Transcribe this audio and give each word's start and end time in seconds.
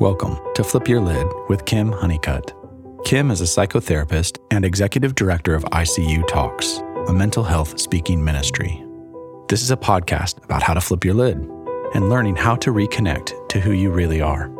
Welcome 0.00 0.40
to 0.56 0.64
Flip 0.64 0.88
Your 0.88 1.00
Lid 1.00 1.24
with 1.48 1.66
Kim 1.66 1.92
Honeycutt. 1.92 2.52
Kim 3.04 3.30
is 3.30 3.40
a 3.40 3.44
psychotherapist 3.44 4.38
and 4.50 4.64
executive 4.64 5.14
director 5.14 5.54
of 5.54 5.62
ICU 5.66 6.26
Talks, 6.26 6.78
a 7.06 7.12
mental 7.12 7.44
health 7.44 7.78
speaking 7.78 8.24
ministry. 8.24 8.84
This 9.48 9.62
is 9.62 9.70
a 9.70 9.76
podcast 9.76 10.42
about 10.44 10.64
how 10.64 10.74
to 10.74 10.80
flip 10.80 11.04
your 11.04 11.14
lid 11.14 11.36
and 11.94 12.08
learning 12.08 12.34
how 12.34 12.56
to 12.56 12.72
reconnect 12.72 13.48
to 13.50 13.60
who 13.60 13.70
you 13.70 13.92
really 13.92 14.20
are. 14.20 14.50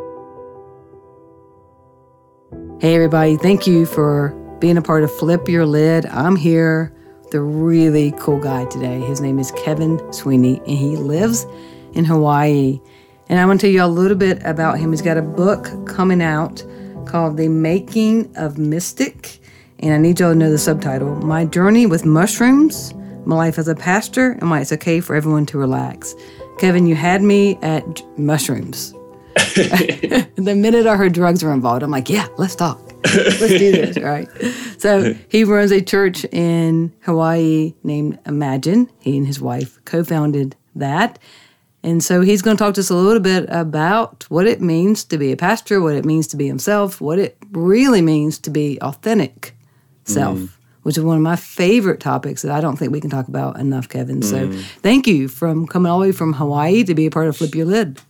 Hey, 2.79 2.95
everybody, 2.95 3.35
thank 3.35 3.67
you 3.67 3.85
for 3.85 4.29
being 4.59 4.77
a 4.77 4.81
part 4.81 5.03
of 5.03 5.11
Flip 5.11 5.49
Your 5.49 5.65
Lid. 5.65 6.05
I'm 6.05 6.37
here 6.37 6.95
with 7.25 7.33
a 7.33 7.41
really 7.41 8.13
cool 8.19 8.39
guy 8.39 8.63
today. 8.67 9.01
His 9.01 9.19
name 9.19 9.39
is 9.39 9.51
Kevin 9.51 9.99
Sweeney, 10.13 10.59
and 10.59 10.77
he 10.77 10.95
lives 10.95 11.45
in 11.91 12.05
Hawaii. 12.05 12.79
And 13.27 13.39
I 13.39 13.45
want 13.45 13.59
to 13.59 13.67
tell 13.67 13.73
you 13.73 13.83
a 13.83 13.87
little 13.87 14.17
bit 14.17 14.41
about 14.43 14.77
him. 14.77 14.91
He's 14.91 15.01
got 15.01 15.17
a 15.17 15.21
book 15.21 15.87
coming 15.87 16.21
out 16.21 16.63
called 17.05 17.37
The 17.37 17.47
Making 17.47 18.35
of 18.37 18.57
Mystic. 18.57 19.39
And 19.79 19.93
I 19.93 19.97
need 19.97 20.19
y'all 20.19 20.33
to 20.33 20.37
know 20.37 20.51
the 20.51 20.57
subtitle 20.57 21.15
My 21.15 21.45
Journey 21.45 21.85
with 21.85 22.05
Mushrooms, 22.05 22.93
My 23.25 23.35
Life 23.35 23.57
as 23.57 23.67
a 23.67 23.75
Pastor, 23.75 24.33
and 24.33 24.49
Why 24.49 24.61
It's 24.61 24.71
Okay 24.71 24.99
for 24.99 25.15
Everyone 25.15 25.45
to 25.47 25.57
Relax. 25.57 26.13
Kevin, 26.59 26.85
you 26.85 26.95
had 26.95 27.21
me 27.21 27.57
at 27.61 28.01
mushrooms. 28.17 28.93
the 29.35 30.55
minute 30.55 30.87
I 30.87 30.95
heard 30.95 31.13
drugs 31.13 31.43
were 31.43 31.51
involved, 31.51 31.83
I'm 31.83 31.91
like, 31.91 32.09
yeah, 32.09 32.27
let's 32.37 32.55
talk. 32.55 32.79
Let's 33.03 33.39
do 33.39 33.71
this, 33.71 33.97
right? 34.01 34.29
So 34.77 35.13
he 35.29 35.43
runs 35.43 35.71
a 35.71 35.81
church 35.81 36.25
in 36.25 36.93
Hawaii 37.01 37.73
named 37.83 38.19
Imagine. 38.25 38.89
He 38.99 39.17
and 39.17 39.27
his 39.27 39.41
wife 39.41 39.83
co 39.83 40.03
founded 40.03 40.55
that. 40.75 41.19
And 41.85 42.03
so 42.03 42.21
he's 42.21 42.41
going 42.41 42.57
to 42.57 42.63
talk 42.63 42.73
to 42.73 42.81
us 42.81 42.89
a 42.89 42.95
little 42.95 43.21
bit 43.21 43.45
about 43.47 44.25
what 44.29 44.47
it 44.47 44.59
means 44.59 45.03
to 45.03 45.19
be 45.19 45.31
a 45.31 45.37
pastor, 45.37 45.79
what 45.81 45.93
it 45.93 46.03
means 46.03 46.25
to 46.27 46.35
be 46.35 46.47
himself, 46.47 46.99
what 46.99 47.19
it 47.19 47.37
really 47.51 48.01
means 48.01 48.39
to 48.39 48.49
be 48.49 48.81
authentic 48.81 49.55
self, 50.03 50.39
mm. 50.39 50.49
which 50.81 50.97
is 50.97 51.03
one 51.03 51.15
of 51.15 51.21
my 51.21 51.35
favorite 51.35 51.99
topics 51.99 52.41
that 52.41 52.51
I 52.51 52.59
don't 52.59 52.75
think 52.75 52.91
we 52.91 52.99
can 52.99 53.11
talk 53.11 53.27
about 53.27 53.59
enough, 53.59 53.87
Kevin. 53.87 54.21
Mm. 54.21 54.23
So 54.23 54.51
thank 54.81 55.05
you 55.05 55.27
from 55.27 55.67
coming 55.67 55.91
all 55.91 55.99
the 55.99 56.07
way 56.07 56.11
from 56.11 56.33
Hawaii 56.33 56.83
to 56.85 56.95
be 56.95 57.05
a 57.05 57.11
part 57.11 57.27
of 57.27 57.37
Flip 57.37 57.53
Your 57.53 57.67
Lid. 57.67 58.01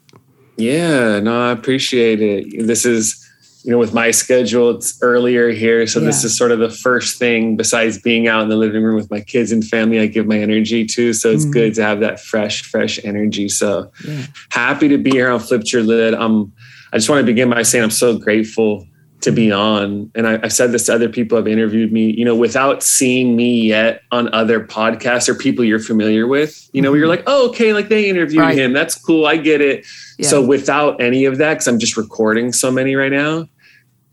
Yeah, 0.56 1.20
no, 1.20 1.50
I 1.50 1.52
appreciate 1.52 2.22
it. 2.22 2.66
This 2.66 2.86
is 2.86 3.25
you 3.66 3.72
know, 3.72 3.80
with 3.80 3.96
my 3.96 4.12
schedule, 4.12 4.70
it's 4.70 5.02
earlier 5.02 5.50
here. 5.50 5.88
So 5.88 6.00
yeah. 6.00 6.06
this 6.06 6.24
is 6.24 6.38
sort 6.38 6.52
of 6.52 6.60
the 6.60 6.70
first 6.70 7.18
thing 7.18 7.58
besides 7.58 8.00
being 8.00 8.28
out 8.28 8.44
in 8.44 8.50
the 8.50 8.56
living 8.56 8.84
room 8.84 8.96
with 8.96 9.10
my 9.10 9.22
kids 9.22 9.52
and 9.52 9.66
family, 9.66 10.00
I 10.00 10.06
give 10.06 10.28
my 10.28 10.38
energy 10.38 10.86
to. 10.86 11.14
So 11.14 11.32
it's 11.32 11.46
mm-hmm. 11.46 11.52
good 11.52 11.74
to 11.76 11.84
have 11.84 12.00
that 12.02 12.20
fresh, 12.20 12.62
fresh 12.62 13.00
energy. 13.04 13.50
So 13.50 13.92
yeah. 14.08 14.28
happy 14.52 14.88
to 14.90 15.00
be 15.00 15.10
here 15.10 15.32
on 15.32 15.40
Flipped 15.40 15.74
Your 15.74 15.82
Lid. 15.82 16.14
Um, 16.14 16.54
I 16.94 16.98
just 16.98 17.10
want 17.10 17.22
to 17.22 17.26
begin 17.26 17.50
by 17.50 17.64
saying 17.64 17.84
I'm 17.84 17.90
so 17.90 18.20
grateful 18.20 18.86
to 19.22 19.32
be 19.32 19.52
on. 19.52 20.12
And 20.14 20.28
I, 20.28 20.32
have 20.34 20.54
said 20.54 20.72
this 20.72 20.86
to 20.86 20.94
other 20.94 21.10
people 21.10 21.36
have 21.36 21.48
interviewed 21.48 21.92
me, 21.92 22.12
you 22.12 22.24
know, 22.24 22.36
without 22.36 22.84
seeing 22.84 23.36
me 23.36 23.62
yet 23.62 24.04
on 24.12 24.32
other 24.32 24.64
podcasts 24.64 25.28
or 25.28 25.34
people 25.34 25.66
you're 25.66 25.80
familiar 25.80 26.28
with, 26.28 26.70
you 26.72 26.84
know, 26.84 26.92
mm-hmm. 26.92 27.00
you're 27.00 27.08
like, 27.08 27.24
oh, 27.26 27.50
okay, 27.50 27.74
like 27.74 27.90
they 27.90 28.08
interviewed 28.08 28.42
right. 28.42 28.56
him. 28.56 28.74
That's 28.74 28.94
cool. 28.94 29.26
I 29.26 29.38
get 29.38 29.60
it. 29.62 29.88
Yeah. 30.20 30.30
So 30.30 30.46
without 30.46 31.02
any 31.02 31.26
of 31.26 31.40
that, 31.40 31.56
because 31.56 31.68
I'm 31.68 31.80
just 31.80 31.98
recording 31.98 32.54
so 32.54 32.70
many 32.72 32.96
right 32.96 33.12
now, 33.12 33.48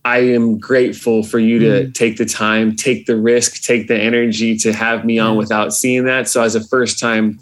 I 0.05 0.19
am 0.19 0.59
grateful 0.59 1.23
for 1.23 1.39
you 1.39 1.59
to 1.61 1.67
mm. 1.67 1.95
take 1.95 2.17
the 2.17 2.25
time, 2.25 2.75
take 2.75 3.07
the 3.07 3.17
risk, 3.17 3.63
take 3.63 3.87
the 3.87 3.99
energy 3.99 4.57
to 4.59 4.73
have 4.73 5.05
me 5.05 5.19
on 5.19 5.37
without 5.37 5.73
seeing 5.73 6.05
that. 6.07 6.29
So 6.29 6.43
as 6.43 6.57
a 6.57 6.65
first 6.65 6.99
time 6.99 7.39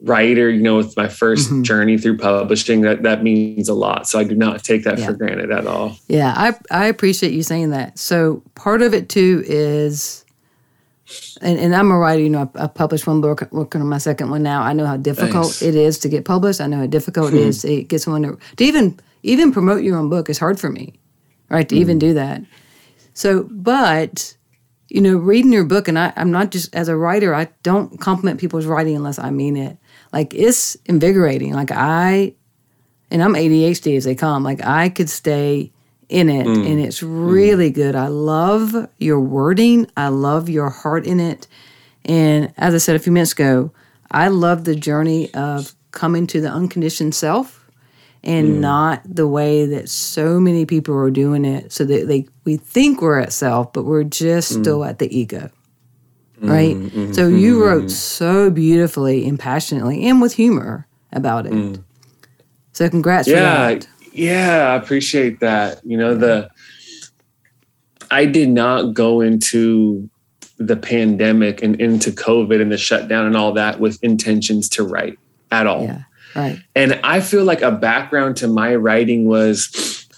writer, 0.00 0.48
you 0.48 0.62
know, 0.62 0.76
with 0.76 0.96
my 0.96 1.06
1st 1.06 1.48
mm-hmm. 1.48 1.62
journey 1.62 1.98
through 1.98 2.16
publishing, 2.16 2.80
that 2.82 3.02
that 3.02 3.22
means 3.22 3.68
a 3.68 3.74
lot. 3.74 4.08
So 4.08 4.18
I 4.18 4.24
do 4.24 4.34
not 4.34 4.64
take 4.64 4.84
that 4.84 4.98
yeah. 4.98 5.06
for 5.06 5.12
granted 5.12 5.50
at 5.50 5.66
all. 5.66 5.96
Yeah, 6.06 6.32
I 6.34 6.54
I 6.70 6.86
appreciate 6.86 7.32
you 7.32 7.42
saying 7.42 7.70
that. 7.70 7.98
So 7.98 8.42
part 8.54 8.80
of 8.80 8.94
it 8.94 9.10
too 9.10 9.42
is 9.46 10.24
and, 11.40 11.58
and 11.58 11.74
I'm 11.74 11.90
a 11.90 11.98
writer, 11.98 12.22
you 12.22 12.28
know, 12.30 12.50
I, 12.54 12.64
I 12.64 12.66
published 12.66 13.06
one 13.06 13.22
book, 13.22 13.46
working 13.50 13.80
on 13.80 13.86
my 13.88 13.98
second 13.98 14.30
one 14.30 14.42
now. 14.42 14.62
I 14.62 14.74
know 14.74 14.84
how 14.84 14.98
difficult 14.98 15.46
Thanks. 15.46 15.62
it 15.62 15.74
is 15.74 15.98
to 16.00 16.08
get 16.08 16.26
published. 16.26 16.60
I 16.60 16.66
know 16.66 16.78
how 16.78 16.86
difficult 16.86 17.32
it 17.32 17.40
is 17.40 17.62
to 17.62 17.82
get 17.82 18.02
someone 18.02 18.22
to, 18.22 18.38
to 18.56 18.64
even 18.64 18.98
even 19.22 19.52
promote 19.52 19.82
your 19.82 19.98
own 19.98 20.08
book 20.08 20.30
is 20.30 20.38
hard 20.38 20.58
for 20.58 20.70
me 20.70 20.94
right? 21.48 21.68
To 21.68 21.74
mm. 21.74 21.78
even 21.78 21.98
do 21.98 22.14
that. 22.14 22.42
So, 23.14 23.48
but 23.50 24.36
you 24.88 25.00
know, 25.00 25.16
reading 25.16 25.52
your 25.52 25.64
book, 25.64 25.88
and 25.88 25.98
I, 25.98 26.12
I'm 26.16 26.30
not 26.30 26.50
just 26.50 26.74
as 26.74 26.88
a 26.88 26.96
writer, 26.96 27.34
I 27.34 27.48
don't 27.62 28.00
compliment 28.00 28.40
people's 28.40 28.66
writing 28.66 28.96
unless 28.96 29.18
I 29.18 29.30
mean 29.30 29.56
it. 29.56 29.76
Like 30.12 30.34
it's 30.34 30.76
invigorating. 30.86 31.52
Like 31.52 31.70
I, 31.70 32.34
and 33.10 33.22
I'm 33.22 33.34
ADHD 33.34 33.96
as 33.96 34.04
they 34.04 34.14
come. 34.14 34.42
Like 34.42 34.64
I 34.64 34.88
could 34.88 35.10
stay 35.10 35.72
in 36.08 36.30
it, 36.30 36.46
mm. 36.46 36.66
and 36.66 36.80
it's 36.80 37.02
really 37.02 37.70
mm. 37.70 37.74
good. 37.74 37.94
I 37.94 38.06
love 38.06 38.88
your 38.98 39.20
wording. 39.20 39.90
I 39.96 40.08
love 40.08 40.48
your 40.48 40.70
heart 40.70 41.06
in 41.06 41.20
it. 41.20 41.46
And 42.04 42.54
as 42.56 42.74
I 42.74 42.78
said 42.78 42.96
a 42.96 42.98
few 42.98 43.12
minutes 43.12 43.32
ago, 43.32 43.70
I 44.10 44.28
love 44.28 44.64
the 44.64 44.74
journey 44.74 45.32
of 45.34 45.74
coming 45.90 46.26
to 46.28 46.40
the 46.40 46.48
unconditioned 46.48 47.14
self 47.14 47.57
and 48.28 48.56
mm. 48.56 48.58
not 48.58 49.00
the 49.04 49.26
way 49.26 49.64
that 49.64 49.88
so 49.88 50.38
many 50.38 50.66
people 50.66 50.94
are 50.94 51.10
doing 51.10 51.46
it 51.46 51.72
so 51.72 51.84
that 51.84 52.06
they 52.06 52.26
we 52.44 52.56
think 52.58 53.00
we're 53.00 53.18
at 53.18 53.32
self 53.32 53.72
but 53.72 53.84
we're 53.84 54.04
just 54.04 54.52
mm. 54.52 54.60
still 54.60 54.84
at 54.84 54.98
the 54.98 55.18
ego 55.18 55.50
right 56.40 56.76
mm, 56.76 57.14
so 57.14 57.26
you 57.26 57.54
mm-hmm. 57.54 57.64
wrote 57.64 57.90
so 57.90 58.50
beautifully 58.50 59.26
and 59.26 59.40
passionately 59.40 60.06
and 60.06 60.20
with 60.20 60.34
humor 60.34 60.86
about 61.12 61.46
it 61.46 61.52
mm. 61.52 61.82
so 62.72 62.88
congrats 62.88 63.26
yeah 63.26 63.78
yeah 64.12 64.68
i 64.72 64.76
appreciate 64.76 65.40
that 65.40 65.80
you 65.84 65.96
know 65.96 66.14
the 66.14 66.48
i 68.10 68.24
did 68.24 68.50
not 68.50 68.92
go 68.92 69.20
into 69.20 70.08
the 70.58 70.76
pandemic 70.76 71.62
and 71.62 71.80
into 71.80 72.10
covid 72.10 72.60
and 72.60 72.70
the 72.70 72.78
shutdown 72.78 73.26
and 73.26 73.36
all 73.36 73.52
that 73.52 73.80
with 73.80 73.98
intentions 74.04 74.68
to 74.68 74.84
write 74.84 75.18
at 75.50 75.66
all 75.66 75.82
yeah 75.82 76.02
And 76.74 77.00
I 77.04 77.20
feel 77.20 77.44
like 77.44 77.62
a 77.62 77.72
background 77.72 78.36
to 78.38 78.48
my 78.48 78.74
writing 78.74 79.26
was 79.26 79.66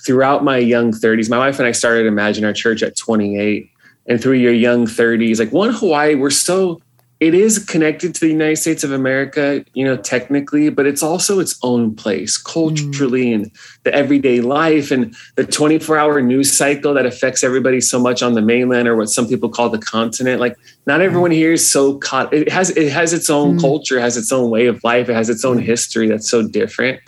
throughout 0.07 0.45
my 0.45 0.59
young 0.59 0.93
30s. 0.93 1.31
My 1.31 1.39
wife 1.39 1.59
and 1.59 1.67
I 1.67 1.73
started 1.73 2.07
Imagine 2.07 2.45
Our 2.45 2.53
Church 2.53 2.83
at 2.83 2.97
28. 2.97 3.71
And 4.07 4.21
through 4.21 4.35
your 4.35 4.53
young 4.53 4.87
30s, 4.87 5.39
like 5.39 5.53
one 5.53 5.73
Hawaii, 5.73 6.15
we're 6.15 6.31
so 6.31 6.81
it 7.21 7.35
is 7.35 7.59
connected 7.59 8.15
to 8.15 8.21
the 8.21 8.29
United 8.29 8.57
States 8.57 8.83
of 8.83 8.93
America, 8.93 9.63
you 9.75 9.85
know, 9.85 9.99
technically, 9.99 10.71
but 10.71 10.87
it's 10.87 11.03
also 11.03 11.39
its 11.39 11.59
own 11.63 11.95
place 11.95 12.39
culturally 12.39 13.27
mm. 13.27 13.35
and 13.35 13.51
the 13.83 13.95
everyday 13.95 14.41
life 14.41 14.91
and 14.91 15.15
the 15.37 15.45
24 15.45 15.99
hour 15.99 16.23
news 16.23 16.51
cycle 16.51 16.95
that 16.95 17.05
affects 17.05 17.45
everybody 17.45 17.79
so 17.79 18.01
much 18.01 18.23
on 18.23 18.33
the 18.33 18.41
mainland 18.41 18.89
or 18.89 18.97
what 18.97 19.11
some 19.11 19.29
people 19.29 19.51
call 19.51 19.69
the 19.69 19.79
continent. 19.79 20.41
Like 20.41 20.57
not 20.87 21.03
everyone 21.03 21.31
here 21.31 21.53
is 21.53 21.71
so 21.71 21.99
caught. 21.99 22.33
It 22.33 22.51
has, 22.51 22.71
it 22.71 22.91
has 22.91 23.13
its 23.13 23.29
own 23.29 23.59
mm. 23.59 23.61
culture, 23.61 24.01
has 24.01 24.17
its 24.17 24.33
own 24.33 24.49
way 24.49 24.65
of 24.65 24.83
life. 24.83 25.11
It 25.11 25.15
has 25.15 25.29
its 25.29 25.45
own 25.45 25.59
history 25.59 26.09
that's 26.09 26.29
so 26.29 26.49
different. 26.49 27.01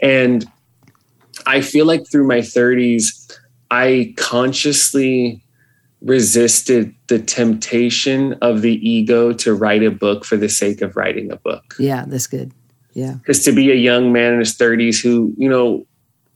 And 0.00 0.46
I 1.44 1.60
feel 1.60 1.86
like 1.86 2.08
through 2.08 2.28
my 2.28 2.38
30s, 2.38 3.36
I 3.68 4.14
consciously 4.16 5.42
resisted 6.02 6.94
the 7.08 7.18
temptation 7.18 8.32
of 8.40 8.62
the 8.62 8.88
ego 8.88 9.32
to 9.34 9.54
write 9.54 9.82
a 9.82 9.90
book 9.90 10.24
for 10.24 10.36
the 10.36 10.48
sake 10.48 10.80
of 10.80 10.96
writing 10.96 11.30
a 11.30 11.36
book. 11.36 11.74
Yeah, 11.78 12.04
that's 12.06 12.26
good. 12.26 12.52
Yeah. 12.94 13.14
Because 13.14 13.44
to 13.44 13.52
be 13.52 13.70
a 13.70 13.76
young 13.76 14.12
man 14.12 14.34
in 14.34 14.38
his 14.38 14.56
30s 14.56 15.02
who, 15.02 15.34
you 15.36 15.48
know, 15.48 15.86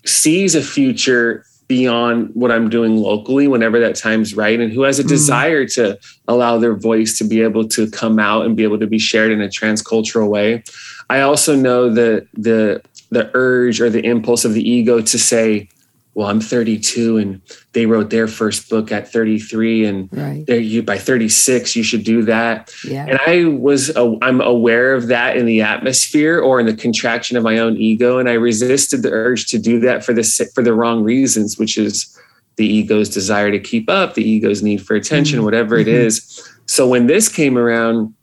sees 0.05 0.55
a 0.55 0.63
future 0.63 1.45
beyond 1.67 2.31
what 2.35 2.53
I'm 2.53 2.69
doing 2.69 2.99
locally 2.99 3.49
whenever 3.49 3.81
that 3.81 3.97
time's 3.97 4.35
right 4.35 4.61
and 4.61 4.71
who 4.71 4.83
has 4.83 4.99
a 4.99 5.05
mm. 5.05 5.09
desire 5.09 5.67
to 5.69 5.99
allow 6.29 6.59
their 6.59 6.75
voice 6.75 7.17
to 7.19 7.25
be 7.25 7.41
able 7.41 7.67
to 7.69 7.91
come 7.91 8.19
out 8.19 8.45
and 8.45 8.57
be 8.57 8.65
able 8.65 8.79
to 8.79 8.87
be 8.87 8.99
shared 8.99 9.33
in 9.33 9.41
a 9.41 9.49
transcultural 9.49 10.29
way. 10.29 10.63
I 11.09 11.21
also 11.21 11.57
know 11.57 11.91
that 11.91 12.29
the 12.35 12.83
the 13.11 13.31
urge 13.35 13.81
or 13.81 13.89
the 13.89 14.05
impulse 14.05 14.45
of 14.45 14.55
the 14.55 14.69
ego 14.69 15.01
to 15.01 15.19
say, 15.19 15.69
well, 16.15 16.29
I'm 16.29 16.41
32 16.41 17.17
and 17.17 17.41
they 17.73 17.87
wrote 17.87 18.11
their 18.11 18.29
first 18.29 18.71
book 18.71 18.93
at 18.93 19.11
33 19.11 19.85
and 19.85 20.09
right. 20.13 20.49
you 20.49 20.83
by 20.83 20.97
36 20.97 21.75
you 21.75 21.83
should 21.83 22.05
do 22.05 22.23
that. 22.23 22.73
Yeah. 22.89 23.07
And 23.07 23.19
I 23.27 23.45
was 23.59 23.95
uh, 23.97 24.15
I'm 24.23 24.41
aware 24.41 24.95
of 24.95 25.09
that 25.09 25.37
in 25.37 25.47
the 25.47 25.61
atmosphere 25.61 26.41
or 26.41 26.61
in 26.61 26.67
the 26.67 26.75
contraction 26.75 27.37
of 27.37 27.43
my 27.43 27.59
own 27.59 27.77
ego 27.77 28.19
and 28.19 28.29
I 28.29 28.35
resisted 28.35 29.03
the 29.03 29.11
urge 29.11 29.47
to 29.47 29.59
do 29.59 29.81
that 29.81 30.05
for 30.05 30.13
the 30.13 30.23
for 30.55 30.63
the 30.63 30.73
wrong 30.73 31.03
reasons, 31.03 31.59
which 31.59 31.77
is 31.77 32.17
the 32.57 32.67
ego's 32.67 33.09
desire 33.09 33.51
to 33.51 33.59
keep 33.59 33.91
up, 33.91 34.15
the 34.15 34.29
ego's 34.29 34.63
need 34.63 34.87
for 34.87 34.95
attention, 34.95 35.39
mm-hmm. 35.39 35.45
whatever 35.45 35.77
it 35.77 35.89
mm-hmm. 35.89 36.07
is. 36.07 36.49
So 36.67 36.89
when 36.89 37.09
this 37.09 37.29
came 37.29 37.59
around, 37.59 38.15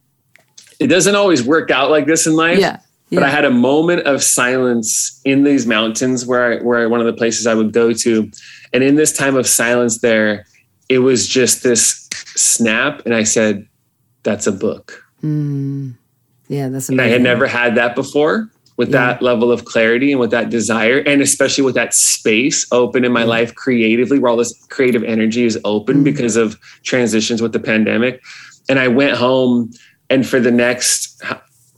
it 0.80 0.88
doesn't 0.88 1.16
always 1.16 1.44
work 1.44 1.70
out 1.70 1.92
like 1.92 2.06
this 2.06 2.26
in 2.26 2.36
life. 2.36 2.58
Yeah. 2.58 2.80
But 3.14 3.24
I 3.24 3.30
had 3.30 3.44
a 3.44 3.52
moment 3.52 4.04
of 4.08 4.24
silence 4.24 5.20
in 5.26 5.44
these 5.44 5.68
mountains 5.68 6.26
where 6.26 6.54
I, 6.54 6.64
where 6.64 6.88
one 6.88 7.02
of 7.02 7.06
the 7.06 7.14
places 7.14 7.46
I 7.46 7.54
would 7.54 7.74
go 7.74 7.92
to, 7.92 8.32
and 8.72 8.84
in 8.84 8.96
this 8.96 9.12
time 9.12 9.36
of 9.36 9.46
silence 9.46 10.00
there, 10.00 10.46
it 10.88 11.00
was 11.00 11.28
just 11.28 11.62
this 11.62 12.08
snap, 12.36 13.06
and 13.06 13.14
I 13.14 13.24
said, 13.24 13.68
"That's 14.24 14.48
a 14.48 14.52
book." 14.52 15.04
Mm. 15.22 15.96
Yeah, 16.48 16.70
that's 16.70 16.90
amazing. 16.90 17.00
And 17.00 17.02
I 17.02 17.12
had 17.12 17.22
never 17.22 17.48
had 17.48 17.76
that 17.76 17.96
before 17.96 18.50
with 18.78 18.90
yeah. 18.90 19.14
that 19.14 19.22
level 19.22 19.52
of 19.52 19.66
clarity 19.66 20.12
and 20.12 20.20
with 20.20 20.32
that 20.32 20.50
desire, 20.50 21.00
and 21.00 21.22
especially 21.22 21.64
with 21.64 21.76
that 21.76 21.94
space 21.94 22.66
open 22.72 23.04
in 23.04 23.12
my 23.12 23.24
life 23.24 23.54
creatively, 23.56 24.20
where 24.20 24.32
all 24.32 24.38
this 24.38 24.54
creative 24.70 25.04
energy 25.04 25.46
is 25.46 25.60
open 25.66 25.98
mm-hmm. 25.98 26.04
because 26.04 26.38
of 26.38 26.58
transitions 26.84 27.42
with 27.42 27.52
the 27.52 27.60
pandemic. 27.60 28.22
And 28.70 28.80
I 28.80 28.88
went 28.88 29.18
home, 29.18 29.72
and 30.10 30.26
for 30.26 30.40
the 30.40 30.52
next 30.52 31.22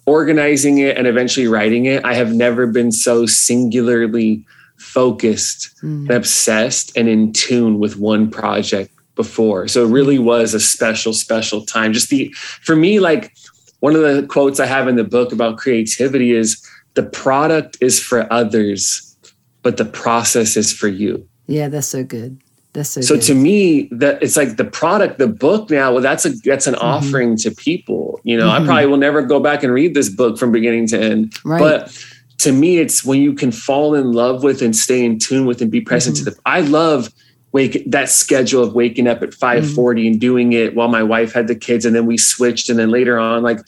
organizing 0.06 0.80
it 0.80 0.98
and 0.98 1.08
eventually 1.08 1.48
writing 1.48 1.86
it, 1.86 2.04
I 2.06 2.14
have 2.14 2.34
never 2.34 2.68
been 2.68 2.92
so 2.92 3.26
singularly 3.26 4.46
focused 4.78 5.72
mm. 5.82 6.02
and 6.02 6.12
obsessed 6.12 6.96
and 6.98 7.08
in 7.08 7.32
tune 7.32 7.80
with 7.80 7.98
one 7.98 8.30
project 8.30 8.92
before. 9.16 9.68
So 9.68 9.86
it 9.86 9.92
really 9.92 10.20
was 10.20 10.54
a 10.54 10.60
special, 10.60 11.14
special 11.14 11.66
time. 11.66 11.94
Just 11.94 12.10
the, 12.10 12.32
for 12.34 12.76
me, 12.76 13.00
like 13.00 13.34
one 13.80 13.96
of 13.96 14.02
the 14.02 14.26
quotes 14.28 14.60
I 14.60 14.66
have 14.66 14.88
in 14.88 14.96
the 14.96 15.04
book 15.04 15.32
about 15.32 15.58
creativity 15.58 16.32
is 16.32 16.62
the 16.96 17.04
product 17.04 17.78
is 17.80 18.00
for 18.00 18.32
others, 18.32 19.16
but 19.62 19.78
the 19.78 19.86
process 19.86 20.58
is 20.58 20.74
for 20.74 20.88
you. 20.88 21.28
Yeah, 21.48 21.70
that's 21.70 21.88
so 21.88 22.04
good. 22.04 22.43
So. 22.82 23.02
So 23.02 23.18
to 23.18 23.36
me, 23.36 23.88
that 23.92 24.22
it's 24.24 24.36
like 24.36 24.58
the 24.58 24.66
product, 24.66 25.20
the 25.20 25.28
book. 25.28 25.70
Now, 25.70 25.94
well, 25.94 26.02
that's 26.02 26.26
a 26.26 26.30
that's 26.30 26.66
an 26.66 26.74
mm-hmm. 26.74 26.84
offering 26.84 27.38
to 27.38 27.52
people. 27.52 28.20
You 28.24 28.38
know, 28.38 28.50
mm-hmm. 28.50 28.64
I 28.64 28.66
probably 28.66 28.88
will 28.88 28.98
never 28.98 29.22
go 29.22 29.40
back 29.40 29.64
and 29.64 29.72
read 29.72 29.94
this 29.94 30.10
book 30.10 30.40
from 30.40 30.52
beginning 30.52 30.88
to 30.88 31.00
end. 31.00 31.36
Right. 31.46 31.60
But 31.60 32.06
to 32.40 32.52
me, 32.52 32.80
it's 32.80 33.06
when 33.06 33.22
you 33.22 33.34
can 33.34 33.52
fall 33.52 33.94
in 33.94 34.12
love 34.12 34.44
with 34.44 34.62
and 34.62 34.76
stay 34.76 35.06
in 35.06 35.20
tune 35.20 35.46
with 35.46 35.62
and 35.62 35.70
be 35.70 35.82
present 35.82 36.18
mm-hmm. 36.18 36.26
to 36.26 36.32
the. 36.32 36.40
I 36.46 36.62
love 36.62 37.10
wake 37.54 37.84
that 37.90 38.10
schedule 38.10 38.64
of 38.64 38.74
waking 38.74 39.08
up 39.08 39.22
at 39.22 39.30
5:40 39.30 39.64
mm-hmm. 39.64 40.08
and 40.08 40.20
doing 40.20 40.54
it 40.54 40.76
while 40.76 40.90
my 40.90 41.04
wife 41.04 41.32
had 41.32 41.48
the 41.48 41.56
kids 41.56 41.86
and 41.86 41.96
then 41.96 42.06
we 42.06 42.18
switched 42.18 42.70
and 42.70 42.78
then 42.78 42.90
later 42.90 43.18
on 43.18 43.44
like 43.44 43.60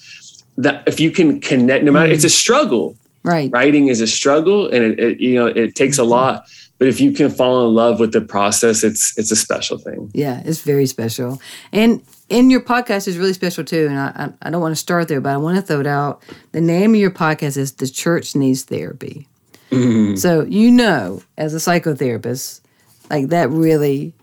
that 0.57 0.83
if 0.87 0.99
you 0.99 1.11
can 1.11 1.39
connect 1.39 1.85
no 1.85 1.91
matter 1.91 2.07
mm-hmm. 2.07 2.15
it's 2.15 2.23
a 2.23 2.29
struggle 2.29 2.97
right 3.23 3.51
writing 3.51 3.87
is 3.87 4.01
a 4.01 4.07
struggle 4.07 4.67
and 4.67 4.83
it, 4.83 4.99
it 4.99 5.19
you 5.19 5.35
know 5.35 5.45
it 5.45 5.75
takes 5.75 5.97
a 5.97 6.01
mm-hmm. 6.01 6.11
lot 6.11 6.49
but 6.77 6.87
if 6.87 6.99
you 6.99 7.11
can 7.11 7.29
fall 7.29 7.67
in 7.67 7.73
love 7.73 7.99
with 7.99 8.11
the 8.11 8.21
process 8.21 8.83
it's 8.83 9.17
it's 9.17 9.31
a 9.31 9.35
special 9.35 9.77
thing. 9.77 10.11
Yeah 10.13 10.41
it's 10.45 10.61
very 10.61 10.85
special. 10.85 11.41
And 11.71 12.01
in 12.29 12.49
your 12.49 12.61
podcast 12.61 13.07
is 13.07 13.17
really 13.17 13.33
special 13.33 13.63
too. 13.63 13.87
And 13.87 13.99
I, 13.99 14.29
I 14.41 14.49
don't 14.49 14.61
want 14.61 14.73
to 14.73 14.79
start 14.79 15.07
there 15.07 15.21
but 15.21 15.33
i 15.33 15.37
want 15.37 15.57
to 15.57 15.61
throw 15.61 15.79
it 15.79 15.87
out. 15.87 16.21
The 16.51 16.61
name 16.61 16.93
of 16.93 16.99
your 16.99 17.11
podcast 17.11 17.57
is 17.57 17.73
the 17.73 17.87
church 17.87 18.35
needs 18.35 18.63
therapy. 18.63 19.27
Mm-hmm. 19.71 20.15
so 20.15 20.43
you 20.43 20.69
know 20.69 21.23
as 21.39 21.55
a 21.55 21.57
psychotherapist 21.57 22.61
like 23.09 23.29
that 23.29 23.49
really 23.49 24.13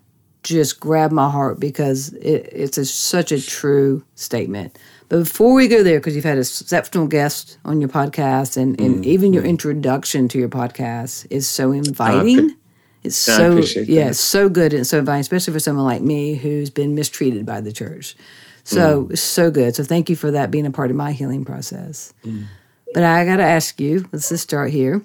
just 0.42 0.80
grabbed 0.80 1.12
my 1.12 1.30
heart 1.30 1.60
because 1.60 2.12
it, 2.14 2.48
it's 2.52 2.78
a, 2.78 2.84
such 2.84 3.32
a 3.32 3.40
true 3.40 4.04
statement. 4.14 4.78
But 5.12 5.18
before 5.18 5.52
we 5.52 5.68
go 5.68 5.82
there, 5.82 6.00
because 6.00 6.16
you've 6.16 6.24
had 6.24 6.38
exceptional 6.38 7.06
guests 7.06 7.58
on 7.66 7.82
your 7.82 7.90
podcast, 7.90 8.56
and, 8.56 8.80
and 8.80 9.04
mm. 9.04 9.06
even 9.06 9.34
your 9.34 9.44
introduction 9.44 10.26
to 10.28 10.38
your 10.38 10.48
podcast 10.48 11.26
is 11.28 11.46
so 11.46 11.70
inviting. 11.70 12.38
Uh, 12.38 12.54
it's 13.02 13.16
so 13.16 13.58
yeah, 13.58 14.08
it's 14.08 14.18
so 14.18 14.48
good 14.48 14.72
and 14.72 14.86
so 14.86 15.00
inviting, 15.00 15.20
especially 15.20 15.52
for 15.52 15.60
someone 15.60 15.84
like 15.84 16.00
me 16.00 16.32
who's 16.32 16.70
been 16.70 16.94
mistreated 16.94 17.44
by 17.44 17.60
the 17.60 17.72
church. 17.72 18.16
So 18.64 19.04
mm. 19.04 19.18
so 19.18 19.50
good. 19.50 19.76
So 19.76 19.84
thank 19.84 20.08
you 20.08 20.16
for 20.16 20.30
that 20.30 20.50
being 20.50 20.64
a 20.64 20.70
part 20.70 20.90
of 20.90 20.96
my 20.96 21.12
healing 21.12 21.44
process. 21.44 22.14
Mm. 22.24 22.46
But 22.94 23.02
I 23.02 23.26
got 23.26 23.36
to 23.36 23.44
ask 23.44 23.78
you. 23.78 24.08
Let's 24.12 24.30
just 24.30 24.44
start 24.44 24.70
here 24.70 25.02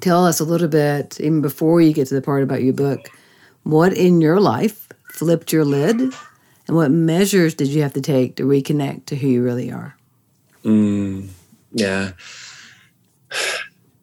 tell 0.00 0.26
us 0.26 0.40
a 0.40 0.44
little 0.44 0.68
bit, 0.68 1.20
even 1.20 1.40
before 1.40 1.80
you 1.80 1.92
get 1.92 2.08
to 2.08 2.14
the 2.14 2.22
part 2.22 2.42
about 2.42 2.62
your 2.62 2.74
book, 2.74 3.08
what 3.62 3.92
in 3.92 4.20
your 4.20 4.40
life 4.40 4.88
flipped 5.12 5.52
your 5.52 5.64
lid 5.64 6.12
and 6.68 6.76
what 6.76 6.90
measures 6.90 7.54
did 7.54 7.68
you 7.68 7.82
have 7.82 7.94
to 7.94 8.00
take 8.00 8.36
to 8.36 8.44
reconnect 8.44 9.06
to 9.06 9.16
who 9.16 9.26
you 9.26 9.42
really 9.42 9.72
are? 9.72 9.96
Mm, 10.64 11.28
yeah. 11.72 12.12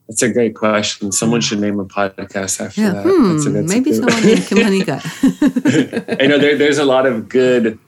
That's 0.07 0.21
a 0.23 0.31
great 0.31 0.55
question. 0.55 1.11
Someone 1.11 1.41
should 1.41 1.59
name 1.59 1.79
a 1.79 1.85
podcast 1.85 2.59
after 2.63 2.81
yeah. 2.81 2.93
that. 2.93 3.03
Hmm, 3.03 3.55
a, 3.55 3.61
maybe 3.63 3.93
someone 3.93 4.23
named 4.23 4.45
Kim 4.47 4.61
Honeycutt. 4.61 5.05
I 6.21 6.27
know 6.27 6.37
there, 6.37 6.57
there's 6.57 6.77
a 6.79 6.85
lot 6.85 7.05
of 7.05 7.29
good, 7.29 7.79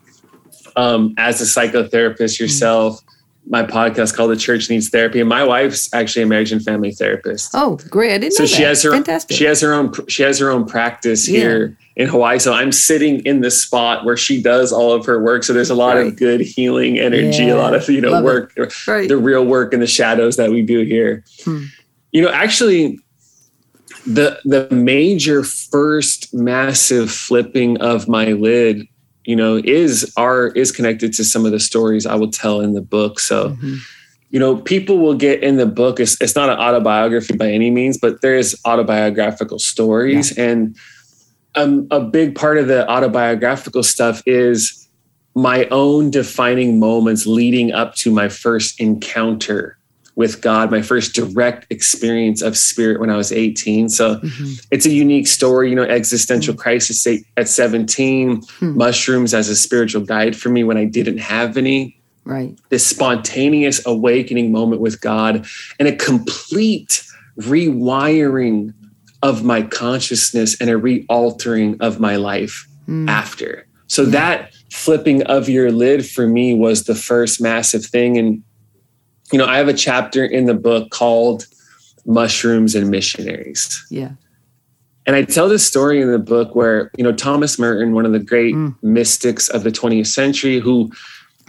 um, 0.76 1.14
as 1.18 1.42
a 1.42 1.44
psychotherapist 1.44 2.40
yourself, 2.40 3.02
my 3.50 3.64
podcast 3.64 4.16
called 4.16 4.32
The 4.32 4.36
Church 4.36 4.70
Needs 4.70 4.90
Therapy. 4.90 5.20
And 5.20 5.30
my 5.30 5.44
wife's 5.44 5.94
actually 5.94 6.24
a 6.24 6.26
marriage 6.26 6.52
and 6.52 6.62
family 6.64 6.92
therapist. 6.92 7.52
Oh, 7.54 7.78
great. 7.90 8.14
I 8.14 8.18
didn't 8.18 8.34
so 8.34 8.46
she 8.46 8.64
that. 8.64 8.70
has 8.70 8.84
her 8.84 8.92
Fantastic. 8.92 9.38
she 9.38 9.46
has 9.46 9.62
her 9.62 9.74
own 9.74 9.94
she 10.08 10.24
has 10.24 10.40
her 10.40 10.50
own 10.50 10.66
practice 10.66 11.28
yeah. 11.28 11.40
here 11.40 11.78
in 11.96 12.08
Hawaii. 12.08 12.40
So 12.40 12.54
I'm 12.54 12.72
sitting 12.72 13.22
in 13.22 13.42
the 13.42 13.52
spot 13.52 14.06
where 14.06 14.18
she 14.18 14.42
does 14.42 14.74
all 14.74 14.92
of 14.92 15.06
her 15.06 15.22
work. 15.22 15.44
So 15.44 15.54
there's 15.54 15.70
a 15.70 15.76
lot 15.76 15.96
right. 15.96 16.08
of 16.08 16.18
good 16.18 16.42
healing 16.42 17.00
energy, 17.00 17.46
yeah. 17.46 17.54
a 17.54 17.58
lot 17.58 17.74
of, 17.74 17.88
you 17.90 18.02
know, 18.02 18.12
Love 18.12 18.24
work, 18.24 18.54
right. 18.88 19.08
the 19.08 19.18
real 19.18 19.46
work 19.46 19.74
in 19.74 19.80
the 19.80 19.88
shadows 19.88 20.36
that 20.38 20.52
we 20.52 20.62
do 20.62 20.84
here. 20.84 21.24
Hmm. 21.44 21.66
You 22.12 22.22
know, 22.24 22.30
actually 22.30 23.00
the 24.06 24.40
the 24.46 24.70
major 24.74 25.44
first 25.44 26.34
massive 26.34 27.12
flipping 27.12 27.78
of 27.82 28.08
my 28.08 28.34
lid 28.34 28.88
you 29.28 29.36
know 29.36 29.62
is 29.64 30.12
are 30.18 30.48
is 30.48 30.72
connected 30.72 31.14
to 31.14 31.24
some 31.24 31.46
of 31.46 31.52
the 31.52 31.60
stories 31.60 32.08
i 32.08 32.16
will 32.16 32.32
tell 32.32 32.62
in 32.62 32.74
the 32.74 32.82
book 32.82 33.20
so 33.20 33.50
mm-hmm. 33.50 33.76
you 34.32 34.40
know 34.40 34.58
people 34.58 34.98
will 34.98 35.14
get 35.14 35.44
in 35.44 35.58
the 35.58 35.66
book 35.66 36.00
it's, 36.00 36.20
it's 36.22 36.36
not 36.36 36.50
an 36.50 36.58
autobiography 36.58 37.36
by 37.36 37.52
any 37.52 37.70
means 37.70 37.98
but 37.98 38.22
there 38.22 38.36
is 38.36 38.60
autobiographical 38.66 39.60
stories 39.60 40.36
yeah. 40.36 40.46
and 40.46 40.76
um, 41.56 41.88
a 41.92 42.00
big 42.00 42.36
part 42.36 42.58
of 42.58 42.68
the 42.68 42.90
autobiographical 42.90 43.84
stuff 43.84 44.22
is 44.26 44.88
my 45.36 45.66
own 45.66 46.10
defining 46.10 46.80
moments 46.80 47.26
leading 47.26 47.72
up 47.72 47.96
to 47.96 48.12
my 48.12 48.30
first 48.30 48.80
encounter 48.80 49.77
with 50.18 50.42
God, 50.42 50.72
my 50.72 50.82
first 50.82 51.14
direct 51.14 51.68
experience 51.70 52.42
of 52.42 52.58
spirit 52.58 53.00
when 53.00 53.12
I 53.12 53.16
was 53.16 53.32
18. 53.32 53.88
So 53.88 54.16
mm-hmm. 54.16 54.54
it's 54.72 54.88
a 54.88 54.90
unique 54.90 55.28
story, 55.28 55.70
you 55.70 55.76
know, 55.76 55.84
existential 55.84 56.56
mm-hmm. 56.56 56.62
crisis 56.62 57.08
at 57.38 57.48
17, 57.48 58.42
mm-hmm. 58.42 58.76
mushrooms 58.76 59.36
as 59.36 59.48
a 59.48 59.56
spiritual 59.56 60.02
guide 60.02 60.36
for 60.36 60.50
me 60.50 60.64
when 60.64 60.76
I 60.76 60.86
didn't 60.86 61.20
have 61.20 61.56
any. 61.56 62.02
Right. 62.26 62.60
This 62.70 62.86
spontaneous 62.86 63.86
awakening 63.86 64.52
moment 64.52 64.82
with 64.82 65.00
God 65.02 65.46
and 65.78 65.88
a 65.88 65.96
complete 65.96 67.06
rewiring 67.40 68.74
of 69.22 69.44
my 69.44 69.62
consciousness 69.62 70.60
and 70.60 70.72
a 70.72 70.80
realtering 70.80 71.78
of 71.80 72.00
my 72.00 72.16
life 72.16 72.68
mm. 72.88 73.08
after. 73.08 73.68
So 73.86 74.02
yeah. 74.02 74.10
that 74.10 74.54
flipping 74.72 75.22
of 75.24 75.48
your 75.48 75.72
lid 75.72 76.08
for 76.08 76.28
me 76.28 76.56
was 76.56 76.86
the 76.86 76.96
first 76.96 77.40
massive 77.40 77.86
thing. 77.86 78.18
And 78.18 78.44
you 79.32 79.38
know, 79.38 79.46
I 79.46 79.58
have 79.58 79.68
a 79.68 79.74
chapter 79.74 80.26
in 80.26 80.46
the 80.46 80.54
book 80.54 80.90
called 80.92 81.46
Mushrooms 82.06 82.76
and 82.76 82.90
Missionaries. 82.90 83.86
Yeah. 83.90 84.12
And 85.06 85.16
I 85.16 85.24
tell 85.24 85.48
this 85.48 85.66
story 85.66 86.02
in 86.02 86.12
the 86.12 86.20
book 86.20 86.56
where, 86.56 86.92
you 86.98 87.04
know, 87.04 87.14
Thomas 87.14 87.58
Merton, 87.58 87.94
one 87.94 88.06
of 88.06 88.12
the 88.12 88.20
great 88.20 88.56
mm. 88.56 88.76
mystics 88.82 89.48
of 89.48 89.64
the 89.64 89.72
20th 89.72 90.08
century, 90.08 90.60
who 90.60 90.92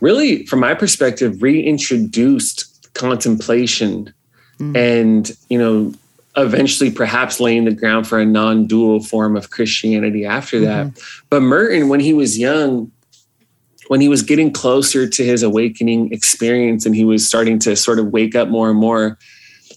really, 0.01 0.47
from 0.47 0.61
my 0.61 0.75
perspective, 0.75 1.43
reintroduced 1.43 2.95
contemplation 2.95 4.13
mm. 4.61 4.77
and, 4.77 5.33
you 5.49 5.59
know, 5.59 5.93
eventually 6.37 6.91
perhaps 6.91 7.41
laying 7.41 7.65
the 7.65 7.73
ground 7.73 8.07
for 8.07 8.21
a 8.21 8.25
non 8.25 8.67
dual 8.69 9.03
form 9.03 9.37
of 9.37 9.51
Christianity 9.51 10.25
after 10.25 10.61
that. 10.61 10.87
Mm-hmm. 10.87 11.27
But 11.31 11.41
Merton, 11.41 11.89
when 11.89 11.99
he 11.99 12.13
was 12.13 12.39
young, 12.39 12.93
when 13.89 14.01
he 14.01 14.09
was 14.09 14.23
getting 14.23 14.53
closer 14.53 15.09
to 15.09 15.25
his 15.25 15.43
awakening 15.43 16.13
experience 16.13 16.87
and 16.87 16.95
he 16.95 17.05
was 17.05 17.27
starting 17.27 17.59
to 17.61 17.75
sort 17.75 17.99
of 17.99 18.09
wake 18.09 18.35
up 18.35 18.49
more 18.49 18.71
and 18.71 18.79
more, 18.79 19.19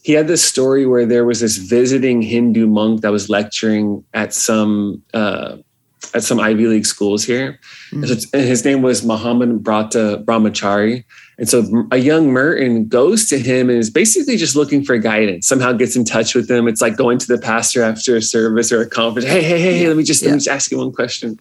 he 0.04 0.14
had 0.14 0.28
this 0.28 0.44
story 0.44 0.86
where 0.86 1.06
there 1.06 1.26
was 1.26 1.40
this 1.40 1.58
visiting 1.58 2.22
Hindu 2.22 2.68
monk 2.68 3.02
that 3.02 3.12
was 3.12 3.30
lecturing 3.30 4.04
at 4.14 4.34
some 4.34 5.02
uh, 5.14 5.58
at 6.14 6.24
some 6.24 6.40
Ivy 6.40 6.68
League 6.68 6.86
schools 6.86 7.24
here. 7.24 7.60
Mm-hmm. 7.92 8.04
And, 8.04 8.26
and 8.34 8.42
his 8.42 8.66
name 8.66 8.82
was 8.82 9.02
Mahanambrata 9.02 10.26
Brahmachari. 10.26 11.06
And 11.38 11.48
so 11.48 11.88
a 11.92 11.98
young 11.98 12.32
Merton 12.32 12.88
goes 12.88 13.30
to 13.30 13.40
him 13.40 13.70
and 13.70 13.80
is 13.80 13.90
basically 13.90 14.36
just 14.38 14.56
looking 14.56 14.84
for 14.84 14.98
guidance. 14.98 15.48
Somehow 15.48 15.72
gets 15.72 15.96
in 15.96 16.04
touch 16.04 16.36
with 16.36 16.50
him. 16.50 16.68
It's 16.68 16.82
like 16.82 16.98
going 16.98 17.18
to 17.20 17.28
the 17.28 17.38
pastor 17.38 17.82
after 17.82 18.16
a 18.16 18.22
service 18.22 18.72
or 18.72 18.82
a 18.82 18.90
conference. 18.90 19.28
Hey, 19.28 19.42
hey, 19.42 19.60
hey, 19.60 19.82
yeah. 19.82 19.88
let 19.88 19.98
me 19.98 20.04
just 20.04 20.22
yeah. 20.22 20.30
let 20.30 20.34
me 20.34 20.40
just 20.40 20.50
ask 20.50 20.72
you 20.72 20.80
one 20.80 20.92
question. 20.92 21.40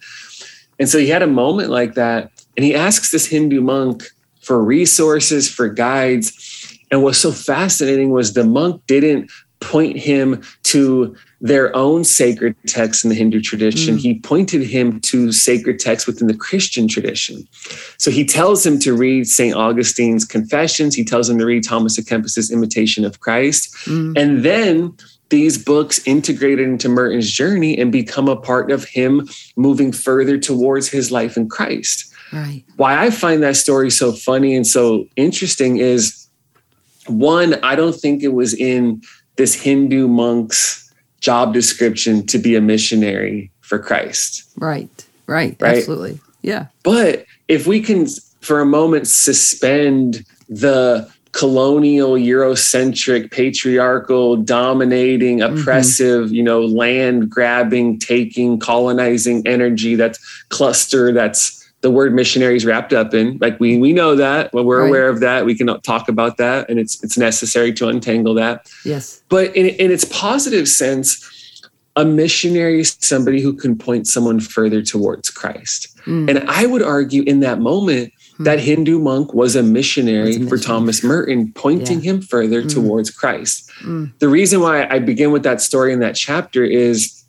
And 0.79 0.89
so 0.89 0.99
he 0.99 1.09
had 1.09 1.23
a 1.23 1.27
moment 1.27 1.71
like 1.71 1.95
that 1.95 2.31
and 2.61 2.67
he 2.67 2.75
asks 2.75 3.11
this 3.11 3.25
Hindu 3.25 3.62
monk 3.62 4.02
for 4.43 4.62
resources, 4.62 5.49
for 5.49 5.67
guides. 5.67 6.79
And 6.90 7.02
what's 7.02 7.17
so 7.17 7.33
fascinating 7.33 8.11
was 8.11 8.35
the 8.35 8.45
monk 8.45 8.83
didn't 8.87 9.31
point 9.61 9.97
him 9.97 10.43
to 10.64 11.17
their 11.40 11.75
own 11.75 12.05
sacred 12.05 12.55
texts 12.67 13.02
in 13.02 13.09
the 13.09 13.17
Hindu 13.17 13.40
tradition. 13.40 13.97
Mm. 13.97 14.00
He 14.00 14.21
pointed 14.21 14.62
him 14.62 15.00
to 15.00 15.33
sacred 15.33 15.79
texts 15.79 16.07
within 16.07 16.26
the 16.26 16.37
Christian 16.37 16.87
tradition. 16.87 17.49
So 17.97 18.11
he 18.11 18.26
tells 18.26 18.67
him 18.67 18.79
to 18.81 18.95
read 18.95 19.26
St. 19.26 19.57
Augustine's 19.57 20.26
Confessions. 20.26 20.95
He 20.95 21.02
tells 21.02 21.31
him 21.31 21.38
to 21.38 21.47
read 21.47 21.64
Thomas 21.67 21.99
à 21.99 22.07
Kempis's 22.07 22.50
Imitation 22.50 23.07
of 23.07 23.21
Christ. 23.21 23.75
Mm. 23.87 24.19
And 24.19 24.45
then 24.45 24.95
these 25.31 25.57
books 25.57 25.99
integrated 26.07 26.69
into 26.69 26.90
Merton's 26.90 27.31
journey 27.31 27.79
and 27.79 27.90
become 27.90 28.29
a 28.29 28.37
part 28.37 28.71
of 28.71 28.85
him 28.85 29.26
moving 29.57 29.93
further 29.93 30.37
towards 30.37 30.88
his 30.88 31.11
life 31.11 31.38
in 31.38 31.49
Christ. 31.49 32.10
Right. 32.33 32.65
Why 32.77 33.05
I 33.05 33.11
find 33.11 33.43
that 33.43 33.57
story 33.57 33.91
so 33.91 34.13
funny 34.13 34.55
and 34.55 34.67
so 34.67 35.07
interesting 35.17 35.79
is 35.79 36.27
one, 37.07 37.55
I 37.63 37.75
don't 37.75 37.95
think 37.95 38.23
it 38.23 38.35
was 38.35 38.55
in 38.55 39.03
this 39.37 39.55
Hindu 39.55 40.07
monk's 40.09 40.93
job 41.21 41.53
description 41.53 42.27
to 42.27 42.39
be 42.39 42.57
a 42.57 42.61
missionary 42.61 43.51
for 43.61 43.79
Christ. 43.79 44.49
Right, 44.57 44.89
right, 45.27 45.57
right? 45.61 45.79
absolutely. 45.79 46.21
Yeah. 46.43 46.67
But 46.83 47.27
if 47.49 47.67
we 47.67 47.81
can, 47.81 48.07
for 48.41 48.61
a 48.61 48.67
moment, 48.67 49.07
suspend 49.07 50.25
the 50.49 51.11
colonial 51.33 52.15
eurocentric 52.15 53.31
patriarchal 53.31 54.37
dominating 54.37 55.39
mm-hmm. 55.39 55.57
oppressive 55.57 56.27
mm-hmm. 56.27 56.35
you 56.35 56.43
know 56.43 56.63
land 56.63 57.31
grabbing 57.31 58.01
taking 58.01 58.59
colonizing 58.59 59.47
energy 59.47 59.95
that's 59.95 60.19
cluster 60.49 61.13
that's 61.13 61.60
the 61.83 61.91
word 61.91 62.15
missionary 62.15 62.57
is 62.57 62.65
wrapped 62.65 62.93
up 62.93 63.15
in 63.15 63.39
like 63.41 63.59
we 63.59 63.79
we 63.79 63.93
know 63.93 64.15
that 64.15 64.53
when 64.53 64.65
we're 64.65 64.83
right. 64.83 64.89
aware 64.89 65.09
of 65.09 65.21
that 65.21 65.45
we 65.45 65.55
can 65.55 65.67
talk 65.83 66.09
about 66.09 66.37
that 66.37 66.69
and 66.69 66.79
it's 66.79 67.03
it's 67.03 67.17
necessary 67.17 67.73
to 67.73 67.89
untangle 67.89 68.35
that 68.35 68.71
yes 68.85 69.23
but 69.29 69.55
in, 69.57 69.67
in 69.67 69.91
its 69.91 70.05
positive 70.07 70.69
sense 70.69 71.27
a 71.97 72.05
missionary 72.05 72.81
is 72.81 72.97
somebody 73.01 73.41
who 73.41 73.53
can 73.53 73.77
point 73.77 74.07
someone 74.07 74.41
further 74.41 74.83
towards 74.83 75.31
christ 75.31 75.97
mm. 76.05 76.29
and 76.29 76.39
i 76.51 76.67
would 76.67 76.83
argue 76.83 77.23
in 77.23 77.41
that 77.41 77.61
moment 77.61 78.13
Hmm. 78.41 78.45
That 78.45 78.59
Hindu 78.61 78.99
monk 78.99 79.35
was 79.35 79.55
a 79.55 79.63
missionary, 79.63 80.37
a 80.37 80.47
for 80.47 80.57
Thomas 80.57 81.05
Merton, 81.05 81.53
pointing 81.53 82.01
yeah. 82.01 82.13
him 82.13 82.23
further 82.23 82.63
mm. 82.63 82.73
towards 82.73 83.11
Christ. 83.11 83.71
Mm. 83.83 84.19
The 84.19 84.31
reason 84.31 84.61
why 84.61 84.87
I 84.89 84.99
begin 84.99 85.31
with 85.31 85.43
that 85.43 85.61
story 85.61 85.93
in 85.93 86.01
that 86.01 86.17
chapter 86.17 86.65
is 86.65 87.23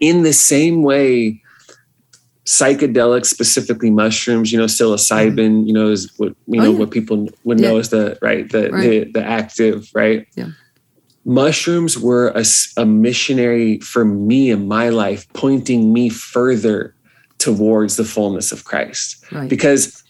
in 0.00 0.24
the 0.24 0.34
same 0.34 0.82
way 0.82 1.42
psychedelics 2.48 3.26
specifically 3.26 3.90
mushrooms 3.90 4.50
you 4.50 4.58
know 4.58 4.64
psilocybin 4.64 5.36
mm. 5.36 5.66
you 5.66 5.72
know 5.74 5.88
is 5.88 6.10
what 6.16 6.34
you 6.46 6.58
oh, 6.58 6.64
know 6.64 6.72
yeah. 6.72 6.78
what 6.78 6.90
people 6.90 7.28
would 7.44 7.60
yeah. 7.60 7.68
know 7.68 7.76
as 7.76 7.90
the 7.90 8.18
right 8.22 8.50
the, 8.52 8.70
right. 8.70 8.80
the 8.80 9.12
the 9.12 9.22
active 9.22 9.90
right 9.92 10.26
yeah 10.34 10.48
mushrooms 11.26 11.98
were 11.98 12.28
a, 12.28 12.44
a 12.78 12.86
missionary 12.86 13.78
for 13.80 14.02
me 14.06 14.48
in 14.48 14.66
my 14.66 14.88
life 14.88 15.30
pointing 15.34 15.92
me 15.92 16.08
further 16.08 16.94
towards 17.36 17.96
the 17.96 18.04
fullness 18.04 18.50
of 18.50 18.64
christ 18.64 19.22
right. 19.30 19.50
because 19.50 20.02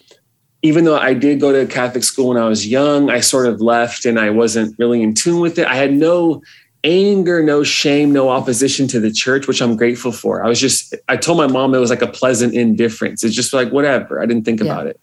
even 0.63 0.85
though 0.85 0.99
I 0.99 1.15
did 1.15 1.39
go 1.39 1.53
to 1.53 1.73
Catholic 1.73 2.03
school 2.03 2.31
when 2.31 2.37
I 2.37 2.49
was 2.49 2.67
young, 2.67 3.11
I 3.11 3.21
sort 3.21 3.47
of 3.47 3.61
left 3.61 4.05
and 4.05 4.19
I 4.19 4.31
wasn't 4.31 4.77
really 4.77 5.05
in 5.05 5.15
tune 5.15 5.41
with 5.41 5.57
it. 5.57 5.69
I 5.69 5.77
had 5.77 5.93
no 5.93 6.43
anger, 6.85 7.43
no 7.43 7.63
shame, 7.63 8.13
no 8.13 8.29
opposition 8.29 8.87
to 8.89 9.01
the 9.01 9.11
church, 9.11 9.47
which 9.47 9.61
I'm 9.61 9.77
grateful 9.77 10.13
for. 10.13 10.45
I 10.45 10.49
was 10.49 10.61
just, 10.61 10.95
I 11.09 11.17
told 11.17 11.39
my 11.39 11.47
mom 11.47 11.75
it 11.75 11.79
was 11.79 11.91
like 11.91 12.03
a 12.03 12.07
pleasant 12.07 12.55
indifference. 12.55 13.25
It's 13.25 13.35
just 13.35 13.53
like, 13.53 13.71
whatever. 13.71 14.23
I 14.23 14.27
didn't 14.27 14.45
think 14.45 14.61
yeah. 14.61 14.67
about 14.67 14.87
it. 14.87 15.01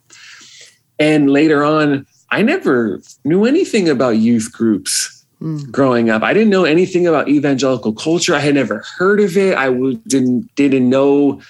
And 1.00 1.30
later 1.30 1.64
on, 1.64 2.08
I 2.32 2.42
never 2.42 3.02
knew 3.24 3.46
anything 3.46 3.90
about 3.90 4.18
youth 4.18 4.52
groups 4.52 5.26
mm. 5.42 5.70
growing 5.72 6.10
up. 6.10 6.24
I 6.24 6.34
didn't 6.34 6.50
know 6.50 6.64
anything 6.64 7.08
about 7.08 7.28
evangelical 7.28 7.94
culture. 7.94 8.34
I 8.34 8.40
had 8.40 8.56
never 8.56 8.84
heard 8.98 9.20
of 9.20 9.38
it. 9.38 9.58
I 9.58 9.70
didn't, 10.08 10.54
didn't 10.56 10.90
know 10.90 11.42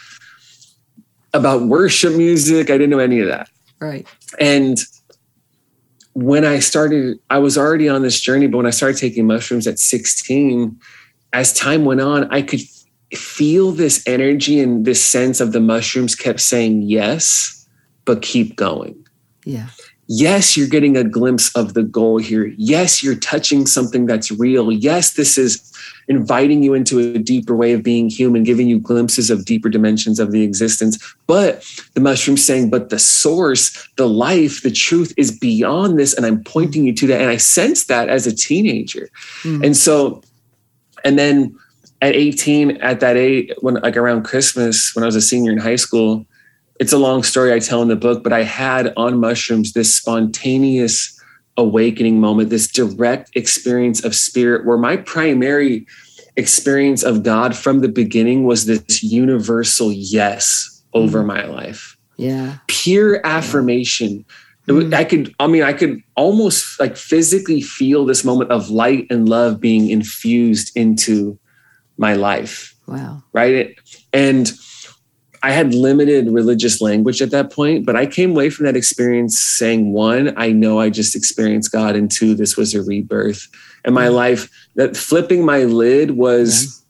about 1.34 1.64
worship 1.64 2.16
music. 2.16 2.70
I 2.70 2.78
didn't 2.78 2.90
know 2.90 3.00
any 3.00 3.20
of 3.20 3.28
that. 3.28 3.50
Right. 3.80 4.08
And 4.40 4.80
when 6.16 6.44
I 6.44 6.60
started, 6.60 7.20
I 7.30 7.38
was 7.38 7.58
already 7.58 7.88
on 7.88 8.02
this 8.02 8.20
journey, 8.20 8.48
but 8.48 8.58
when 8.58 8.66
I 8.66 8.72
started 8.72 8.98
taking 8.98 9.28
mushrooms 9.28 9.68
at 9.68 9.80
16, 9.80 10.80
as 11.34 11.54
time 11.54 11.86
went 11.86 12.02
on, 12.02 12.32
I 12.34 12.42
could 12.42 12.62
feel 13.14 13.72
this 13.72 14.04
energy 14.08 14.60
and 14.60 14.86
this 14.86 15.04
sense 15.04 15.40
of 15.40 15.52
the 15.52 15.60
mushrooms 15.60 16.16
kept 16.16 16.40
saying 16.40 16.82
yes, 16.84 17.68
but 18.06 18.22
keep 18.22 18.56
going. 18.56 19.06
Yeah 19.44 19.68
yes, 20.08 20.56
you're 20.56 20.68
getting 20.68 20.98
a 20.98 21.04
glimpse 21.04 21.54
of 21.56 21.74
the 21.74 21.84
goal 21.84 22.18
here. 22.18 22.54
Yes, 22.58 23.04
you're 23.04 23.16
touching 23.16 23.66
something 23.66 24.06
that's 24.06 24.32
real. 24.32 24.72
Yes, 24.72 25.14
this 25.14 25.38
is 25.38 25.72
inviting 26.08 26.62
you 26.62 26.74
into 26.74 27.00
a 27.00 27.18
deeper 27.18 27.56
way 27.56 27.74
of 27.74 27.82
being 27.82 28.10
human, 28.10 28.44
giving 28.44 28.68
you 28.68 28.80
glimpses 28.80 29.30
of 29.30 29.46
deeper 29.46 29.70
dimensions 29.70 30.20
of 30.20 30.32
the 30.32 30.44
existence. 30.44 31.16
But 31.26 31.66
the 31.94 32.02
mushroom 32.02 32.38
saying, 32.38 32.70
but 32.70 32.90
the 32.90 33.00
source, 33.00 33.88
the 33.96 34.08
life, 34.08 34.62
the 34.62 34.72
truth 34.72 35.14
is 35.18 35.38
beyond 35.38 35.98
this. 35.98 36.14
And 36.14 36.26
I'm 36.26 36.44
pointing 36.44 36.86
you 36.86 36.94
to 36.94 37.08
that. 37.08 37.22
And 37.22 37.30
I 37.30 37.38
sensed 37.38 37.88
that 37.88 38.10
as 38.10 38.28
a 38.28 38.36
teenager. 38.36 39.10
Mm. 39.44 39.66
And 39.66 39.78
so, 39.78 40.22
and 41.04 41.18
then 41.18 41.58
at 42.02 42.16
18, 42.16 42.78
at 42.82 43.00
that 43.00 43.18
age, 43.18 43.52
when 43.62 43.76
like 43.76 43.98
around 43.98 44.24
Christmas, 44.24 44.94
when 44.96 45.04
I 45.04 45.08
was 45.08 45.16
a 45.16 45.22
senior 45.22 45.52
in 45.52 45.58
high 45.58 45.76
school, 45.78 46.26
it's 46.80 46.94
a 46.94 46.98
long 46.98 47.24
story 47.24 47.54
I 47.54 47.60
tell 47.60 47.82
in 47.82 47.88
the 47.88 47.96
book, 47.96 48.24
but 48.24 48.34
I 48.34 48.44
had 48.44 48.94
on 48.98 49.20
mushrooms 49.20 49.74
this 49.74 49.96
spontaneous 49.96 51.12
awakening 51.58 52.20
moment, 52.20 52.50
this 52.50 52.68
direct 52.68 53.32
experience 53.36 54.04
of 54.04 54.14
spirit 54.14 54.66
where 54.66 54.78
my 54.78 54.98
primary 54.98 55.88
experience 56.36 57.04
of 57.04 57.24
God 57.24 57.56
from 57.56 57.80
the 57.80 57.88
beginning 57.88 58.44
was 58.44 58.66
this 58.66 59.02
universal 59.02 59.92
yes 59.92 60.84
over 60.94 61.24
mm. 61.24 61.28
my 61.28 61.46
life. 61.46 61.98
Yeah. 62.18 62.58
Pure 62.68 63.26
affirmation. 63.26 64.26
Mm. 64.68 64.94
I 64.94 65.06
could, 65.06 65.34
I 65.40 65.48
mean, 65.48 65.64
I 65.64 65.74
could 65.74 66.02
almost 66.16 66.80
like 66.80 66.98
physically 66.98 67.62
feel 67.62 68.06
this 68.06 68.26
moment 68.26 68.52
of 68.52 68.70
light 68.70 69.08
and 69.10 69.30
love 69.30 69.62
being 69.62 69.90
infused 69.90 70.76
into 70.76 71.40
my 71.98 72.16
life. 72.16 72.76
Wow. 72.88 73.24
Right. 73.32 73.78
And 74.12 74.52
I 75.46 75.52
had 75.52 75.76
limited 75.76 76.32
religious 76.32 76.82
language 76.82 77.22
at 77.22 77.30
that 77.30 77.52
point, 77.52 77.86
but 77.86 77.96
I 77.96 78.08
came 78.08 78.32
away 78.32 78.50
from 78.50 78.66
that 78.66 78.76
experience 78.76 79.38
saying, 79.38 79.94
one, 79.94 80.34
I 80.38 80.52
know 80.52 80.80
I 80.80 80.90
just 80.90 81.16
experienced 81.16 81.72
God, 81.72 81.96
and 81.96 82.10
two, 82.10 82.34
this 82.34 82.58
was 82.58 82.74
a 82.74 82.82
rebirth. 82.82 83.48
And 83.84 83.94
my 83.94 84.08
life, 84.08 84.50
that 84.74 84.98
flipping 84.98 85.46
my 85.46 85.66
lid 85.66 86.18
was 86.18 86.84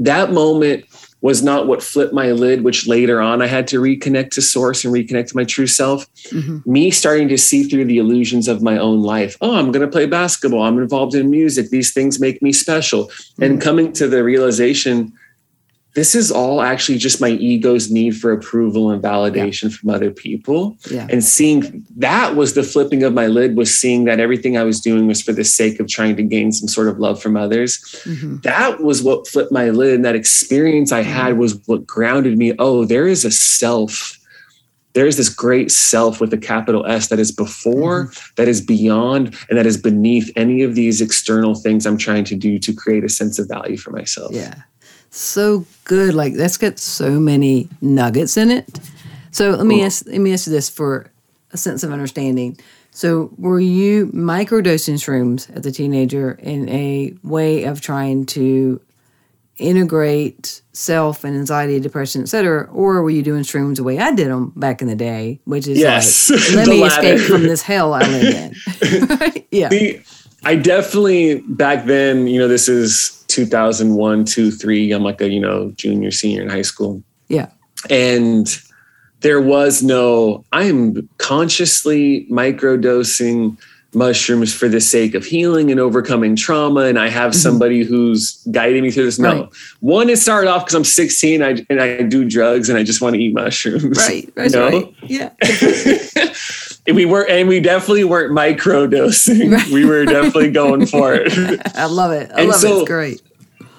that 0.00 0.32
moment 0.32 0.84
was 1.20 1.44
not 1.44 1.68
what 1.68 1.80
flipped 1.80 2.12
my 2.12 2.32
lid, 2.32 2.64
which 2.64 2.88
later 2.88 3.20
on 3.20 3.40
I 3.40 3.46
had 3.46 3.68
to 3.68 3.80
reconnect 3.80 4.30
to 4.30 4.42
source 4.42 4.84
and 4.84 4.92
reconnect 4.92 5.28
to 5.28 5.36
my 5.36 5.44
true 5.44 5.68
self. 5.68 6.12
Mm-hmm. 6.30 6.68
Me 6.70 6.90
starting 6.90 7.28
to 7.28 7.38
see 7.38 7.68
through 7.68 7.84
the 7.84 7.98
illusions 7.98 8.48
of 8.48 8.62
my 8.62 8.78
own 8.78 9.00
life. 9.02 9.36
Oh, 9.40 9.54
I'm 9.54 9.70
going 9.70 9.86
to 9.86 9.92
play 9.92 10.06
basketball. 10.06 10.62
I'm 10.62 10.78
involved 10.78 11.14
in 11.14 11.30
music. 11.30 11.70
These 11.70 11.92
things 11.94 12.18
make 12.18 12.42
me 12.42 12.52
special. 12.52 13.04
Mm-hmm. 13.04 13.42
And 13.44 13.62
coming 13.62 13.92
to 13.92 14.08
the 14.08 14.24
realization 14.24 15.12
this 15.96 16.14
is 16.14 16.30
all 16.30 16.60
actually 16.60 16.98
just 16.98 17.22
my 17.22 17.30
ego's 17.30 17.90
need 17.90 18.14
for 18.14 18.30
approval 18.30 18.90
and 18.90 19.02
validation 19.02 19.70
yeah. 19.70 19.76
from 19.78 19.88
other 19.88 20.10
people. 20.10 20.76
Yeah. 20.90 21.06
And 21.08 21.24
seeing 21.24 21.86
that 21.96 22.36
was 22.36 22.52
the 22.52 22.62
flipping 22.62 23.02
of 23.02 23.14
my 23.14 23.28
lid, 23.28 23.56
was 23.56 23.74
seeing 23.74 24.04
that 24.04 24.20
everything 24.20 24.58
I 24.58 24.62
was 24.62 24.78
doing 24.78 25.06
was 25.06 25.22
for 25.22 25.32
the 25.32 25.42
sake 25.42 25.80
of 25.80 25.88
trying 25.88 26.14
to 26.16 26.22
gain 26.22 26.52
some 26.52 26.68
sort 26.68 26.88
of 26.88 26.98
love 26.98 27.22
from 27.22 27.34
others. 27.34 27.78
Mm-hmm. 28.04 28.40
That 28.42 28.82
was 28.82 29.02
what 29.02 29.26
flipped 29.26 29.50
my 29.50 29.70
lid. 29.70 29.94
And 29.94 30.04
that 30.04 30.14
experience 30.14 30.92
I 30.92 31.00
had 31.00 31.30
mm-hmm. 31.30 31.40
was 31.40 31.62
what 31.64 31.86
grounded 31.86 32.36
me. 32.36 32.52
Oh, 32.58 32.84
there 32.84 33.06
is 33.06 33.24
a 33.24 33.30
self. 33.30 34.18
There 34.92 35.06
is 35.06 35.16
this 35.16 35.30
great 35.30 35.70
self 35.70 36.20
with 36.20 36.30
a 36.34 36.38
capital 36.38 36.84
S 36.84 37.08
that 37.08 37.18
is 37.18 37.32
before, 37.32 38.04
mm-hmm. 38.04 38.34
that 38.36 38.48
is 38.48 38.60
beyond, 38.60 39.34
and 39.48 39.58
that 39.58 39.64
is 39.64 39.78
beneath 39.78 40.30
any 40.36 40.62
of 40.62 40.74
these 40.74 41.00
external 41.00 41.54
things 41.54 41.86
I'm 41.86 41.96
trying 41.96 42.24
to 42.24 42.34
do 42.34 42.58
to 42.58 42.74
create 42.74 43.02
a 43.02 43.08
sense 43.08 43.38
of 43.38 43.48
value 43.48 43.78
for 43.78 43.92
myself. 43.92 44.34
Yeah 44.34 44.56
so 45.16 45.66
good. 45.84 46.14
Like 46.14 46.34
that's 46.34 46.56
got 46.56 46.78
so 46.78 47.18
many 47.18 47.68
nuggets 47.80 48.36
in 48.36 48.50
it. 48.50 48.80
So 49.30 49.50
let 49.50 49.66
me 49.66 49.84
ask 49.84 50.06
let 50.06 50.18
me 50.18 50.32
ask 50.32 50.46
you 50.46 50.52
this 50.52 50.70
for 50.70 51.10
a 51.52 51.56
sense 51.56 51.82
of 51.82 51.92
understanding. 51.92 52.58
So 52.90 53.30
were 53.36 53.60
you 53.60 54.06
microdosing 54.08 54.94
shrooms 54.94 55.50
as 55.54 55.66
a 55.66 55.72
teenager 55.72 56.32
in 56.32 56.68
a 56.70 57.14
way 57.22 57.64
of 57.64 57.82
trying 57.82 58.24
to 58.26 58.80
integrate 59.58 60.62
self 60.72 61.24
and 61.24 61.36
anxiety, 61.36 61.80
depression, 61.80 62.22
etc., 62.22 62.68
or 62.72 63.02
were 63.02 63.10
you 63.10 63.22
doing 63.22 63.42
shrooms 63.42 63.76
the 63.76 63.84
way 63.84 63.98
I 63.98 64.12
did 64.12 64.28
them 64.28 64.52
back 64.56 64.82
in 64.82 64.88
the 64.88 64.94
day, 64.94 65.40
which 65.44 65.66
is 65.66 65.78
yes, 65.78 66.30
like, 66.30 66.40
let 66.54 66.68
me 66.68 66.82
latter. 66.82 67.14
escape 67.14 67.30
from 67.30 67.42
this 67.42 67.62
hell 67.62 67.94
I 67.94 68.00
live 68.00 68.34
in? 68.34 69.08
right? 69.20 69.46
Yeah. 69.50 69.68
The, 69.68 70.00
I 70.46 70.54
definitely 70.54 71.40
back 71.40 71.86
then, 71.86 72.28
you 72.28 72.38
know, 72.38 72.46
this 72.46 72.68
is 72.68 73.24
2001, 73.26 74.24
2, 74.26 74.52
3. 74.52 74.92
I'm 74.92 75.02
like 75.02 75.20
a, 75.20 75.28
you 75.28 75.40
know, 75.40 75.72
junior, 75.72 76.12
senior 76.12 76.40
in 76.40 76.48
high 76.48 76.62
school. 76.62 77.02
Yeah. 77.26 77.48
And 77.90 78.46
there 79.22 79.40
was 79.40 79.82
no, 79.82 80.44
I 80.52 80.62
am 80.66 81.08
consciously 81.18 82.28
microdosing 82.30 83.58
mushrooms 83.96 84.54
for 84.54 84.68
the 84.68 84.80
sake 84.80 85.14
of 85.14 85.24
healing 85.24 85.70
and 85.70 85.80
overcoming 85.80 86.36
trauma. 86.36 86.82
And 86.82 86.98
I 86.98 87.08
have 87.08 87.32
mm-hmm. 87.32 87.40
somebody 87.40 87.82
who's 87.82 88.36
guiding 88.50 88.82
me 88.82 88.90
through 88.90 89.06
this. 89.06 89.18
No, 89.18 89.42
right. 89.42 89.52
one, 89.80 90.10
it 90.10 90.18
started 90.18 90.48
off 90.48 90.64
because 90.64 90.74
I'm 90.74 90.84
16 90.84 91.42
I, 91.42 91.66
and 91.70 91.80
I 91.80 92.02
do 92.02 92.28
drugs 92.28 92.68
and 92.68 92.78
I 92.78 92.84
just 92.84 93.00
want 93.00 93.14
to 93.14 93.20
eat 93.20 93.34
mushrooms. 93.34 93.98
Right. 93.98 94.32
You 94.46 94.50
know? 94.50 94.68
right. 94.68 94.94
Yeah. 95.02 95.30
we 96.94 97.04
were, 97.04 97.26
and 97.26 97.48
we 97.48 97.58
definitely 97.58 98.04
weren't 98.04 98.32
microdosing. 98.32 99.52
Right. 99.52 99.68
We 99.68 99.84
were 99.84 100.04
definitely 100.04 100.52
going 100.52 100.86
for 100.86 101.14
it. 101.14 101.32
I 101.74 101.86
love 101.86 102.12
it. 102.12 102.30
I 102.32 102.40
and 102.40 102.50
love 102.50 102.60
so, 102.60 102.76
it. 102.76 102.80
It's 102.80 102.88
great 102.88 103.22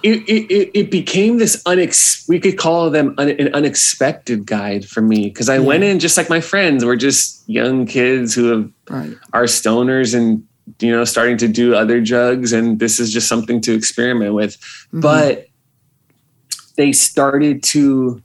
it, 0.03 0.19
it, 0.29 0.71
it 0.73 0.91
became 0.91 1.37
this 1.37 1.61
unex 1.63 2.27
we 2.29 2.39
could 2.39 2.57
call 2.57 2.89
them 2.89 3.15
un, 3.17 3.29
an 3.29 3.53
unexpected 3.53 4.45
guide 4.45 4.85
for 4.85 5.01
me 5.01 5.29
because 5.29 5.49
I 5.49 5.55
yeah. 5.55 5.65
went 5.65 5.83
in 5.83 5.99
just 5.99 6.17
like 6.17 6.29
my 6.29 6.39
friends 6.39 6.85
we're 6.85 6.95
just 6.95 7.47
young 7.49 7.85
kids 7.85 8.35
who 8.35 8.45
have, 8.45 8.71
right. 8.89 9.15
are 9.33 9.43
stoners 9.43 10.15
and 10.15 10.47
you 10.79 10.91
know, 10.91 11.03
starting 11.05 11.37
to 11.37 11.47
do 11.47 11.75
other 11.75 12.01
drugs, 12.01 12.53
and 12.53 12.79
this 12.79 12.99
is 12.99 13.11
just 13.11 13.27
something 13.27 13.61
to 13.61 13.73
experiment 13.73 14.33
with. 14.33 14.57
Mm-hmm. 14.57 15.01
But 15.01 15.47
they 16.75 16.91
started 16.91 17.63
to 17.63 18.21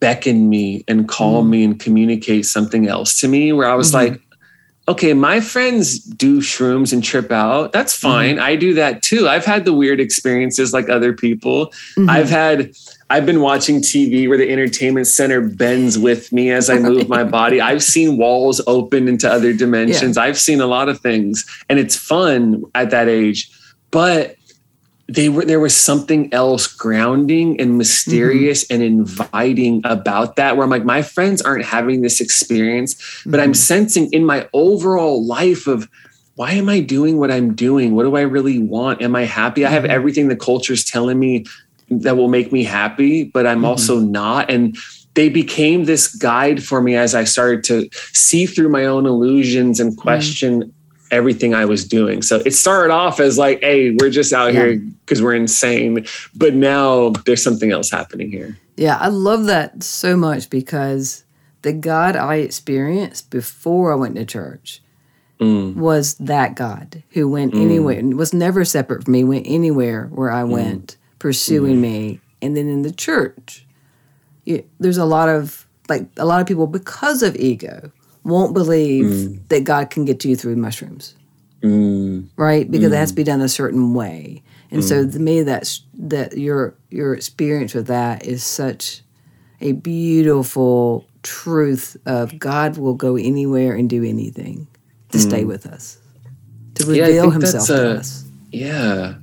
beckon 0.00 0.48
me 0.48 0.84
and 0.88 1.08
call 1.08 1.44
mm. 1.44 1.50
me 1.50 1.64
and 1.64 1.78
communicate 1.78 2.46
something 2.46 2.88
else 2.88 3.20
to 3.20 3.28
me 3.28 3.52
where 3.52 3.68
I 3.68 3.74
was 3.74 3.92
mm-hmm. 3.92 4.12
like, 4.14 4.22
okay, 4.88 5.14
my 5.14 5.40
friends 5.40 5.98
do 5.98 6.40
shrooms 6.40 6.92
and 6.92 7.04
trip 7.04 7.30
out. 7.30 7.72
That's 7.72 7.96
mm-hmm. 7.96 8.08
fine. 8.08 8.34
Mm-hmm. 8.36 8.44
I 8.44 8.56
do 8.56 8.74
that 8.74 9.02
too. 9.02 9.28
I've 9.28 9.44
had 9.44 9.64
the 9.64 9.72
weird 9.72 10.00
experiences 10.00 10.72
like 10.72 10.88
other 10.88 11.12
people. 11.12 11.68
Mm-hmm. 11.96 12.10
I've 12.10 12.28
had, 12.28 12.72
I've 13.08 13.24
been 13.24 13.40
watching 13.40 13.80
TV 13.80 14.28
where 14.28 14.38
the 14.38 14.50
entertainment 14.50 15.06
center 15.06 15.40
bends 15.40 15.98
with 15.98 16.32
me 16.32 16.50
as 16.50 16.68
I 16.68 16.78
move 16.78 17.08
my 17.08 17.24
body. 17.38 17.60
I've 17.60 17.82
seen 17.82 18.16
walls 18.16 18.60
open 18.66 19.08
into 19.08 19.30
other 19.30 19.52
dimensions. 19.52 20.16
Yeah. 20.16 20.24
I've 20.24 20.38
seen 20.38 20.60
a 20.60 20.66
lot 20.66 20.88
of 20.88 21.00
things 21.00 21.44
and 21.68 21.78
it's 21.78 21.96
fun 21.96 22.64
at 22.74 22.90
that 22.90 23.08
age. 23.08 23.50
But 23.90 24.36
they 25.14 25.28
were 25.28 25.44
there 25.44 25.60
was 25.60 25.76
something 25.76 26.32
else 26.32 26.66
grounding 26.66 27.60
and 27.60 27.76
mysterious 27.76 28.64
mm-hmm. 28.64 28.74
and 28.74 28.82
inviting 28.82 29.82
about 29.84 30.36
that 30.36 30.56
where 30.56 30.64
I'm 30.64 30.70
like 30.70 30.84
my 30.84 31.02
friends 31.02 31.42
aren't 31.42 31.64
having 31.64 32.00
this 32.00 32.20
experience 32.20 32.94
but 33.24 33.32
mm-hmm. 33.32 33.40
I'm 33.40 33.54
sensing 33.54 34.12
in 34.12 34.24
my 34.24 34.48
overall 34.52 35.24
life 35.24 35.66
of 35.66 35.88
why 36.34 36.52
am 36.52 36.68
I 36.68 36.80
doing 36.80 37.18
what 37.18 37.30
I'm 37.30 37.54
doing 37.54 37.94
what 37.94 38.04
do 38.04 38.16
I 38.16 38.22
really 38.22 38.58
want 38.58 39.02
am 39.02 39.14
I 39.14 39.24
happy 39.24 39.62
mm-hmm. 39.62 39.68
I 39.68 39.72
have 39.72 39.82
mm-hmm. 39.82 39.92
everything 39.92 40.28
the 40.28 40.36
culture's 40.36 40.84
telling 40.84 41.18
me 41.18 41.44
that 41.90 42.16
will 42.16 42.28
make 42.28 42.50
me 42.50 42.64
happy 42.64 43.24
but 43.24 43.46
I'm 43.46 43.58
mm-hmm. 43.58 43.66
also 43.66 43.98
not 43.98 44.50
and 44.50 44.76
they 45.14 45.28
became 45.28 45.84
this 45.84 46.14
guide 46.14 46.64
for 46.64 46.80
me 46.80 46.96
as 46.96 47.14
I 47.14 47.24
started 47.24 47.64
to 47.64 47.90
see 48.14 48.46
through 48.46 48.70
my 48.70 48.86
own 48.86 49.04
illusions 49.04 49.78
and 49.78 49.92
mm-hmm. 49.92 50.00
question 50.00 50.72
everything 51.12 51.54
I 51.54 51.66
was 51.66 51.86
doing. 51.86 52.22
So 52.22 52.42
it 52.44 52.54
started 52.54 52.92
off 52.92 53.20
as 53.20 53.38
like, 53.38 53.60
hey, 53.60 53.94
we're 54.00 54.10
just 54.10 54.32
out 54.32 54.52
yeah. 54.52 54.60
here 54.64 54.76
because 54.78 55.22
we're 55.22 55.34
insane. 55.34 56.04
But 56.34 56.54
now 56.54 57.10
there's 57.26 57.44
something 57.44 57.70
else 57.70 57.90
happening 57.90 58.32
here. 58.32 58.58
Yeah, 58.76 58.96
I 58.96 59.08
love 59.08 59.44
that 59.44 59.82
so 59.82 60.16
much 60.16 60.50
because 60.50 61.24
the 61.60 61.72
God 61.72 62.16
I 62.16 62.36
experienced 62.36 63.30
before 63.30 63.92
I 63.92 63.96
went 63.96 64.16
to 64.16 64.24
church 64.24 64.82
mm. 65.38 65.74
was 65.76 66.14
that 66.14 66.56
God 66.56 67.02
who 67.10 67.28
went 67.28 67.54
mm. 67.54 67.62
anywhere, 67.62 68.02
was 68.16 68.32
never 68.32 68.64
separate 68.64 69.04
from 69.04 69.12
me, 69.12 69.22
went 69.22 69.46
anywhere 69.46 70.06
where 70.06 70.30
I 70.30 70.42
mm. 70.42 70.50
went, 70.50 70.96
pursuing 71.18 71.76
mm. 71.76 71.80
me. 71.80 72.20
And 72.40 72.56
then 72.56 72.66
in 72.66 72.82
the 72.82 72.92
church, 72.92 73.66
you, 74.44 74.64
there's 74.80 74.98
a 74.98 75.04
lot 75.04 75.28
of 75.28 75.68
like 75.88 76.06
a 76.16 76.24
lot 76.24 76.40
of 76.40 76.46
people 76.46 76.66
because 76.66 77.22
of 77.22 77.36
ego 77.36 77.92
won't 78.24 78.54
believe 78.54 79.06
mm. 79.06 79.48
that 79.48 79.64
God 79.64 79.90
can 79.90 80.04
get 80.04 80.20
to 80.20 80.28
you 80.28 80.36
through 80.36 80.56
mushrooms. 80.56 81.14
Mm. 81.62 82.28
Right? 82.36 82.70
Because 82.70 82.90
mm. 82.90 82.94
it 82.94 82.98
has 82.98 83.10
to 83.10 83.16
be 83.16 83.24
done 83.24 83.40
a 83.40 83.48
certain 83.48 83.94
way. 83.94 84.42
And 84.70 84.82
so 84.82 85.04
mm. 85.04 85.12
to 85.12 85.18
me 85.18 85.42
that's 85.42 85.82
that 85.94 86.36
your 86.36 86.74
your 86.90 87.14
experience 87.14 87.74
with 87.74 87.88
that 87.88 88.24
is 88.24 88.42
such 88.42 89.02
a 89.60 89.72
beautiful 89.72 91.06
truth 91.22 91.96
of 92.06 92.38
God 92.38 92.78
will 92.78 92.94
go 92.94 93.16
anywhere 93.16 93.74
and 93.74 93.88
do 93.88 94.02
anything 94.02 94.66
to 95.10 95.18
stay 95.18 95.44
mm. 95.44 95.48
with 95.48 95.66
us. 95.66 95.98
To 96.76 96.86
reveal 96.86 97.26
yeah, 97.26 97.30
himself 97.30 97.66
to 97.66 97.90
a, 97.90 97.94
us. 97.96 98.24
Yeah. 98.50 99.14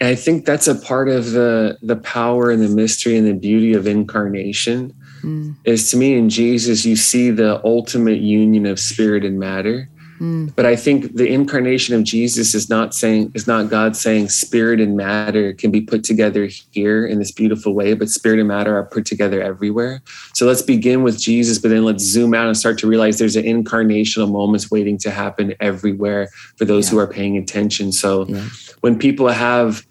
And 0.00 0.08
I 0.08 0.14
think 0.14 0.44
that's 0.44 0.68
a 0.68 0.74
part 0.74 1.08
of 1.08 1.32
the 1.32 1.78
the 1.82 1.96
power 1.96 2.50
and 2.50 2.62
the 2.62 2.68
mystery 2.68 3.16
and 3.16 3.26
the 3.26 3.32
beauty 3.32 3.72
of 3.72 3.86
incarnation 3.86 4.94
mm. 5.28 5.54
is 5.64 5.90
to 5.90 5.96
me 5.96 6.16
in 6.16 6.28
Jesus, 6.28 6.84
you 6.84 6.96
see 6.96 7.30
the 7.30 7.64
ultimate 7.64 8.20
union 8.20 8.66
of 8.66 8.78
spirit 8.78 9.24
and 9.24 9.38
matter. 9.38 9.88
Mm. 10.20 10.54
But 10.56 10.66
I 10.66 10.74
think 10.74 11.14
the 11.14 11.28
incarnation 11.28 11.94
of 11.94 12.02
Jesus 12.02 12.54
is 12.54 12.68
not 12.68 12.94
saying, 12.94 13.32
is 13.34 13.46
not 13.46 13.70
God 13.70 13.96
saying 13.96 14.30
spirit 14.30 14.80
and 14.80 14.96
matter 14.96 15.52
can 15.52 15.70
be 15.70 15.80
put 15.80 16.02
together 16.04 16.48
here 16.72 17.06
in 17.06 17.18
this 17.18 17.30
beautiful 17.30 17.74
way, 17.74 17.94
but 17.94 18.10
spirit 18.10 18.38
and 18.38 18.48
matter 18.48 18.76
are 18.76 18.84
put 18.84 19.06
together 19.06 19.40
everywhere. 19.40 20.02
So 20.34 20.46
let's 20.46 20.62
begin 20.62 21.02
with 21.02 21.20
Jesus, 21.20 21.58
but 21.58 21.68
then 21.68 21.84
let's 21.84 22.02
zoom 22.02 22.34
out 22.34 22.46
and 22.46 22.56
start 22.56 22.78
to 22.78 22.88
realize 22.88 23.18
there's 23.18 23.36
an 23.36 23.44
incarnational 23.44 24.30
moments 24.30 24.70
waiting 24.70 24.98
to 24.98 25.10
happen 25.10 25.54
everywhere 25.60 26.28
for 26.56 26.64
those 26.64 26.86
yeah. 26.86 26.90
who 26.92 26.98
are 26.98 27.06
paying 27.06 27.36
attention. 27.36 27.92
So 27.92 28.26
yeah. 28.26 28.44
when 28.80 28.98
people 28.98 29.28
have 29.28 29.86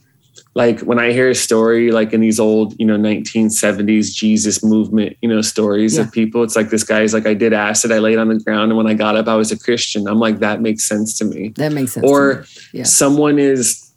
like 0.58 0.80
when 0.80 0.98
I 0.98 1.12
hear 1.12 1.30
a 1.30 1.36
story 1.36 1.92
like 1.92 2.14
in 2.14 2.20
these 2.20 2.40
old, 2.40 2.74
you 2.80 2.86
know, 2.88 2.98
1970s 2.98 4.12
Jesus 4.12 4.64
movement, 4.64 5.16
you 5.22 5.30
know, 5.30 5.40
stories 5.42 5.98
yeah. 5.98 6.02
of 6.02 6.12
people, 6.12 6.42
it's 6.42 6.56
like 6.56 6.72
this 6.72 6.84
guy's 6.84 7.14
like, 7.14 7.28
I 7.28 7.36
did 7.36 7.54
acid, 7.54 7.92
I 7.92 8.00
laid 8.00 8.18
on 8.18 8.28
the 8.30 8.40
ground, 8.40 8.72
and 8.72 8.78
when 8.78 8.88
I 8.88 8.96
got 8.96 9.16
up, 9.16 9.28
I 9.28 9.36
was 9.36 9.52
a 9.52 9.60
Christian. 9.60 10.08
I'm 10.08 10.18
like, 10.18 10.40
that 10.40 10.60
makes 10.60 10.84
sense 10.84 11.16
to 11.20 11.26
me. 11.26 11.50
That 11.58 11.74
makes 11.74 11.92
sense. 11.92 12.10
Or 12.10 12.46
yeah. 12.74 12.86
someone 12.86 13.38
is 13.38 13.94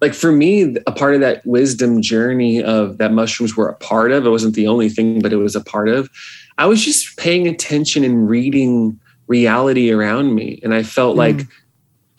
like 0.00 0.12
for 0.12 0.32
me, 0.32 0.76
a 0.88 0.92
part 0.92 1.14
of 1.14 1.20
that 1.20 1.46
wisdom 1.46 2.02
journey 2.02 2.60
of 2.60 2.98
that 2.98 3.12
mushrooms 3.12 3.56
were 3.56 3.68
a 3.68 3.76
part 3.76 4.10
of, 4.10 4.26
it 4.26 4.30
wasn't 4.30 4.56
the 4.56 4.66
only 4.66 4.88
thing, 4.88 5.22
but 5.22 5.32
it 5.32 5.36
was 5.36 5.54
a 5.54 5.62
part 5.62 5.88
of. 5.88 6.10
I 6.58 6.66
was 6.66 6.84
just 6.84 7.16
paying 7.16 7.46
attention 7.46 8.02
and 8.02 8.28
reading 8.28 8.98
reality 9.28 9.92
around 9.92 10.34
me. 10.34 10.58
And 10.64 10.74
I 10.74 10.82
felt 10.82 11.14
mm. 11.14 11.18
like 11.18 11.46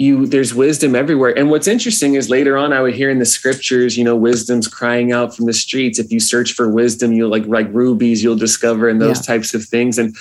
you 0.01 0.25
there's 0.25 0.53
wisdom 0.53 0.95
everywhere 0.95 1.37
and 1.37 1.51
what's 1.51 1.67
interesting 1.67 2.15
is 2.15 2.29
later 2.29 2.57
on 2.57 2.73
i 2.73 2.81
would 2.81 2.95
hear 2.95 3.09
in 3.09 3.19
the 3.19 3.25
scriptures 3.25 3.95
you 3.95 4.03
know 4.03 4.15
wisdom's 4.15 4.67
crying 4.67 5.11
out 5.11 5.35
from 5.35 5.45
the 5.45 5.53
streets 5.53 5.99
if 5.99 6.11
you 6.11 6.19
search 6.19 6.53
for 6.53 6.67
wisdom 6.67 7.11
you'll 7.11 7.29
like 7.29 7.45
like 7.45 7.67
rubies 7.71 8.23
you'll 8.23 8.35
discover 8.35 8.89
and 8.89 8.99
those 8.99 9.19
yeah. 9.19 9.33
types 9.35 9.53
of 9.53 9.63
things 9.63 9.99
and 9.99 10.15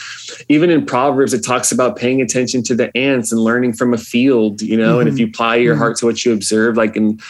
even 0.49 0.69
in 0.69 0.85
proverbs 0.85 1.33
it 1.33 1.43
talks 1.43 1.73
about 1.73 1.97
paying 1.97 2.21
attention 2.21 2.63
to 2.63 2.75
the 2.75 2.95
ants 2.97 3.33
and 3.33 3.41
learning 3.41 3.73
from 3.73 3.95
a 3.95 3.99
field 3.99 4.61
you 4.61 4.77
know 4.77 4.93
mm-hmm. 4.93 5.01
and 5.01 5.09
if 5.09 5.15
mm-hmm. 5.15 5.21
you 5.21 5.27
apply 5.29 5.57
your 5.57 5.75
mm-hmm. 5.75 5.83
heart 5.83 5.97
to 5.97 6.05
what 6.05 6.25
you 6.25 6.33
observe 6.33 6.77
like 6.77 6.95
and 6.95 7.21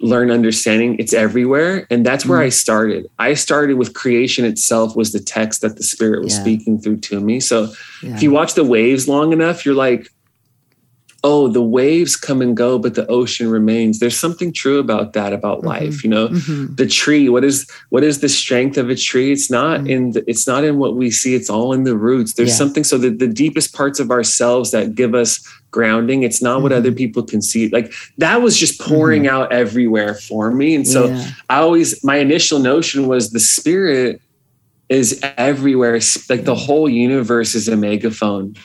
learn 0.00 0.30
understanding 0.30 0.96
it's 0.98 1.12
everywhere 1.12 1.86
and 1.90 2.04
that's 2.04 2.26
where 2.26 2.38
mm-hmm. 2.38 2.46
i 2.46 2.48
started 2.48 3.06
i 3.18 3.34
started 3.34 3.74
with 3.74 3.94
creation 3.94 4.44
itself 4.44 4.96
was 4.96 5.12
the 5.12 5.20
text 5.20 5.60
that 5.60 5.76
the 5.76 5.82
spirit 5.82 6.24
was 6.24 6.34
yeah. 6.34 6.40
speaking 6.40 6.80
through 6.80 6.96
to 6.96 7.20
me 7.20 7.38
so 7.38 7.72
yeah. 8.02 8.14
if 8.14 8.22
you 8.22 8.30
watch 8.30 8.54
the 8.54 8.64
waves 8.64 9.06
long 9.06 9.32
enough 9.32 9.64
you're 9.64 9.74
like 9.74 10.10
oh, 11.22 11.48
the 11.48 11.62
waves 11.62 12.16
come 12.16 12.40
and 12.40 12.56
go, 12.56 12.78
but 12.78 12.94
the 12.94 13.06
ocean 13.08 13.50
remains. 13.50 13.98
There's 13.98 14.18
something 14.18 14.52
true 14.52 14.78
about 14.78 15.12
that, 15.12 15.32
about 15.32 15.58
mm-hmm. 15.58 15.68
life. 15.68 16.04
You 16.04 16.10
know, 16.10 16.28
mm-hmm. 16.28 16.74
the 16.74 16.86
tree. 16.86 17.28
What 17.28 17.44
is 17.44 17.70
what 17.90 18.02
is 18.02 18.20
the 18.20 18.28
strength 18.28 18.78
of 18.78 18.88
a 18.90 18.94
tree? 18.94 19.32
It's 19.32 19.50
not 19.50 19.80
mm-hmm. 19.80 19.90
in 19.90 20.10
the, 20.12 20.30
it's 20.30 20.46
not 20.46 20.64
in 20.64 20.78
what 20.78 20.96
we 20.96 21.10
see. 21.10 21.34
It's 21.34 21.50
all 21.50 21.72
in 21.72 21.84
the 21.84 21.96
roots. 21.96 22.34
There's 22.34 22.50
yeah. 22.50 22.54
something. 22.54 22.84
So 22.84 22.98
the, 22.98 23.10
the 23.10 23.28
deepest 23.28 23.74
parts 23.74 24.00
of 24.00 24.10
ourselves 24.10 24.70
that 24.70 24.94
give 24.94 25.14
us 25.14 25.46
grounding. 25.70 26.22
It's 26.22 26.42
not 26.42 26.62
what 26.62 26.72
other 26.72 26.90
mm-hmm. 26.90 26.96
people 26.96 27.22
can 27.22 27.42
see. 27.42 27.68
Like 27.68 27.92
that 28.18 28.42
was 28.42 28.58
just 28.58 28.80
pouring 28.80 29.24
mm-hmm. 29.24 29.34
out 29.34 29.52
everywhere 29.52 30.14
for 30.14 30.50
me. 30.50 30.74
And 30.74 30.86
so 30.86 31.06
yeah. 31.06 31.30
I 31.48 31.58
always 31.58 32.02
my 32.02 32.16
initial 32.16 32.58
notion 32.58 33.06
was 33.06 33.30
the 33.30 33.40
spirit 33.40 34.20
is 34.88 35.20
everywhere. 35.22 36.00
Like 36.28 36.44
the 36.44 36.56
whole 36.56 36.88
universe 36.88 37.54
is 37.54 37.68
a 37.68 37.76
megaphone 37.76 38.56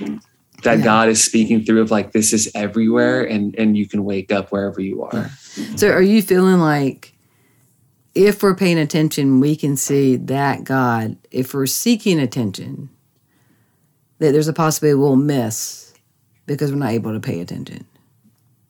that 0.64 0.80
yeah. 0.80 0.84
God 0.84 1.10
is 1.10 1.24
speaking 1.24 1.64
through 1.64 1.82
of 1.82 1.92
like 1.92 2.12
this 2.12 2.34
is 2.34 2.52
everywhere 2.56 3.24
and 3.24 3.56
and 3.56 3.78
you 3.78 3.88
can 3.88 4.04
wake 4.04 4.32
up 4.32 4.52
wherever 4.52 4.82
you 4.82 5.04
are. 5.04 5.30
So 5.76 5.90
are 5.90 6.02
you 6.02 6.22
feeling 6.22 6.60
like 6.60 7.16
if 8.16 8.42
we're 8.42 8.56
paying 8.56 8.80
attention, 8.80 9.42
we 9.42 9.56
can 9.56 9.76
see 9.76 10.16
that 10.16 10.64
God, 10.64 11.18
if 11.32 11.54
we're 11.54 11.66
seeking 11.66 12.20
attention, 12.20 12.90
that 14.20 14.32
there's 14.32 14.48
a 14.48 14.54
possibility 14.54 14.96
we'll 14.96 15.18
miss 15.18 15.94
because 16.46 16.72
we're 16.72 16.78
not 16.78 16.92
able 16.92 17.14
to 17.14 17.20
pay 17.20 17.42
attention. 17.42 17.86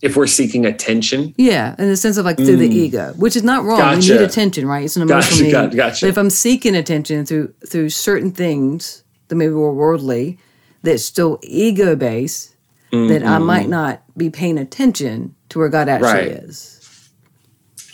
If 0.02 0.16
we're 0.16 0.28
seeking 0.28 0.66
attention? 0.66 1.34
Yeah, 1.38 1.76
in 1.80 1.88
the 1.88 1.98
sense 1.98 2.18
of 2.18 2.26
like 2.26 2.38
through 2.38 2.58
mm. 2.58 2.70
the 2.70 2.70
ego, 2.70 3.14
which 3.18 3.36
is 3.36 3.44
not 3.44 3.64
wrong. 3.64 3.80
Gotcha. 3.80 4.08
You 4.08 4.14
need 4.16 4.24
attention, 4.24 4.68
right? 4.68 4.84
It's 4.84 4.96
an 4.96 5.04
emotional 5.04 5.52
gotcha, 5.52 5.68
need. 5.70 5.78
Gotcha. 5.78 6.06
But 6.06 6.10
if 6.10 6.18
I'm 6.18 6.30
seeking 6.30 6.76
attention 6.76 7.26
through 7.26 7.54
through 7.66 7.90
certain 7.90 8.32
things 8.32 9.04
that 9.30 9.36
maybe 9.36 9.54
were 9.54 9.74
worldly, 9.74 10.38
that's 10.86 11.04
still 11.04 11.40
ego 11.44 11.96
based 11.96 12.56
mm-hmm. 12.92 13.08
that 13.10 13.26
I 13.26 13.38
might 13.40 13.68
not 13.68 14.02
be 14.18 14.30
paying 14.30 14.58
attention 14.58 15.36
to 15.50 15.60
where 15.60 15.70
God 15.70 15.90
actually 15.90 16.12
right. 16.12 16.28
is. 16.28 17.10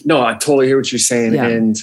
No, 0.06 0.24
I 0.24 0.34
totally 0.34 0.68
hear 0.68 0.78
what 0.78 0.92
you're 0.92 1.00
saying. 1.00 1.34
Yeah. 1.34 1.48
And 1.48 1.78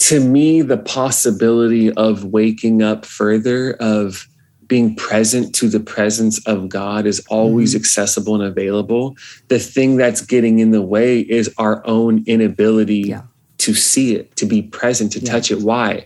to 0.00 0.20
me, 0.20 0.62
the 0.62 0.78
possibility 0.78 1.92
of 1.92 2.24
waking 2.24 2.82
up 2.82 3.04
further, 3.04 3.72
of 3.80 4.26
being 4.66 4.94
present 4.96 5.54
to 5.56 5.68
the 5.68 5.80
presence 5.80 6.46
of 6.46 6.68
God 6.68 7.06
is 7.06 7.24
always 7.28 7.70
mm-hmm. 7.70 7.80
accessible 7.80 8.34
and 8.34 8.44
available. 8.44 9.16
The 9.48 9.58
thing 9.58 9.96
that's 9.96 10.20
getting 10.20 10.58
in 10.58 10.70
the 10.72 10.82
way 10.82 11.20
is 11.20 11.52
our 11.58 11.86
own 11.86 12.22
inability 12.26 13.00
yeah. 13.00 13.22
to 13.58 13.74
see 13.74 14.14
it, 14.14 14.36
to 14.36 14.46
be 14.46 14.62
present, 14.62 15.12
to 15.12 15.20
yeah. 15.20 15.32
touch 15.32 15.50
it. 15.50 15.62
Why? 15.62 16.04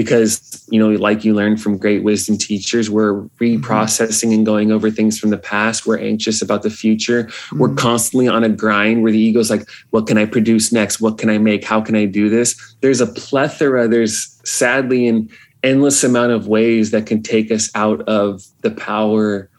Because 0.00 0.66
you 0.70 0.78
know 0.80 0.90
like 1.08 1.24
you 1.26 1.34
learned 1.34 1.60
from 1.60 1.76
great 1.76 2.02
wisdom 2.02 2.38
teachers 2.38 2.88
we're 2.88 3.14
mm-hmm. 3.14 3.44
reprocessing 3.44 4.32
and 4.32 4.46
going 4.46 4.72
over 4.72 4.90
things 4.90 5.18
from 5.18 5.28
the 5.28 5.42
past 5.52 5.86
we're 5.86 5.98
anxious 5.98 6.40
about 6.40 6.62
the 6.62 6.70
future 6.70 7.24
mm-hmm. 7.24 7.58
we're 7.58 7.74
constantly 7.74 8.26
on 8.26 8.42
a 8.42 8.48
grind 8.48 9.02
where 9.02 9.12
the 9.12 9.18
ego's 9.18 9.50
like 9.50 9.68
what 9.90 10.06
can 10.06 10.16
i 10.16 10.24
produce 10.24 10.72
next 10.72 11.00
what 11.02 11.18
can 11.18 11.28
i 11.28 11.36
make 11.36 11.62
how 11.62 11.80
can 11.82 11.94
i 11.94 12.06
do 12.06 12.30
this 12.30 12.48
there's 12.80 13.02
a 13.02 13.06
plethora 13.06 13.86
there's 13.88 14.40
sadly 14.44 15.06
an 15.06 15.28
endless 15.62 16.02
amount 16.02 16.32
of 16.32 16.48
ways 16.48 16.92
that 16.92 17.04
can 17.04 17.22
take 17.22 17.50
us 17.50 17.70
out 17.74 18.00
of 18.08 18.42
the 18.62 18.70
power 18.70 19.50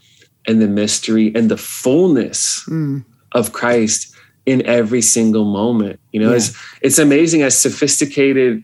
and 0.47 0.60
the 0.60 0.67
mystery 0.67 1.32
and 1.36 1.51
the 1.51 1.58
fullness 1.58 2.65
Mm. 2.67 3.06
of 3.34 3.54
Christ 3.54 4.12
in 4.45 4.65
every 4.65 5.01
single 5.01 5.45
moment. 5.45 5.99
You 6.12 6.21
know, 6.21 6.30
Yeah. 6.30 6.38
it's 6.38 6.54
it's 6.82 6.99
amazing 6.99 7.43
as 7.43 7.56
sophisticated, 7.56 8.63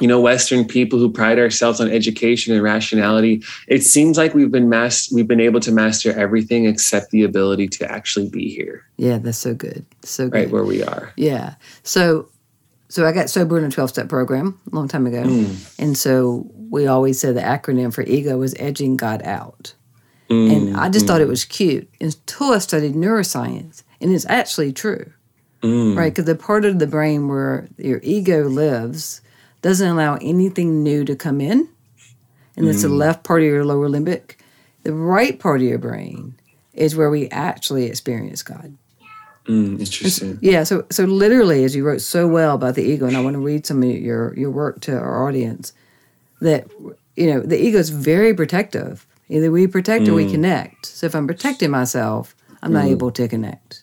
you 0.00 0.06
know, 0.06 0.20
Western 0.20 0.64
people 0.66 0.98
who 0.98 1.10
pride 1.10 1.38
ourselves 1.38 1.80
on 1.80 1.90
education 1.90 2.52
and 2.54 2.62
rationality. 2.62 3.42
It 3.66 3.82
seems 3.82 4.18
like 4.18 4.34
we've 4.34 4.50
been 4.50 4.68
mas- 4.68 5.10
we've 5.12 5.28
been 5.28 5.40
able 5.40 5.60
to 5.60 5.72
master 5.72 6.12
everything 6.18 6.66
except 6.66 7.10
the 7.10 7.22
ability 7.22 7.68
to 7.68 7.90
actually 7.90 8.28
be 8.28 8.48
here, 8.48 8.84
Yeah, 8.96 9.18
that's 9.18 9.38
so 9.38 9.54
good. 9.54 9.86
So 10.02 10.28
good. 10.28 10.34
right 10.34 10.50
where 10.50 10.64
we 10.64 10.82
are. 10.82 11.12
Yeah. 11.16 11.54
So 11.82 12.28
so 12.88 13.06
I 13.06 13.12
got 13.12 13.30
sober 13.30 13.58
in 13.58 13.64
a 13.64 13.70
12 13.70 13.90
step 13.90 14.08
program 14.08 14.60
a 14.70 14.74
long 14.74 14.88
time 14.88 15.06
ago. 15.06 15.24
Mm. 15.24 15.74
And 15.78 15.98
so 15.98 16.48
we 16.70 16.86
always 16.86 17.20
said 17.20 17.34
the 17.34 17.40
acronym 17.40 17.92
for 17.92 18.02
ego 18.02 18.38
was 18.38 18.54
edging 18.58 18.96
God 18.96 19.22
out. 19.24 19.74
And 20.28 20.68
mm. 20.70 20.76
I 20.76 20.88
just 20.88 21.06
thought 21.06 21.20
it 21.20 21.26
mm. 21.26 21.30
was 21.30 21.44
cute 21.44 21.88
until 22.00 22.52
I 22.52 22.58
studied 22.58 22.94
neuroscience. 22.94 23.82
And 24.00 24.12
it's 24.12 24.26
actually 24.26 24.72
true, 24.72 25.12
right? 25.62 26.10
Because 26.10 26.26
the 26.26 26.34
part 26.34 26.64
of 26.64 26.78
the 26.78 26.86
brain 26.86 27.28
where 27.28 27.68
your 27.78 28.00
ego 28.02 28.44
lives 28.48 29.20
doesn't 29.66 29.88
allow 29.88 30.14
anything 30.20 30.84
new 30.84 31.04
to 31.04 31.16
come 31.16 31.40
in. 31.40 31.68
And 32.56 32.68
it's 32.68 32.82
the 32.82 32.88
mm. 32.88 32.98
left 32.98 33.24
part 33.24 33.42
of 33.42 33.48
your 33.48 33.64
lower 33.64 33.88
limbic. 33.88 34.36
The 34.84 34.92
right 34.92 35.40
part 35.40 35.60
of 35.60 35.66
your 35.66 35.78
brain 35.78 36.36
is 36.72 36.94
where 36.94 37.10
we 37.10 37.28
actually 37.30 37.86
experience 37.86 38.44
God. 38.44 38.78
Mm, 39.48 39.80
interesting. 39.80 40.38
Yeah, 40.40 40.62
so 40.62 40.86
so 40.90 41.02
literally, 41.04 41.64
as 41.64 41.74
you 41.74 41.84
wrote 41.84 42.00
so 42.00 42.28
well 42.28 42.54
about 42.54 42.76
the 42.76 42.84
ego, 42.84 43.06
and 43.06 43.16
I 43.16 43.20
want 43.20 43.34
to 43.34 43.40
read 43.40 43.66
some 43.66 43.82
of 43.82 43.90
your 43.90 44.32
your 44.38 44.50
work 44.50 44.80
to 44.82 44.96
our 44.96 45.26
audience, 45.26 45.72
that 46.40 46.68
you 47.16 47.26
know 47.34 47.40
the 47.40 47.60
ego 47.60 47.78
is 47.78 47.90
very 47.90 48.34
protective. 48.34 49.04
Either 49.28 49.50
we 49.50 49.66
protect 49.66 50.06
or 50.06 50.14
we 50.14 50.26
mm. 50.26 50.30
connect. 50.30 50.86
So 50.86 51.06
if 51.06 51.14
I'm 51.16 51.26
protecting 51.26 51.72
myself, 51.72 52.36
I'm 52.62 52.72
not 52.72 52.84
mm. 52.84 52.92
able 52.92 53.10
to 53.10 53.26
connect. 53.26 53.82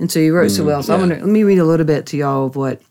And 0.00 0.10
so 0.10 0.18
you 0.18 0.34
wrote 0.34 0.50
so 0.50 0.64
well. 0.64 0.82
So 0.82 0.92
I 0.92 0.96
yeah. 0.96 1.06
want 1.06 1.18
to 1.20 1.24
let 1.24 1.32
me 1.32 1.44
read 1.44 1.58
a 1.58 1.64
little 1.64 1.86
bit 1.86 2.06
to 2.06 2.16
y'all 2.16 2.46
of 2.46 2.56
what 2.56 2.82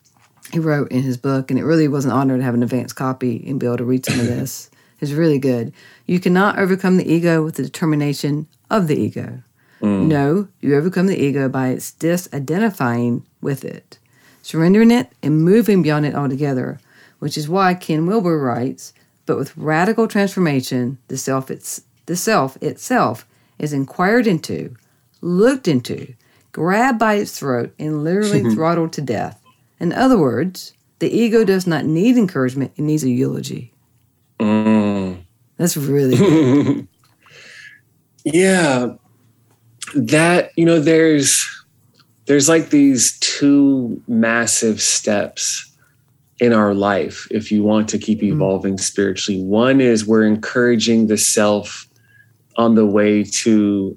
he 0.54 0.60
wrote 0.60 0.90
in 0.92 1.02
his 1.02 1.16
book, 1.16 1.50
and 1.50 1.58
it 1.58 1.64
really 1.64 1.88
was 1.88 2.04
an 2.04 2.12
honor 2.12 2.36
to 2.36 2.42
have 2.42 2.54
an 2.54 2.62
advanced 2.62 2.96
copy 2.96 3.44
and 3.46 3.58
be 3.58 3.66
able 3.66 3.76
to 3.76 3.84
read 3.84 4.06
some 4.06 4.20
of 4.20 4.26
this. 4.26 4.70
It's 5.00 5.10
really 5.10 5.40
good. 5.40 5.74
You 6.06 6.18
cannot 6.18 6.58
overcome 6.58 6.96
the 6.96 7.12
ego 7.12 7.44
with 7.44 7.56
the 7.56 7.64
determination 7.64 8.46
of 8.70 8.86
the 8.86 8.98
ego. 8.98 9.42
Mm. 9.82 10.06
No, 10.06 10.48
you 10.60 10.74
overcome 10.76 11.08
the 11.08 11.22
ego 11.22 11.48
by 11.48 11.70
its 11.70 11.90
disidentifying 11.90 13.24
with 13.42 13.64
it, 13.64 13.98
surrendering 14.40 14.90
it 14.90 15.12
and 15.22 15.44
moving 15.44 15.82
beyond 15.82 16.06
it 16.06 16.14
altogether, 16.14 16.78
which 17.18 17.36
is 17.36 17.48
why 17.48 17.74
Ken 17.74 18.06
Wilber 18.06 18.38
writes, 18.38 18.94
but 19.26 19.36
with 19.36 19.54
radical 19.58 20.08
transformation, 20.08 20.96
the 21.08 21.18
self, 21.18 21.50
it's, 21.50 21.82
the 22.06 22.16
self 22.16 22.56
itself 22.62 23.26
is 23.58 23.74
inquired 23.74 24.26
into, 24.26 24.74
looked 25.20 25.68
into, 25.68 26.14
grabbed 26.52 27.00
by 27.00 27.14
its 27.14 27.38
throat, 27.38 27.74
and 27.78 28.04
literally 28.04 28.42
throttled 28.54 28.92
to 28.94 29.02
death. 29.02 29.43
In 29.80 29.92
other 29.92 30.18
words, 30.18 30.72
the 30.98 31.10
ego 31.10 31.44
does 31.44 31.66
not 31.66 31.84
need 31.84 32.16
encouragement, 32.16 32.72
it 32.76 32.82
needs 32.82 33.04
a 33.04 33.10
eulogy. 33.10 33.72
Mm. 34.40 35.24
That's 35.56 35.76
really. 35.76 36.88
Yeah. 38.24 38.94
That, 39.94 40.50
you 40.56 40.64
know, 40.64 40.80
there's 40.80 41.46
there's 42.26 42.48
like 42.48 42.70
these 42.70 43.18
two 43.18 44.02
massive 44.08 44.80
steps 44.80 45.70
in 46.40 46.52
our 46.52 46.74
life 46.74 47.28
if 47.30 47.52
you 47.52 47.62
want 47.62 47.88
to 47.90 47.98
keep 47.98 48.22
evolving 48.22 48.78
spiritually. 48.78 49.42
One 49.42 49.80
is 49.80 50.06
we're 50.06 50.24
encouraging 50.24 51.06
the 51.06 51.18
self 51.18 51.86
on 52.56 52.74
the 52.74 52.86
way 52.86 53.24
to 53.24 53.96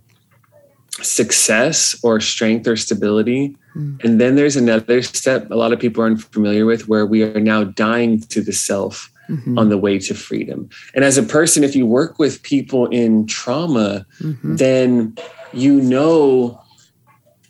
success 1.01 1.97
or 2.03 2.19
strength 2.19 2.67
or 2.67 2.75
stability. 2.75 3.55
And 4.03 4.19
then 4.21 4.35
there's 4.35 4.55
another 4.55 5.01
step 5.01 5.49
a 5.51 5.55
lot 5.55 5.73
of 5.73 5.79
people 5.79 6.03
aren't 6.03 6.21
familiar 6.21 6.65
with 6.65 6.87
where 6.87 7.05
we 7.05 7.23
are 7.23 7.39
now 7.39 7.63
dying 7.63 8.19
to 8.21 8.41
the 8.41 8.53
self 8.53 9.11
Mhm. 9.29 9.57
on 9.59 9.69
the 9.69 9.77
way 9.77 9.99
to 9.99 10.13
freedom. 10.13 10.69
And 10.95 11.03
as 11.03 11.17
a 11.17 11.23
person, 11.23 11.63
if 11.63 11.75
you 11.75 11.85
work 11.85 12.17
with 12.17 12.41
people 12.43 12.87
in 12.87 13.25
trauma, 13.27 14.05
Mhm. 14.21 14.57
then 14.57 15.13
you 15.53 15.81
know 15.81 16.59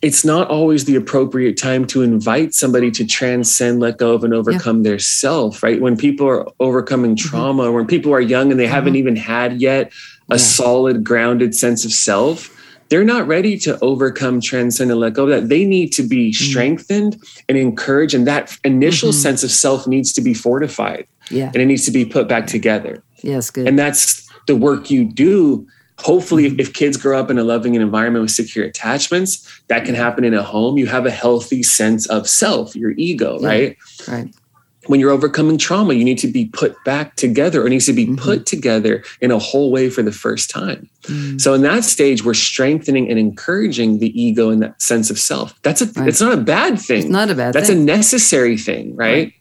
it's 0.00 0.24
not 0.24 0.48
always 0.48 0.84
the 0.84 0.94
appropriate 0.94 1.56
time 1.56 1.84
to 1.84 2.02
invite 2.02 2.54
somebody 2.54 2.88
to 2.92 3.04
transcend, 3.04 3.80
let 3.80 3.98
go 3.98 4.14
of, 4.14 4.22
and 4.22 4.32
overcome 4.32 4.84
their 4.84 4.98
self, 4.98 5.60
right? 5.62 5.80
When 5.80 5.96
people 5.96 6.26
are 6.28 6.46
overcoming 6.60 7.16
trauma, 7.16 7.64
or 7.64 7.72
when 7.72 7.86
people 7.86 8.12
are 8.12 8.20
young 8.20 8.50
and 8.52 8.60
they 8.60 8.66
haven't 8.68 8.94
even 8.96 9.16
had 9.16 9.60
yet 9.60 9.92
a 10.30 10.34
Yeah. 10.34 10.38
solid, 10.38 11.02
grounded 11.02 11.54
sense 11.54 11.84
of 11.84 11.92
self, 11.92 12.48
they're 12.90 13.04
not 13.04 13.26
ready 13.26 13.58
to 13.58 13.78
overcome, 13.80 14.40
transcend, 14.40 14.90
and 14.90 14.98
let 15.00 15.12
go 15.14 15.24
of 15.24 15.28
that. 15.30 15.48
They 15.48 15.64
need 15.64 15.92
to 15.94 16.02
be 16.02 16.32
strengthened 16.32 17.16
and 17.48 17.58
encouraged, 17.58 18.14
and 18.14 18.26
that 18.26 18.56
initial 18.64 19.10
Mhm. 19.10 19.14
sense 19.22 19.44
of 19.44 19.50
self 19.50 19.86
needs 19.86 20.12
to 20.14 20.20
be 20.20 20.34
fortified 20.34 21.06
Yeah, 21.30 21.50
and 21.52 21.56
it 21.56 21.66
needs 21.66 21.84
to 21.84 21.90
be 21.90 22.04
put 22.04 22.28
back 22.28 22.46
together 22.46 23.02
yes, 23.22 23.50
good. 23.50 23.66
and 23.68 23.78
that's 23.78 24.26
the 24.46 24.56
work 24.56 24.90
you 24.90 25.04
do 25.04 25.66
hopefully 26.00 26.46
if, 26.46 26.56
if 26.60 26.72
kids 26.72 26.96
grow 26.96 27.18
up 27.18 27.28
in 27.28 27.38
a 27.38 27.44
loving 27.44 27.74
environment 27.74 28.22
with 28.22 28.30
secure 28.30 28.64
attachments 28.64 29.44
that 29.66 29.84
can 29.84 29.94
happen 29.96 30.22
in 30.24 30.32
a 30.32 30.42
home 30.42 30.78
you 30.78 30.86
have 30.86 31.04
a 31.06 31.10
healthy 31.10 31.60
sense 31.62 32.06
of 32.06 32.28
self 32.28 32.74
your 32.76 32.92
ego 32.96 33.38
Yeah. 33.42 33.48
right 33.48 33.76
right. 34.08 34.28
When 34.88 34.98
you're 35.00 35.10
overcoming 35.10 35.56
trauma 35.58 35.94
you 35.94 36.04
need 36.04 36.18
to 36.18 36.26
be 36.28 36.46
put 36.46 36.74
back 36.84 37.14
together 37.16 37.62
or 37.62 37.66
it 37.66 37.70
needs 37.70 37.86
to 37.86 37.92
be 37.92 38.14
put 38.16 38.44
together 38.46 39.04
in 39.20 39.30
a 39.30 39.38
whole 39.38 39.70
way 39.70 39.88
for 39.88 40.02
the 40.02 40.12
first 40.12 40.50
time 40.50 40.88
Mm. 41.04 41.40
so 41.40 41.54
in 41.54 41.62
that 41.62 41.84
stage 41.84 42.24
we're 42.24 42.34
strengthening 42.34 43.08
and 43.08 43.18
encouraging 43.18 43.98
the 43.98 44.10
ego 44.20 44.50
and 44.50 44.60
that 44.62 44.82
sense 44.82 45.08
of 45.10 45.18
self 45.18 45.54
that's 45.62 45.80
a 45.80 45.86
Right. 45.86 46.08
it's 46.08 46.20
not 46.20 46.32
a 46.32 46.36
bad 46.56 46.78
thing 46.80 46.98
It's 47.04 47.08
not 47.08 47.30
a 47.30 47.34
bad 47.34 47.54
that's 47.54 47.68
a 47.70 47.74
necessary 47.74 48.58
thing, 48.58 48.94
right? 48.96 49.32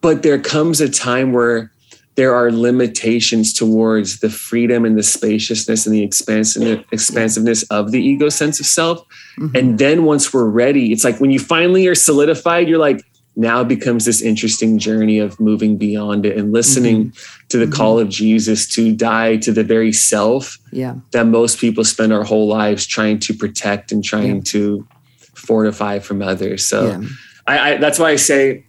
But 0.00 0.22
there 0.22 0.38
comes 0.38 0.80
a 0.80 0.88
time 0.88 1.32
where 1.32 1.70
there 2.16 2.34
are 2.34 2.50
limitations 2.50 3.52
towards 3.54 4.18
the 4.20 4.28
freedom 4.28 4.84
and 4.84 4.98
the 4.98 5.02
spaciousness 5.02 5.86
and 5.86 5.94
the 5.94 6.02
expansive, 6.02 6.84
expansiveness 6.92 7.62
of 7.70 7.90
the 7.92 8.02
ego 8.02 8.28
sense 8.28 8.60
of 8.60 8.66
self. 8.66 9.02
Mhm. 9.38 9.56
And 9.58 9.78
then 9.78 10.04
once 10.04 10.34
we're 10.34 10.44
ready, 10.50 10.92
it's 10.92 11.04
like 11.04 11.20
when 11.20 11.30
you 11.30 11.38
finally 11.38 11.86
are 11.86 11.94
solidified, 11.94 12.68
you're 12.68 12.78
like, 12.78 13.02
now 13.34 13.64
becomes 13.64 14.04
this 14.04 14.20
interesting 14.20 14.78
journey 14.78 15.18
of 15.18 15.40
moving 15.40 15.78
beyond 15.78 16.26
it 16.26 16.36
and 16.36 16.52
listening 16.52 17.12
to 17.48 17.56
the 17.58 17.66
call 17.66 17.98
of 17.98 18.08
Jesus 18.10 18.66
to 18.68 18.94
die 18.94 19.36
to 19.38 19.52
the 19.52 19.64
very 19.64 19.92
self 19.92 20.58
yeah, 20.70 20.96
that 21.12 21.26
most 21.26 21.58
people 21.58 21.82
spend 21.84 22.12
our 22.12 22.24
whole 22.24 22.46
lives 22.46 22.86
trying 22.86 23.18
to 23.20 23.32
protect 23.34 23.90
and 23.92 24.04
trying 24.04 24.36
Yeah. 24.36 24.42
to 24.46 24.86
fortify 25.34 25.98
from 25.98 26.20
others. 26.22 26.64
So 26.66 26.88
yeah, 26.88 27.00
I, 27.46 27.58
I 27.58 27.76
that's 27.78 27.98
why 27.98 28.10
I 28.10 28.16
say 28.16 28.64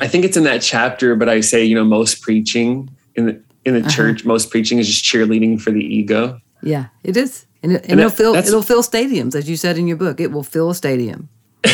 I 0.00 0.08
think 0.08 0.24
it's 0.24 0.36
in 0.36 0.44
that 0.44 0.62
chapter, 0.62 1.14
but 1.14 1.28
I 1.28 1.40
say, 1.40 1.62
you 1.64 1.74
know, 1.74 1.84
most 1.84 2.22
preaching 2.22 2.90
in 3.14 3.26
the 3.26 3.42
in 3.64 3.74
the 3.74 3.80
Uh-huh. 3.80 3.90
church, 3.90 4.24
most 4.24 4.50
preaching 4.50 4.78
is 4.78 4.88
just 4.88 5.04
cheerleading 5.04 5.60
for 5.60 5.70
the 5.70 5.80
ego. 5.84 6.40
yeah. 6.62 6.86
It 7.04 7.16
is, 7.16 7.46
and, 7.62 7.72
it, 7.72 7.82
and 7.82 7.92
And 7.92 8.00
it'll 8.00 8.10
that- 8.10 8.16
fill 8.16 8.34
it'll 8.34 8.62
fill 8.62 8.82
stadiums, 8.82 9.34
as 9.34 9.48
you 9.50 9.56
said 9.56 9.76
in 9.78 9.86
your 9.86 9.98
book. 9.98 10.18
It 10.18 10.32
will 10.32 10.42
fill 10.42 10.70
a 10.70 10.74
stadium. 10.74 11.28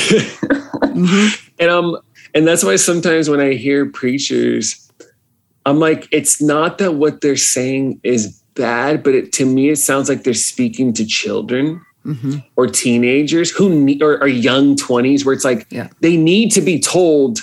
And 1.61 1.71
um 1.71 1.97
and 2.35 2.47
that's 2.47 2.65
why 2.65 2.77
sometimes 2.77 3.29
when 3.29 3.41
I 3.41 3.55
hear 3.55 3.87
preachers, 3.87 4.91
I'm 5.67 5.79
like, 5.79 6.09
it's 6.11 6.41
not 6.41 6.79
that 6.79 6.95
what 6.95 7.21
they're 7.21 7.37
saying 7.37 8.01
is 8.03 8.41
bad, 8.55 9.03
but 9.03 9.15
it, 9.15 9.33
to 9.35 9.47
me, 9.47 9.69
it 9.71 9.77
sounds 9.77 10.09
like 10.09 10.25
they're 10.25 10.35
speaking 10.35 10.93
to 10.95 11.05
children 11.05 11.85
hmm 12.05 12.37
or 12.57 12.67
teenagers 12.67 13.51
who 13.51 13.69
need 13.69 14.03
or, 14.03 14.19
or 14.23 14.29
young 14.29 14.77
20s, 14.77 15.25
where 15.25 15.35
it's 15.35 15.45
like 15.45 15.67
Yeah. 15.71 15.89
they 16.01 16.17
need 16.17 16.51
to 16.53 16.61
be 16.61 16.79
told 16.81 17.41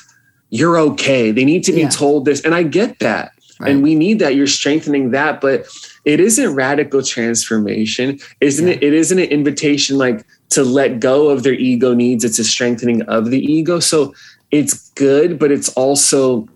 you're 0.49 0.77
okay. 0.77 1.31
They 1.31 1.45
need 1.45 1.63
to 1.65 1.73
be 1.73 1.81
Yeah. 1.81 1.89
told 1.89 2.25
this. 2.25 2.41
And 2.41 2.55
I 2.55 2.63
get 2.63 2.99
that. 2.99 3.31
Right. 3.59 3.71
And 3.71 3.83
we 3.83 3.95
need 3.95 4.19
that. 4.19 4.35
You're 4.35 4.47
strengthening 4.47 5.11
that, 5.11 5.39
but 5.41 5.65
it 6.05 6.19
isn't 6.19 6.55
radical 6.55 7.01
transformation. 7.03 8.19
Isn't 8.41 8.67
Yeah. 8.67 8.73
it? 8.75 8.83
It 8.83 8.93
isn't 8.93 9.19
an 9.19 9.29
invitation 9.29 9.97
like 9.97 10.25
to 10.51 10.63
let 10.63 10.99
go 10.99 11.29
of 11.29 11.43
their 11.43 11.53
ego 11.53 11.93
needs. 11.93 12.23
It's 12.23 12.39
a 12.39 12.43
strengthening 12.43 13.01
of 13.03 13.31
the 13.31 13.39
ego. 13.39 13.79
So 13.79 14.13
it's 14.59 14.89
good, 14.91 15.37
but 15.39 15.51
it's 15.51 15.69
also 15.73 16.47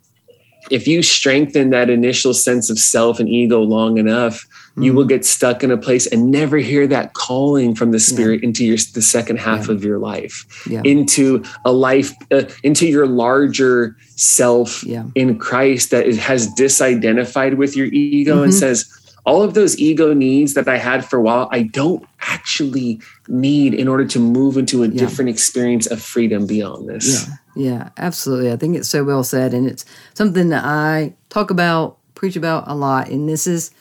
if 0.72 0.88
you 0.88 1.02
strengthen 1.02 1.72
that 1.72 1.90
initial 1.90 2.34
sense 2.34 2.70
of 2.70 2.78
self 2.78 3.20
and 3.20 3.28
ego 3.28 3.60
long 3.62 3.98
enough, 3.98 4.46
you 4.78 4.92
Mm-hmm. 4.92 4.98
will 4.98 5.06
get 5.06 5.26
stuck 5.26 5.64
in 5.64 5.72
a 5.72 5.78
place 5.78 6.06
and 6.08 6.32
never 6.32 6.58
hear 6.58 6.86
that 6.88 7.14
calling 7.14 7.76
from 7.76 7.92
the 7.92 8.00
spirit 8.00 8.44
into 8.44 8.64
your 8.64 8.78
the 8.94 9.02
second 9.02 9.38
half 9.40 9.68
Yeah. 9.68 9.74
of 9.76 9.84
your 9.84 9.98
life 10.00 10.46
Yeah, 10.70 10.82
into 10.86 11.44
a 11.66 11.72
life 11.74 12.14
uh, 12.32 12.44
into 12.64 12.86
your 12.88 13.08
larger 13.08 13.96
self 14.16 14.84
yeah, 14.86 15.06
in 15.16 15.38
Christ 15.40 15.92
that 15.92 16.06
has 16.30 16.48
disidentified 16.56 17.58
with 17.58 17.76
your 17.76 17.88
ego 17.88 18.44
and 18.44 18.54
Mhm. 18.54 18.60
says 18.60 18.86
all 19.26 19.42
of 19.44 19.54
those 19.54 19.78
ego 19.78 20.14
needs 20.14 20.54
that 20.54 20.68
I 20.68 20.78
had 20.78 21.04
for 21.04 21.18
a 21.18 21.22
while 21.22 21.50
I 21.52 21.64
don't 21.64 22.04
actually 22.22 23.00
need 23.28 23.74
in 23.74 23.88
order 23.88 24.06
to 24.06 24.20
move 24.20 24.56
into 24.58 24.84
a 24.84 24.88
Yeah. 24.88 25.00
different 25.04 25.30
experience 25.30 25.88
of 25.88 26.00
freedom 26.02 26.46
beyond 26.46 26.88
this. 26.88 27.26
Yeah. 27.60 27.90
Absolutely. 27.98 28.52
I 28.52 28.56
think 28.56 28.78
it's 28.78 28.90
so 28.90 29.04
well 29.04 29.24
said, 29.24 29.54
and 29.54 29.68
it's 29.68 29.86
something 30.14 30.50
that 30.50 30.64
I 30.64 31.14
talk 31.30 31.52
about, 31.52 31.98
preach 32.16 32.36
about 32.36 32.64
a 32.68 32.74
lot. 32.74 33.10
And 33.10 33.28
this 33.28 33.48
is 33.48 33.72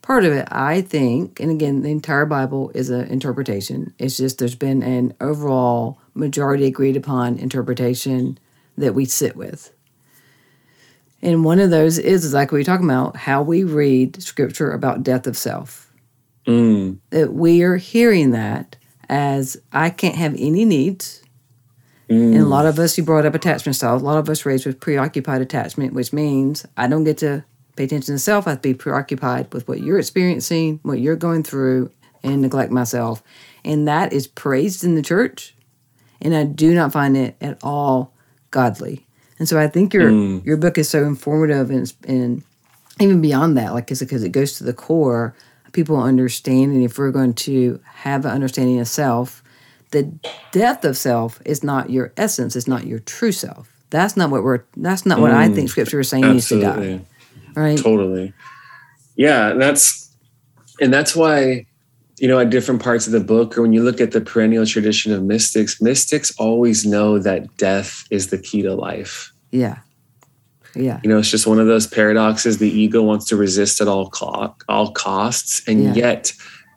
part 0.00 0.24
of 0.24 0.32
it, 0.32 0.48
I 0.50 0.80
think, 0.80 1.40
and 1.40 1.50
again, 1.50 1.82
the 1.82 1.90
entire 1.90 2.26
Bible 2.26 2.70
is 2.74 2.90
an 2.90 3.06
interpretation. 3.08 3.92
It's 3.98 4.16
just 4.16 4.38
there's 4.38 4.54
been 4.54 4.82
an 4.82 5.14
overall 5.20 5.98
majority 6.14 6.64
agreed 6.64 6.96
upon 6.96 7.38
interpretation 7.38 8.38
that 8.78 8.94
we 8.94 9.04
sit 9.04 9.36
with. 9.36 9.72
And 11.22 11.44
one 11.44 11.58
of 11.58 11.70
those 11.70 11.98
is 11.98 12.32
like 12.32 12.52
we 12.52 12.60
were 12.60 12.64
talking 12.64 12.88
about 12.88 13.16
how 13.16 13.42
we 13.42 13.64
read 13.64 14.22
scripture 14.22 14.70
about 14.70 15.02
death 15.02 15.26
of 15.26 15.36
self. 15.36 15.92
Mm. 16.46 16.98
That 17.10 17.32
we 17.32 17.62
are 17.62 17.76
hearing 17.76 18.30
that 18.30 18.76
as 19.08 19.56
I 19.72 19.90
can't 19.90 20.14
have 20.14 20.34
any 20.34 20.64
needs. 20.64 21.22
Mm. 22.08 22.34
And 22.34 22.36
a 22.36 22.46
lot 22.46 22.66
of 22.66 22.78
us, 22.78 22.96
you 22.96 23.04
brought 23.04 23.26
up 23.26 23.34
attachment 23.34 23.74
styles. 23.76 24.02
A 24.02 24.04
lot 24.04 24.18
of 24.18 24.28
us 24.28 24.46
raised 24.46 24.66
with 24.66 24.78
preoccupied 24.80 25.40
attachment, 25.40 25.92
which 25.92 26.12
means 26.12 26.64
I 26.76 26.86
don't 26.86 27.04
get 27.04 27.18
to 27.18 27.44
pay 27.76 27.84
attention 27.84 28.14
to 28.14 28.18
self. 28.18 28.46
I 28.46 28.50
have 28.50 28.62
to 28.62 28.68
be 28.68 28.74
preoccupied 28.74 29.52
with 29.52 29.66
what 29.66 29.80
you're 29.80 29.98
experiencing, 29.98 30.80
what 30.82 31.00
you're 31.00 31.16
going 31.16 31.42
through, 31.42 31.90
and 32.22 32.40
neglect 32.42 32.70
myself. 32.70 33.22
And 33.64 33.88
that 33.88 34.12
is 34.12 34.26
praised 34.26 34.84
in 34.84 34.94
the 34.94 35.02
church. 35.02 35.54
And 36.20 36.34
I 36.34 36.44
do 36.44 36.74
not 36.74 36.92
find 36.92 37.16
it 37.16 37.36
at 37.40 37.58
all 37.62 38.14
godly. 38.50 39.06
And 39.38 39.48
so 39.48 39.58
I 39.58 39.66
think 39.68 39.92
your 39.92 40.10
Mm. 40.10 40.46
your 40.46 40.56
book 40.56 40.78
is 40.78 40.88
so 40.88 41.04
informative 41.04 41.70
and, 41.70 41.92
and 42.06 42.42
even 43.00 43.20
beyond 43.20 43.56
that, 43.58 43.74
like 43.74 43.88
because 43.88 44.02
it 44.22 44.30
goes 44.30 44.56
to 44.58 44.64
the 44.64 44.72
core, 44.72 45.34
people 45.72 46.00
understand, 46.00 46.72
and 46.72 46.82
if 46.82 46.96
we're 46.98 47.10
going 47.10 47.34
to 47.34 47.78
have 47.84 48.24
an 48.24 48.30
understanding 48.30 48.80
of 48.80 48.88
self, 48.88 49.42
the 49.90 50.02
death 50.52 50.84
of 50.84 50.96
self 50.96 51.40
is 51.44 51.62
not 51.62 51.90
your 51.90 52.12
essence, 52.16 52.56
it's 52.56 52.68
not 52.68 52.86
your 52.86 52.98
true 53.00 53.32
self. 53.32 53.72
That's 53.90 54.16
not 54.16 54.30
what 54.30 54.42
we're 54.42 54.64
that's 54.76 55.06
not 55.06 55.20
what 55.20 55.32
I 55.32 55.48
mm. 55.48 55.54
think 55.54 55.70
scripture 55.70 56.00
is 56.00 56.08
saying 56.08 56.24
needs 56.24 56.48
to 56.48 56.60
die. 56.60 56.68
Absolutely. 56.68 57.06
Right? 57.54 57.78
Totally. 57.78 58.32
Yeah, 59.14 59.50
and 59.50 59.60
that's 59.60 60.14
and 60.80 60.92
that's 60.92 61.14
why 61.14 61.66
you 62.18 62.28
know 62.28 62.38
at 62.38 62.50
different 62.50 62.82
parts 62.82 63.06
of 63.06 63.12
the 63.12 63.20
book 63.20 63.56
or 63.56 63.62
when 63.62 63.72
you 63.72 63.82
look 63.82 64.00
at 64.00 64.12
the 64.12 64.20
perennial 64.20 64.66
tradition 64.66 65.12
of 65.12 65.22
mystics, 65.22 65.80
mystics 65.80 66.34
always 66.38 66.84
know 66.84 67.18
that 67.18 67.56
death 67.56 68.06
is 68.10 68.28
the 68.28 68.38
key 68.38 68.62
to 68.62 68.74
life. 68.74 69.32
Yeah. 69.50 69.78
Yeah. 70.74 71.00
You 71.02 71.08
know, 71.08 71.18
it's 71.18 71.30
just 71.30 71.46
one 71.46 71.58
of 71.58 71.66
those 71.66 71.86
paradoxes 71.86 72.58
the 72.58 72.68
ego 72.68 73.02
wants 73.02 73.24
to 73.26 73.36
resist 73.36 73.80
at 73.80 73.88
all 73.88 74.10
co- 74.10 74.54
all 74.68 74.92
costs 74.92 75.62
and 75.66 75.82
Yeah. 75.82 75.94
yet 75.94 76.32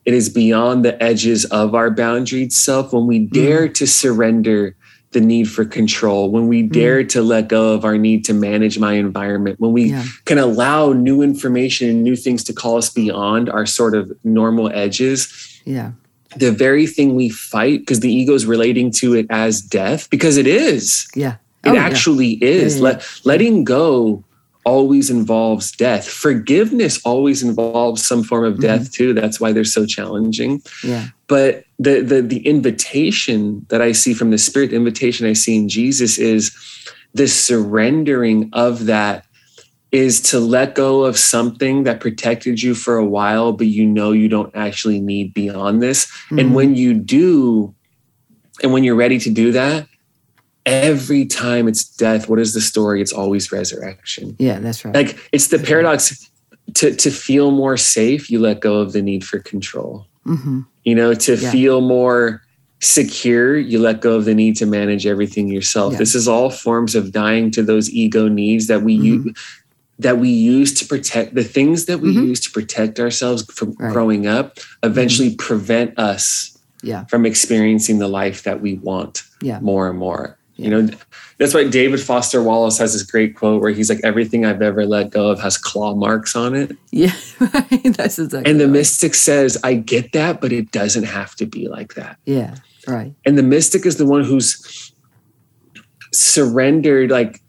it 0.10 0.16
is 0.16 0.28
beyond 0.28 0.84
the 0.84 1.02
edges 1.04 1.46
of 1.46 1.76
our 1.76 1.92
boundaried 1.92 2.52
self 2.52 2.92
when 2.94 3.06
we 3.06 3.20
mm-hmm. 3.20 3.32
dare 3.32 3.68
to 3.68 3.86
surrender 3.86 4.76
the 5.12 5.22
need 5.22 5.44
for 5.48 5.66
control, 5.66 6.32
when 6.32 6.48
we 6.48 6.64
mm-hmm. 6.64 6.72
dare 6.72 7.04
to 7.04 7.22
let 7.22 7.48
go 7.48 7.74
of 7.74 7.86
our 7.86 7.96
need 7.96 8.26
to 8.26 8.34
manage 8.34 8.80
my 8.80 8.94
environment, 8.94 9.60
when 9.60 9.72
we 9.72 9.92
Yeah. 9.92 10.04
can 10.26 10.40
allow 10.40 10.94
new 10.94 11.22
information 11.22 11.90
and 11.92 12.04
new 12.04 12.16
things 12.16 12.44
to 12.46 12.54
call 12.54 12.78
us 12.78 12.90
beyond 12.90 13.52
our 13.52 13.68
sort 13.68 13.94
of 13.94 14.12
normal 14.24 14.72
edges, 14.74 15.28
Yeah. 15.64 15.92
the 16.38 16.52
very 16.52 16.88
thing 16.88 17.14
we 17.14 17.30
fight, 17.30 17.82
because 17.82 18.00
the 18.00 18.12
ego 18.12 18.34
is 18.34 18.48
relating 18.48 18.90
to 19.02 19.14
it 19.14 19.28
as 19.30 19.62
death, 19.62 20.10
because 20.10 20.38
it 20.38 20.48
is. 20.48 21.08
Yeah. 21.16 21.34
It 21.64 21.70
Oh, 21.70 21.74
yeah. 21.74 21.86
actually 21.86 22.32
is. 22.42 22.78
yeah, 22.78 22.84
Let, 22.84 23.06
letting 23.26 23.64
go 23.64 24.24
always 24.70 25.10
involves 25.10 25.72
death. 25.72 26.08
Forgiveness 26.08 27.02
always 27.04 27.42
involves 27.42 28.06
some 28.06 28.22
form 28.24 28.46
of 28.46 28.60
death 28.62 28.92
too. 28.92 29.16
That's 29.16 29.40
why 29.40 29.52
they're 29.52 29.64
so 29.64 29.84
challenging. 29.88 30.62
Yeah. 30.84 31.08
But 31.26 31.66
the 31.80 32.02
the 32.02 32.22
the 32.22 32.46
invitation 32.46 33.66
that 33.70 33.82
I 33.82 33.94
see 33.94 34.14
from 34.14 34.30
the 34.30 34.38
Spirit, 34.38 34.70
the 34.70 34.76
invitation 34.76 35.26
I 35.26 35.34
see 35.34 35.56
in 35.58 35.68
Jesus 35.70 36.20
is 36.20 36.52
the 37.16 37.28
surrendering 37.28 38.52
of 38.54 38.86
that 38.86 39.26
is 39.92 40.22
to 40.22 40.40
let 40.40 40.76
go 40.76 41.04
of 41.04 41.18
something 41.18 41.84
that 41.86 42.00
protected 42.00 42.62
you 42.62 42.76
for 42.76 42.96
a 42.96 43.06
while, 43.18 43.52
but 43.52 43.66
you 43.66 43.88
know 43.88 44.12
you 44.12 44.30
don't 44.30 44.56
actually 44.56 45.02
need 45.02 45.34
beyond 45.34 45.82
this. 45.82 46.06
Mhm. 46.30 46.40
And 46.40 46.54
when 46.54 46.76
you 46.76 46.94
do, 46.94 47.74
and 48.62 48.72
when 48.72 48.84
you're 48.84 49.02
ready 49.06 49.18
to 49.18 49.32
do 49.32 49.52
that, 49.54 49.89
every 50.66 51.26
time 51.26 51.68
it's 51.68 51.84
death, 51.84 52.30
what 52.30 52.40
is 52.40 52.54
the 52.54 52.62
story? 52.62 53.02
It's 53.02 53.14
always 53.14 53.52
resurrection. 53.52 54.36
Yeah, 54.40 54.60
that's 54.60 54.84
right. 54.86 54.94
Like 54.94 55.18
it's 55.32 55.48
the 55.48 55.60
paradox 55.60 56.30
to, 56.76 56.94
to 56.94 57.10
feel 57.12 57.52
more 57.52 57.78
safe, 57.78 58.30
you 58.30 58.40
let 58.40 58.60
go 58.60 58.76
of 58.80 58.94
the 58.94 59.02
need 59.02 59.24
for 59.24 59.40
control. 59.40 60.06
hmm 60.26 60.62
You 60.84 60.96
know, 60.96 61.14
to 61.14 61.36
Yeah. 61.36 61.52
feel 61.52 61.82
more 61.82 62.42
secure, 62.82 63.58
you 63.58 63.78
let 63.80 64.00
go 64.02 64.16
of 64.16 64.26
the 64.26 64.34
need 64.36 64.56
to 64.58 64.66
manage 64.66 65.06
everything 65.06 65.50
yourself. 65.50 65.94
Yeah. 65.94 66.00
This 66.00 66.16
is 66.16 66.28
all 66.28 66.50
forms 66.50 66.96
of 66.96 67.12
dying 67.12 67.52
to 67.52 67.64
those 67.64 67.90
ego 67.90 68.28
needs 68.28 68.68
that 68.68 68.84
we 68.84 68.98
Mhm. 68.98 69.04
use 69.04 69.34
that 70.02 70.18
we 70.18 70.30
use 70.30 70.74
to 70.76 70.86
protect 70.86 71.36
the 71.36 71.44
things 71.44 71.84
that 71.84 72.00
we 72.00 72.16
Mhm. 72.16 72.28
use 72.28 72.40
to 72.40 72.52
protect 72.52 73.02
ourselves 73.02 73.44
from 73.52 73.72
Right. 73.72 73.78
Mm-hmm. 73.80 73.92
growing 73.94 74.28
up 74.28 74.58
eventually 74.82 75.36
prevent 75.36 76.00
us 76.00 76.58
Yeah. 76.82 77.04
from 77.08 77.26
experiencing 77.26 78.00
the 78.00 78.08
life 78.08 78.44
that 78.44 78.62
we 78.62 78.76
want 78.76 79.24
Yeah. 79.42 79.60
more 79.60 79.90
and 79.90 80.00
more. 80.00 80.38
You 80.60 80.70
know, 80.70 80.90
that's 81.38 81.54
why 81.54 81.64
David 81.68 82.02
Foster 82.02 82.44
Wallace 82.44 82.78
has 82.80 82.92
this 82.94 83.04
great 83.04 83.36
quote 83.36 83.62
where 83.62 83.72
he's 83.72 83.90
like, 83.90 84.02
everything 84.04 84.46
I've 84.46 84.62
ever 84.62 84.86
let 84.86 85.10
go 85.10 85.30
of 85.30 85.40
has 85.40 85.58
claw 85.58 85.96
marks 85.96 86.36
on 86.36 86.54
it. 86.56 86.76
Yeah. 86.92 87.14
Right. 87.40 87.94
That's 87.96 88.20
exactly 88.20 88.52
And 88.52 88.60
the 88.60 88.66
right. 88.66 88.74
mystic 88.74 89.16
says, 89.16 89.58
I 89.64 89.76
get 89.76 90.12
that, 90.12 90.42
but 90.42 90.52
it 90.52 90.72
doesn't 90.72 91.06
have 91.06 91.36
to 91.36 91.46
be 91.46 91.70
like 91.70 91.94
that. 91.96 92.18
Yeah. 92.26 92.56
Right. 92.88 93.14
And 93.26 93.38
the 93.38 93.44
mystic 93.44 93.86
is 93.86 93.96
the 93.98 94.06
one 94.06 94.24
who's 94.26 94.92
surrendered, 96.12 97.12
like, 97.12 97.42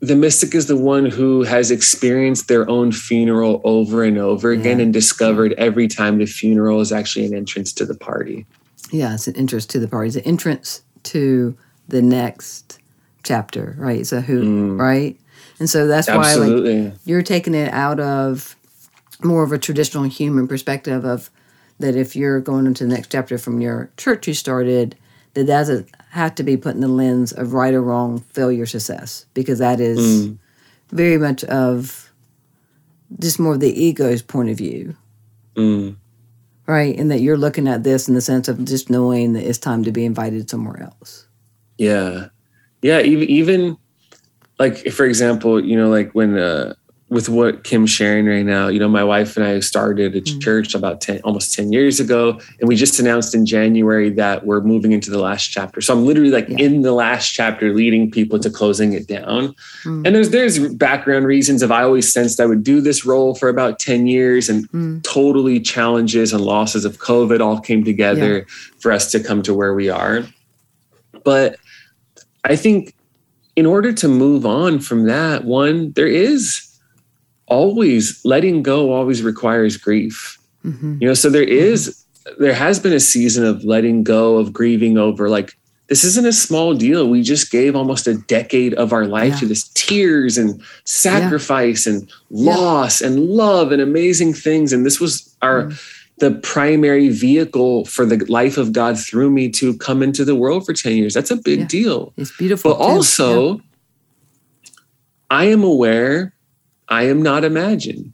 the 0.00 0.16
mystic 0.16 0.54
is 0.54 0.66
the 0.66 0.76
one 0.76 1.06
who 1.06 1.42
has 1.42 1.70
experienced 1.70 2.48
their 2.48 2.68
own 2.70 2.92
funeral 2.92 3.60
over 3.64 4.02
and 4.04 4.18
over 4.18 4.50
again 4.52 4.78
Yeah. 4.78 4.84
and 4.84 4.92
discovered 4.92 5.52
every 5.54 5.88
time 5.88 6.18
the 6.18 6.26
funeral 6.26 6.80
is 6.80 6.92
actually 6.92 7.24
an 7.26 7.34
entrance 7.34 7.72
to 7.74 7.86
the 7.86 7.94
party. 7.94 8.46
Yeah, 8.90 9.14
it's 9.14 9.26
an 9.28 9.36
entrance 9.36 9.66
to 9.66 9.78
the 9.80 9.88
party. 9.88 10.08
It's 10.08 10.16
an 10.16 10.22
entrance 10.24 10.82
to 11.04 11.56
the 11.88 12.02
next 12.02 12.78
chapter, 13.22 13.74
right? 13.78 14.06
So 14.06 14.20
who, 14.20 14.76
right? 14.76 15.18
And 15.58 15.68
so 15.70 15.86
that's 15.86 16.08
why 16.08 16.34
like 16.34 16.94
you're 17.04 17.22
taking 17.22 17.54
it 17.54 17.72
out 17.72 18.00
of 18.00 18.56
more 19.22 19.42
of 19.42 19.52
a 19.52 19.58
traditional 19.58 20.04
human 20.04 20.48
perspective 20.48 21.04
of 21.04 21.30
that 21.78 21.96
if 21.96 22.14
you're 22.16 22.40
going 22.40 22.66
into 22.66 22.84
the 22.86 22.92
next 22.94 23.10
chapter 23.10 23.38
from 23.38 23.60
your 23.60 23.90
church 23.96 24.26
you 24.28 24.34
started, 24.34 24.96
that 25.34 25.46
doesn't 25.46 25.88
have 26.10 26.34
to 26.36 26.42
be 26.42 26.56
put 26.56 26.74
in 26.74 26.80
the 26.80 26.88
lens 26.88 27.32
of 27.32 27.52
right 27.52 27.74
or 27.74 27.82
wrong, 27.82 28.20
failure, 28.32 28.66
success, 28.66 29.26
because 29.34 29.58
that 29.58 29.80
is 29.80 29.98
very 30.90 31.18
much 31.18 31.42
of 31.44 32.12
just 33.18 33.38
more 33.40 33.54
of 33.54 33.60
the 33.60 33.82
ego's 33.84 34.22
point 34.22 34.50
of 34.50 34.56
view, 34.58 34.96
Mm. 35.56 35.96
right? 36.66 36.96
And 36.98 37.10
that 37.10 37.20
you're 37.20 37.36
looking 37.36 37.66
at 37.68 37.82
this 37.84 38.08
in 38.08 38.14
the 38.14 38.20
sense 38.20 38.48
of 38.48 38.64
just 38.64 38.90
knowing 38.90 39.32
that 39.34 39.48
it's 39.48 39.58
time 39.58 39.84
to 39.84 39.92
be 39.92 40.04
invited 40.04 40.48
somewhere 40.50 40.82
else. 40.82 41.26
Yeah. 41.78 42.28
Yeah. 42.82 43.00
Even, 43.00 43.28
even 43.28 43.76
like, 44.58 44.88
for 44.90 45.04
example, 45.06 45.64
you 45.64 45.76
know, 45.76 45.88
like 45.88 46.12
when, 46.12 46.38
uh, 46.38 46.74
with 47.10 47.28
what 47.28 47.62
Kim's 47.64 47.90
sharing 47.90 48.26
right 48.26 48.44
now, 48.46 48.66
you 48.66 48.78
know, 48.80 48.88
my 48.88 49.04
wife 49.04 49.36
and 49.36 49.46
I 49.46 49.60
started 49.60 50.16
a 50.16 50.20
Mm. 50.22 50.40
church 50.40 50.74
about 50.74 51.00
10, 51.00 51.20
almost 51.22 51.54
10 51.54 51.70
years 51.70 52.00
ago. 52.00 52.40
And 52.58 52.66
we 52.68 52.74
just 52.76 52.98
announced 52.98 53.34
in 53.34 53.46
January 53.46 54.10
that 54.10 54.46
we're 54.46 54.62
moving 54.62 54.90
into 54.90 55.10
the 55.10 55.18
last 55.20 55.44
chapter. 55.52 55.80
So 55.80 55.92
I'm 55.94 56.06
literally 56.06 56.30
like 56.30 56.48
Yeah. 56.48 56.56
in 56.58 56.82
the 56.82 56.92
last 56.92 57.28
chapter, 57.28 57.72
leading 57.72 58.10
people 58.10 58.38
to 58.40 58.50
closing 58.50 58.94
it 58.94 59.06
down. 59.06 59.54
Mm. 59.84 60.06
And 60.06 60.16
there's, 60.16 60.30
there's 60.30 60.58
background 60.74 61.26
reasons 61.26 61.62
of 61.62 61.70
I 61.70 61.82
always 61.84 62.10
sensed 62.12 62.40
I 62.40 62.46
would 62.46 62.64
do 62.64 62.80
this 62.80 63.04
role 63.04 63.34
for 63.34 63.48
about 63.48 63.78
10 63.78 64.06
years 64.06 64.48
and 64.48 64.68
Mm. 64.70 65.02
totally 65.04 65.60
challenges 65.60 66.32
and 66.32 66.42
losses 66.42 66.84
of 66.84 66.98
COVID 66.98 67.40
all 67.40 67.60
came 67.60 67.84
together 67.84 68.46
for 68.80 68.90
us 68.90 69.10
to 69.12 69.20
come 69.20 69.42
to 69.42 69.54
where 69.54 69.74
we 69.74 69.88
are. 69.88 70.24
But 71.22 71.56
I 72.44 72.56
think 72.56 72.94
in 73.56 73.66
order 73.66 73.92
to 73.92 74.08
move 74.08 74.44
on 74.46 74.80
from 74.80 75.04
that, 75.06 75.44
one, 75.44 75.92
there 75.92 76.06
is 76.08 76.60
always 77.46 78.20
letting 78.24 78.62
go 78.62 78.92
always 78.92 79.22
requires 79.22 79.76
grief. 79.76 80.38
hmm 80.62 80.96
You 81.00 81.08
know, 81.08 81.14
so 81.14 81.30
there 81.30 81.42
is 81.42 82.00
there 82.38 82.54
has 82.54 82.80
been 82.80 82.94
a 82.94 83.00
season 83.00 83.44
of 83.44 83.64
letting 83.64 84.02
go 84.02 84.38
of 84.38 84.52
grieving 84.52 84.96
over 84.96 85.28
like 85.28 85.56
this 85.88 86.02
isn't 86.04 86.26
a 86.26 86.32
small 86.32 86.72
deal. 86.72 87.06
We 87.06 87.20
just 87.22 87.50
gave 87.50 87.76
almost 87.76 88.06
a 88.06 88.14
decade 88.14 88.72
of 88.74 88.94
our 88.94 89.04
life 89.06 89.34
Yeah. 89.34 89.40
to 89.40 89.46
this 89.46 89.68
tears 89.74 90.38
and 90.38 90.62
sacrifice 90.84 91.86
and 91.86 92.10
loss 92.30 93.02
and 93.02 93.20
love 93.20 93.70
and 93.70 93.82
amazing 93.82 94.32
things. 94.32 94.72
And 94.72 94.86
this 94.86 94.98
was 94.98 95.36
our 95.42 95.64
Mm. 95.64 95.78
The 96.18 96.30
primary 96.30 97.08
vehicle 97.08 97.84
for 97.86 98.06
the 98.06 98.24
life 98.26 98.56
of 98.56 98.72
God 98.72 98.98
through 98.98 99.30
me 99.30 99.48
to 99.50 99.76
come 99.78 100.02
into 100.02 100.24
the 100.24 100.34
world 100.36 100.64
for 100.64 100.72
10 100.72 100.96
years. 100.96 101.14
That's 101.14 101.30
a 101.30 101.36
big 101.36 101.60
Yeah. 101.60 101.66
deal. 101.66 102.12
It's 102.16 102.36
beautiful. 102.36 102.72
But 102.72 102.78
too. 102.78 102.84
also, 102.84 103.60
I 105.30 105.46
am 105.46 105.62
aware 105.64 106.32
I 106.88 107.04
am 107.04 107.22
not 107.22 107.44
imagined. 107.44 108.12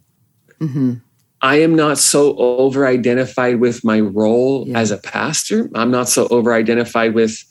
Yeah. 0.61 0.67
Mhm. 0.67 1.01
I 1.41 1.57
am 1.57 1.75
not 1.75 1.97
so 1.97 2.35
over 2.37 2.85
identified 2.85 3.59
with 3.59 3.83
my 3.83 3.99
role 3.99 4.63
Yeah. 4.67 4.79
as 4.79 4.91
a 4.91 4.97
pastor. 4.97 5.69
I'm 5.75 5.91
not 5.91 6.07
so 6.07 6.27
over 6.29 6.53
identified 6.53 7.13
with 7.13 7.43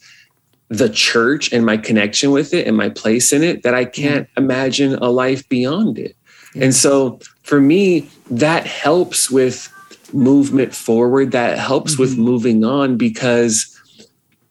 the 0.69 0.89
church 0.89 1.51
and 1.53 1.65
my 1.65 1.77
connection 1.77 2.31
with 2.31 2.53
it 2.53 2.65
and 2.65 2.75
my 2.75 2.89
place 2.89 3.31
in 3.33 3.43
it 3.43 3.61
that 3.63 3.73
I 3.75 3.85
can't 3.85 4.27
imagine 4.37 4.95
a 4.95 5.11
life 5.11 5.47
beyond 5.47 5.99
it. 5.99 6.15
Yeah. 6.55 6.63
And 6.65 6.73
so 6.75 7.19
for 7.43 7.61
me, 7.61 8.09
that 8.31 8.65
helps 8.65 9.29
with 9.29 9.69
movement 10.13 10.75
forward, 10.75 11.31
that 11.31 11.57
helps 11.57 11.93
mm-hmm. 11.93 12.01
with 12.01 12.17
moving 12.17 12.63
on 12.63 12.97
because 12.97 13.77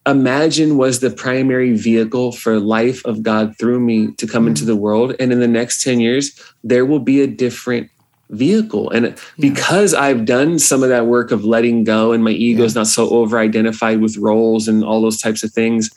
imagine 0.06 0.76
was 0.76 1.00
the 1.00 1.10
primary 1.10 1.76
vehicle 1.76 2.32
for 2.32 2.58
life 2.58 3.04
of 3.04 3.22
God 3.22 3.56
through 3.58 3.80
me 3.80 4.12
to 4.12 4.26
come 4.26 4.42
mm-hmm. 4.42 4.48
into 4.48 4.64
the 4.64 4.76
world. 4.76 5.14
And 5.20 5.32
in 5.32 5.40
the 5.40 5.48
next 5.48 5.82
10 5.82 6.00
years, 6.00 6.38
there 6.64 6.86
will 6.86 7.00
be 7.00 7.20
a 7.20 7.26
different 7.26 7.90
vehicle. 8.30 8.90
And 8.90 9.06
yeah. 9.06 9.16
because 9.38 9.92
I've 9.92 10.24
done 10.24 10.58
some 10.58 10.82
of 10.82 10.88
that 10.88 11.06
work 11.06 11.32
of 11.32 11.44
letting 11.44 11.84
go 11.84 12.12
and 12.12 12.22
my 12.24 12.30
ego 12.30 12.62
is 12.64 12.74
yeah. 12.74 12.80
not 12.80 12.86
so 12.86 13.08
over 13.10 13.38
identified 13.38 14.00
with 14.00 14.16
roles 14.16 14.68
and 14.68 14.84
all 14.84 15.02
those 15.02 15.20
types 15.20 15.42
of 15.42 15.52
things, 15.52 15.90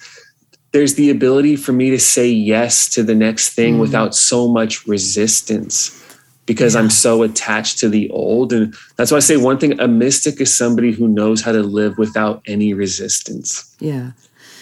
there's 0.71 0.95
the 0.95 1.12
ability 1.12 1.56
for 1.56 1.71
me 1.71 1.91
to 1.91 1.99
say 1.99 2.28
yes 2.28 2.89
to 2.89 3.04
the 3.04 3.13
next 3.13 3.54
thing 3.54 3.73
mm-hmm. 3.73 3.82
without 3.82 4.15
so 4.15 4.47
much 4.47 4.88
resistance 4.88 6.03
because 6.46 6.76
yeah. 6.76 6.82
I'm 6.82 6.90
so 6.90 7.24
attached 7.24 7.80
to 7.80 7.90
the 7.90 8.10
old. 8.10 8.54
And 8.54 8.76
that's 8.96 9.12
why 9.12 9.18
I 9.18 9.22
say 9.22 9.38
one 9.38 9.58
thing 9.58 9.80
a 9.80 9.88
mystic 9.88 10.42
is 10.42 10.56
somebody 10.56 10.92
who 10.92 11.08
knows 11.08 11.42
how 11.42 11.52
to 11.52 11.64
live 11.64 11.98
without 11.98 12.42
any 12.46 12.74
resistance. 12.74 13.76
Yeah. 13.80 14.12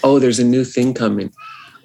Oh, 0.04 0.20
there's 0.20 0.40
a 0.40 0.44
new 0.44 0.64
thing 0.64 0.94
coming. 0.94 1.32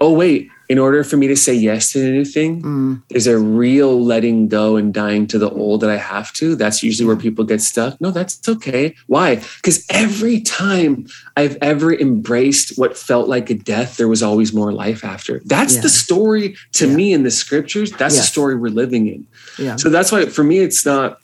Oh, 0.00 0.12
wait, 0.12 0.50
in 0.68 0.78
order 0.78 1.04
for 1.04 1.16
me 1.16 1.28
to 1.28 1.36
say 1.36 1.54
yes 1.54 1.92
to 1.92 2.00
the 2.00 2.10
new 2.10 2.24
thing, 2.24 2.62
mm. 2.62 3.02
is 3.10 3.26
a 3.26 3.38
real 3.38 4.02
letting 4.02 4.48
go 4.48 4.76
and 4.76 4.92
dying 4.92 5.26
to 5.28 5.38
the 5.38 5.50
old 5.50 5.80
that 5.82 5.90
I 5.90 5.96
have 5.96 6.32
to. 6.34 6.56
That's 6.56 6.82
usually 6.82 7.06
where 7.06 7.16
people 7.16 7.44
get 7.44 7.60
stuck. 7.60 8.00
No, 8.00 8.10
that's 8.10 8.46
okay. 8.48 8.94
Why? 9.06 9.36
Because 9.36 9.86
every 9.90 10.40
time 10.40 11.06
I've 11.36 11.56
ever 11.60 11.94
embraced 11.94 12.76
what 12.76 12.96
felt 12.96 13.28
like 13.28 13.48
a 13.50 13.54
death, 13.54 13.96
there 13.96 14.08
was 14.08 14.22
always 14.22 14.52
more 14.52 14.72
life 14.72 15.04
after. 15.04 15.40
That's 15.44 15.76
yeah. 15.76 15.82
the 15.82 15.88
story 15.88 16.56
to 16.72 16.88
yeah. 16.88 16.96
me 16.96 17.12
in 17.12 17.22
the 17.22 17.30
scriptures. 17.30 17.92
That's 17.92 18.16
the 18.16 18.22
story 18.22 18.56
we're 18.56 18.68
living 18.68 19.06
in. 19.06 19.26
Yeah. 19.58 19.76
So 19.76 19.88
that's 19.88 20.10
why 20.10 20.26
for 20.26 20.42
me, 20.42 20.58
it's 20.58 20.84
not 20.84 21.20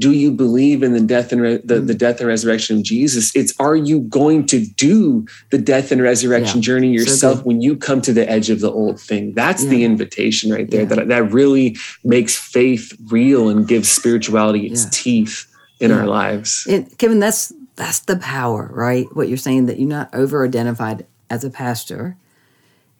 do 0.00 0.12
you 0.12 0.30
believe 0.30 0.82
in 0.82 0.94
the 0.94 1.00
death 1.00 1.30
and 1.30 1.42
re- 1.42 1.60
the, 1.62 1.78
the 1.78 1.92
mm. 1.92 1.98
death 1.98 2.20
and 2.20 2.28
resurrection 2.28 2.78
of 2.78 2.82
Jesus? 2.82 3.36
It's 3.36 3.52
are 3.60 3.76
you 3.76 4.00
going 4.00 4.46
to 4.46 4.64
do 4.64 5.26
the 5.50 5.58
death 5.58 5.92
and 5.92 6.00
resurrection 6.02 6.58
yeah. 6.58 6.62
journey 6.62 6.90
yourself 6.90 7.38
so 7.38 7.44
when 7.44 7.60
you 7.60 7.76
come 7.76 8.00
to 8.02 8.12
the 8.12 8.28
edge 8.28 8.48
of 8.48 8.60
the 8.60 8.72
old 8.72 8.98
thing? 8.98 9.34
That's 9.34 9.62
yeah. 9.62 9.70
the 9.70 9.84
invitation 9.84 10.50
right 10.50 10.70
there. 10.70 10.82
Yeah. 10.82 10.88
That 10.88 11.08
that 11.08 11.32
really 11.32 11.76
makes 12.02 12.34
faith 12.34 12.96
real 13.10 13.50
and 13.50 13.68
gives 13.68 13.90
spirituality 13.90 14.66
its 14.66 14.86
teeth 14.86 15.46
in 15.80 15.92
our 15.92 16.06
lives. 16.06 16.66
And 16.68 16.96
Kevin, 16.98 17.20
that's 17.20 17.52
that's 17.76 18.00
the 18.00 18.16
power, 18.16 18.70
right? 18.72 19.06
What 19.14 19.28
you're 19.28 19.36
saying 19.36 19.66
that 19.66 19.78
you're 19.78 19.88
not 19.88 20.14
over 20.14 20.44
identified 20.46 21.06
as 21.28 21.44
a 21.44 21.50
pastor, 21.50 22.16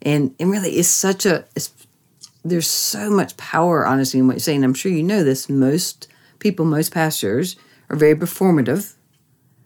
and 0.03 0.35
and 0.39 0.51
really, 0.51 0.73
it's 0.73 0.89
such 0.89 1.25
a 1.25 1.47
it's, 1.57 1.73
there's 2.45 2.69
so 2.69 3.11
much 3.11 3.37
power, 3.39 3.87
honestly, 3.87 4.21
in 4.21 4.27
what 4.27 4.35
you're 4.35 4.41
saying. 4.41 4.65
I'm 4.65 4.75
sure 4.75 4.93
you 4.93 5.03
know 5.03 5.25
this. 5.25 5.49
Most 5.49 6.09
people, 6.41 6.65
most 6.65 6.93
pastors, 6.93 7.57
are 7.91 7.97
very 7.97 8.15
performative, 8.15 8.95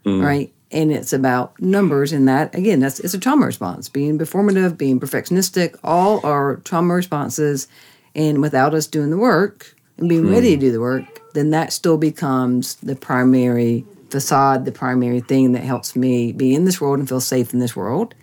mm. 0.05 0.23
right? 0.23 0.53
And 0.71 0.91
it's 0.91 1.13
about 1.13 1.59
numbers 1.61 2.11
and 2.11 2.27
that 2.27 2.53
again, 2.53 2.79
that's 2.79 2.99
it's 2.99 3.13
a 3.13 3.19
trauma 3.19 3.45
response. 3.45 3.87
Being 3.87 4.19
performative, 4.19 4.77
being 4.77 4.99
perfectionistic, 4.99 5.77
all 5.83 6.25
are 6.25 6.57
trauma 6.57 6.93
responses. 6.93 7.67
And 8.13 8.41
without 8.41 8.73
us 8.73 8.87
doing 8.87 9.09
the 9.09 9.17
work 9.17 9.75
and 9.97 10.09
being 10.09 10.23
mm. 10.23 10.31
ready 10.31 10.55
to 10.55 10.57
do 10.59 10.71
the 10.71 10.79
work, 10.79 11.33
then 11.33 11.51
that 11.51 11.73
still 11.73 11.97
becomes 11.97 12.75
the 12.75 12.95
primary 12.95 13.85
facade, 14.09 14.65
the 14.65 14.71
primary 14.71 15.19
thing 15.19 15.51
that 15.51 15.63
helps 15.63 15.95
me 15.95 16.31
be 16.31 16.55
in 16.55 16.65
this 16.65 16.79
world 16.79 16.99
and 16.99 17.07
feel 17.07 17.21
safe 17.21 17.53
in 17.53 17.59
this 17.59 17.75
world. 17.75 18.15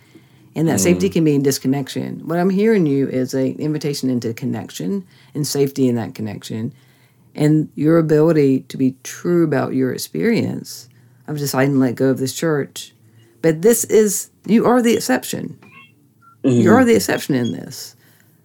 And 0.55 0.69
that 0.69 0.79
mm. 0.79 0.83
safety 0.83 1.09
can 1.09 1.25
be 1.25 1.35
in 1.35 1.43
disconnection. 1.43 2.21
What 2.27 2.39
I'm 2.39 2.51
hearing 2.51 2.87
you 2.87 3.09
is 3.09 3.35
a 3.35 3.53
invitation 3.53 4.11
into 4.11 4.35
connection 4.35 5.07
and 5.35 5.47
safety 5.47 5.89
in 5.89 5.95
that 5.97 6.15
connection 6.15 6.75
and 7.35 7.69
your 7.75 7.99
ability 7.99 8.61
to 8.61 8.77
be 8.77 8.97
true 9.03 9.45
about 9.45 9.75
your 9.75 9.93
experience 9.93 10.89
of 11.27 11.39
deciding 11.39 11.75
to 11.75 11.79
let 11.79 11.95
go 11.95 12.11
of 12.11 12.19
this 12.19 12.35
church. 12.35 12.95
But 13.41 13.63
this 13.63 13.85
is, 13.85 14.31
you 14.47 14.67
are 14.67 14.83
the 14.83 14.95
exception. 14.95 15.59
Mm-hmm. 16.45 16.61
You 16.61 16.75
are 16.75 16.85
the 16.85 16.95
exception 16.95 17.35
in 17.35 17.53
this. 17.53 17.97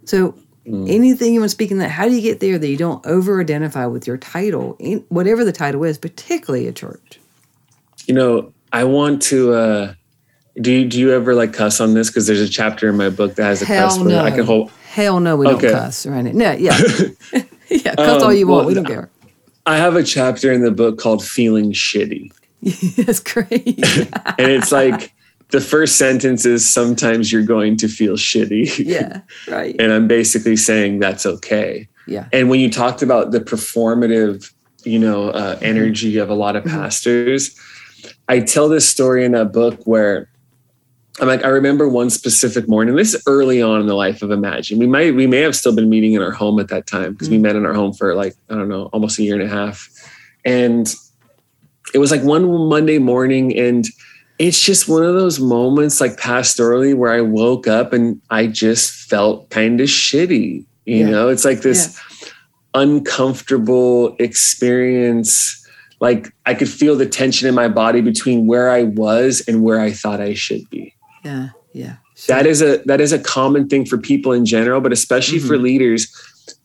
So, 0.05 0.35
mm. 0.65 0.89
anything 0.89 1.33
you 1.33 1.39
want 1.39 1.49
to 1.49 1.55
speak 1.55 1.71
in 1.71 1.79
that, 1.79 1.89
how 1.89 2.07
do 2.07 2.15
you 2.15 2.21
get 2.21 2.39
there 2.39 2.57
that 2.57 2.67
you 2.67 2.77
don't 2.77 3.05
over 3.05 3.41
identify 3.41 3.85
with 3.85 4.07
your 4.07 4.17
title, 4.17 4.77
whatever 5.09 5.43
the 5.43 5.51
title 5.51 5.83
is, 5.83 5.97
particularly 5.97 6.67
a 6.67 6.71
church? 6.71 7.19
You 8.05 8.13
know, 8.13 8.53
I 8.71 8.83
want 8.83 9.21
to. 9.23 9.53
uh 9.53 9.93
do 10.59 10.71
you, 10.71 10.87
do 10.87 10.99
you 10.99 11.11
ever 11.13 11.35
like 11.35 11.53
cuss 11.53 11.79
on 11.79 11.93
this? 11.93 12.07
Because 12.07 12.25
there's 12.25 12.41
a 12.41 12.49
chapter 12.49 12.89
in 12.89 12.97
my 12.97 13.09
book 13.09 13.35
that 13.35 13.43
has 13.43 13.61
a 13.61 13.65
Hell 13.65 13.89
cuss 13.89 13.99
word. 13.99 14.07
No. 14.07 14.23
I 14.23 14.31
can 14.31 14.45
hold. 14.45 14.71
Hell 14.89 15.19
no, 15.19 15.35
we 15.35 15.45
okay. 15.47 15.67
don't 15.67 15.71
cuss, 15.71 16.05
right? 16.07 16.33
No, 16.33 16.51
yeah. 16.53 16.75
yeah, 17.85 17.95
cuss 17.95 18.21
um, 18.21 18.27
all 18.27 18.33
you 18.33 18.47
want. 18.47 18.59
Well, 18.59 18.67
we 18.67 18.73
don't 18.73 18.85
care. 18.85 19.09
I 19.65 19.77
have 19.77 19.95
a 19.95 20.03
chapter 20.03 20.51
in 20.51 20.61
the 20.61 20.71
book 20.71 20.97
called 20.97 21.23
Feeling 21.23 21.73
Shitty. 21.73 22.31
That's 23.05 23.19
great. 23.19 23.51
and 24.39 24.51
it's 24.51 24.71
like 24.71 25.13
the 25.49 25.61
first 25.61 25.97
sentence 25.97 26.45
is 26.45 26.67
sometimes 26.67 27.31
you're 27.31 27.43
going 27.43 27.77
to 27.77 27.87
feel 27.87 28.13
shitty. 28.13 28.85
Yeah, 28.85 29.21
right. 29.47 29.75
and 29.79 29.91
I'm 29.91 30.07
basically 30.07 30.55
saying 30.55 30.99
that's 30.99 31.25
okay. 31.25 31.87
Yeah. 32.07 32.27
And 32.33 32.49
when 32.49 32.59
you 32.59 32.71
talked 32.71 33.01
about 33.01 33.31
the 33.31 33.39
performative, 33.39 34.51
you 34.83 34.99
know, 34.99 35.29
uh, 35.29 35.55
mm-hmm. 35.55 35.65
energy 35.65 36.17
of 36.17 36.29
a 36.29 36.33
lot 36.33 36.55
of 36.55 36.63
mm-hmm. 36.63 36.75
pastors, 36.75 37.57
I 38.27 38.39
tell 38.39 38.69
this 38.69 38.87
story 38.87 39.25
in 39.25 39.35
a 39.35 39.45
book 39.45 39.79
where 39.85 40.29
I'm 41.19 41.27
like, 41.27 41.43
I 41.43 41.47
remember 41.47 41.89
one 41.89 42.09
specific 42.09 42.67
morning. 42.67 42.95
This 42.95 43.15
is 43.15 43.23
early 43.25 43.61
on 43.61 43.81
in 43.81 43.87
the 43.87 43.95
life 43.95 44.21
of 44.21 44.29
Imagine. 44.29 44.77
We 44.77 44.85
might, 44.85 45.15
we 45.15 45.25
may 45.25 45.39
have 45.39 45.55
still 45.55 45.73
been 45.73 45.89
meeting 45.89 46.13
in 46.13 46.21
our 46.21 46.31
home 46.31 46.59
at 46.59 46.67
that 46.67 46.85
time 46.85 47.13
because 47.13 47.27
mm-hmm. 47.27 47.37
we 47.37 47.41
met 47.41 47.55
in 47.55 47.65
our 47.65 47.73
home 47.73 47.93
for 47.93 48.13
like 48.13 48.35
I 48.49 48.55
don't 48.55 48.69
know, 48.69 48.85
almost 48.93 49.17
a 49.17 49.23
year 49.23 49.33
and 49.33 49.43
a 49.43 49.47
half. 49.47 49.89
And 50.45 50.93
it 51.93 51.97
was 51.97 52.11
like 52.11 52.21
one 52.21 52.45
Monday 52.69 52.99
morning, 52.99 53.57
and 53.57 53.85
it's 54.37 54.63
just 54.63 54.87
one 54.87 55.03
of 55.03 55.15
those 55.15 55.39
moments, 55.39 55.99
like 55.99 56.17
pastorally, 56.17 56.95
where 56.95 57.11
I 57.11 57.21
woke 57.21 57.67
up 57.67 57.93
and 57.93 58.21
I 58.29 58.47
just 58.47 58.91
felt 59.09 59.49
kind 59.49 59.81
of 59.81 59.87
shitty. 59.87 60.65
You 60.85 60.97
yeah. 60.97 61.09
know, 61.09 61.29
it's 61.29 61.45
like 61.45 61.61
this 61.61 61.99
yeah. 62.21 62.29
uncomfortable 62.75 64.15
experience. 64.19 65.65
Like 65.99 66.31
I 66.45 66.53
could 66.53 66.69
feel 66.69 66.95
the 66.95 67.07
tension 67.07 67.49
in 67.49 67.55
my 67.55 67.67
body 67.67 68.01
between 68.01 68.45
where 68.45 68.69
I 68.69 68.83
was 68.83 69.43
and 69.47 69.63
where 69.63 69.79
I 69.79 69.91
thought 69.91 70.21
I 70.21 70.35
should 70.35 70.69
be. 70.69 70.93
Yeah, 71.27 71.49
yeah. 71.73 71.95
That 72.27 72.47
is 72.47 72.61
a 72.61 72.77
that 72.85 73.01
is 73.01 73.11
a 73.11 73.19
common 73.19 73.67
thing 73.67 73.85
for 73.85 73.97
people 73.97 74.31
in 74.31 74.45
general, 74.45 74.81
but 74.81 74.93
especially 74.93 75.39
mm-hmm. 75.39 75.47
for 75.47 75.57
leaders. 75.57 76.07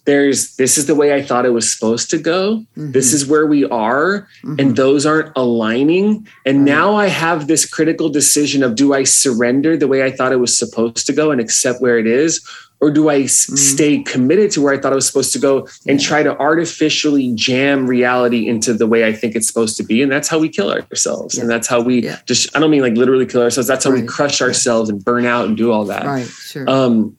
There's 0.04 0.56
this 0.56 0.78
is 0.78 0.86
the 0.86 0.96
way 0.96 1.14
I 1.14 1.22
thought 1.22 1.46
it 1.46 1.50
was 1.50 1.72
supposed 1.72 2.10
to 2.10 2.18
go. 2.18 2.64
Mm-hmm. 2.76 2.92
This 2.92 3.12
is 3.12 3.26
where 3.26 3.46
we 3.46 3.64
are, 3.66 4.26
mm-hmm. 4.42 4.56
and 4.58 4.76
those 4.76 5.06
aren't 5.06 5.30
aligning. 5.36 6.26
And 6.44 6.64
now 6.64 6.96
I 6.96 7.06
have 7.06 7.46
this 7.46 7.68
critical 7.68 8.08
decision 8.08 8.62
of 8.64 8.74
do 8.74 8.94
I 8.94 9.04
surrender 9.04 9.76
the 9.76 9.86
way 9.86 10.02
I 10.02 10.10
thought 10.10 10.32
it 10.32 10.40
was 10.40 10.58
supposed 10.58 11.06
to 11.06 11.12
go 11.12 11.30
and 11.30 11.40
accept 11.40 11.80
where 11.80 11.98
it 11.98 12.06
is, 12.06 12.40
or 12.82 12.90
do 12.90 13.08
I 13.08 13.20
mm. 13.20 13.30
stay 13.30 14.02
committed 14.02 14.50
to 14.50 14.60
where 14.60 14.74
I 14.74 14.78
thought 14.78 14.92
I 14.92 14.96
was 14.96 15.06
supposed 15.06 15.32
to 15.34 15.38
go 15.38 15.68
and 15.86 16.02
yeah. 16.02 16.06
try 16.08 16.22
to 16.24 16.36
artificially 16.38 17.32
jam 17.34 17.86
reality 17.86 18.48
into 18.48 18.74
the 18.74 18.88
way 18.88 19.06
I 19.06 19.12
think 19.12 19.36
it's 19.36 19.46
supposed 19.46 19.76
to 19.76 19.84
be? 19.84 20.02
And 20.02 20.10
that's 20.10 20.26
how 20.26 20.40
we 20.40 20.48
kill 20.48 20.70
ourselves. 20.70 21.36
Yeah. 21.36 21.42
And 21.42 21.50
that's 21.50 21.68
how 21.68 21.80
we 21.80 22.02
yeah. 22.02 22.18
just, 22.26 22.54
I 22.56 22.60
don't 22.60 22.72
mean 22.72 22.82
like 22.82 22.94
literally 22.94 23.24
kill 23.24 23.40
ourselves. 23.40 23.68
That's 23.68 23.84
how 23.84 23.92
right. 23.92 24.02
we 24.02 24.06
crush 24.08 24.42
ourselves 24.42 24.90
and 24.90 25.02
burn 25.02 25.24
out 25.24 25.46
and 25.46 25.56
do 25.56 25.70
all 25.70 25.84
that. 25.84 26.04
Right. 26.04 26.26
Sure. 26.26 26.68
Um, 26.68 27.16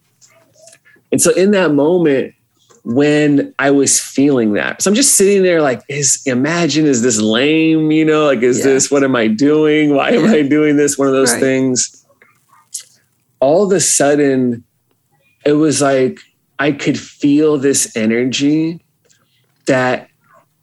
and 1.14 1.22
so 1.22 1.32
in 1.32 1.52
that 1.52 1.74
moment, 1.74 2.36
when 2.84 3.56
I 3.58 3.72
was 3.72 4.02
feeling 4.02 4.52
that. 4.54 4.82
So 4.82 4.92
I'm 4.92 4.96
just 4.96 5.16
sitting 5.16 5.44
there 5.44 5.62
like, 5.62 5.82
is 5.88 6.22
imagine, 6.26 6.86
is 6.86 7.02
this 7.02 7.22
lame? 7.22 7.90
You 7.92 8.04
know, 8.04 8.26
like, 8.26 8.42
is 8.42 8.62
this, 8.66 8.92
what 8.92 9.06
am 9.06 9.16
I 9.16 9.28
doing? 9.28 9.96
Why 9.96 10.10
am 10.10 10.26
I 10.26 10.42
doing 10.42 10.76
this? 10.76 10.98
One 10.98 11.08
of 11.08 11.14
those 11.14 11.32
right. 11.32 11.40
things. 11.40 12.06
All 13.40 13.64
of 13.64 13.72
a 13.72 13.80
sudden, 13.80 14.66
it 15.46 15.54
was 15.54 15.82
like 15.82 16.20
I 16.60 16.72
could 16.72 17.00
feel 17.00 17.58
this 17.58 17.96
energy 17.96 18.84
that 19.66 20.10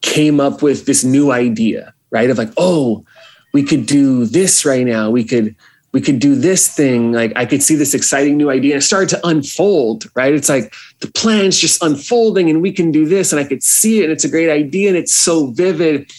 came 0.02 0.40
up 0.40 0.62
with 0.62 0.86
this 0.86 1.04
new 1.04 1.30
idea, 1.30 1.94
right? 2.10 2.30
Of 2.30 2.38
like, 2.38 2.52
oh, 2.56 3.04
we 3.52 3.62
could 3.62 3.86
do 3.86 4.24
this 4.24 4.64
right 4.64 4.86
now. 4.86 5.10
We 5.10 5.24
could 5.24 5.54
we 5.92 6.00
could 6.00 6.20
do 6.20 6.36
this 6.36 6.68
thing. 6.68 7.12
Like 7.12 7.32
I 7.34 7.44
could 7.46 7.62
see 7.62 7.74
this 7.74 7.94
exciting 7.94 8.36
new 8.36 8.48
idea. 8.48 8.74
And 8.74 8.82
it 8.82 8.86
started 8.86 9.08
to 9.10 9.26
unfold, 9.26 10.04
right? 10.14 10.32
It's 10.32 10.48
like 10.48 10.72
the 11.00 11.10
plan's 11.10 11.58
just 11.58 11.82
unfolding 11.82 12.48
and 12.48 12.62
we 12.62 12.72
can 12.72 12.92
do 12.92 13.06
this. 13.06 13.32
And 13.32 13.40
I 13.40 13.44
could 13.44 13.62
see 13.62 14.00
it 14.00 14.04
and 14.04 14.12
it's 14.12 14.24
a 14.24 14.28
great 14.28 14.50
idea 14.50 14.88
and 14.88 14.96
it's 14.96 15.14
so 15.14 15.48
vivid. 15.48 16.10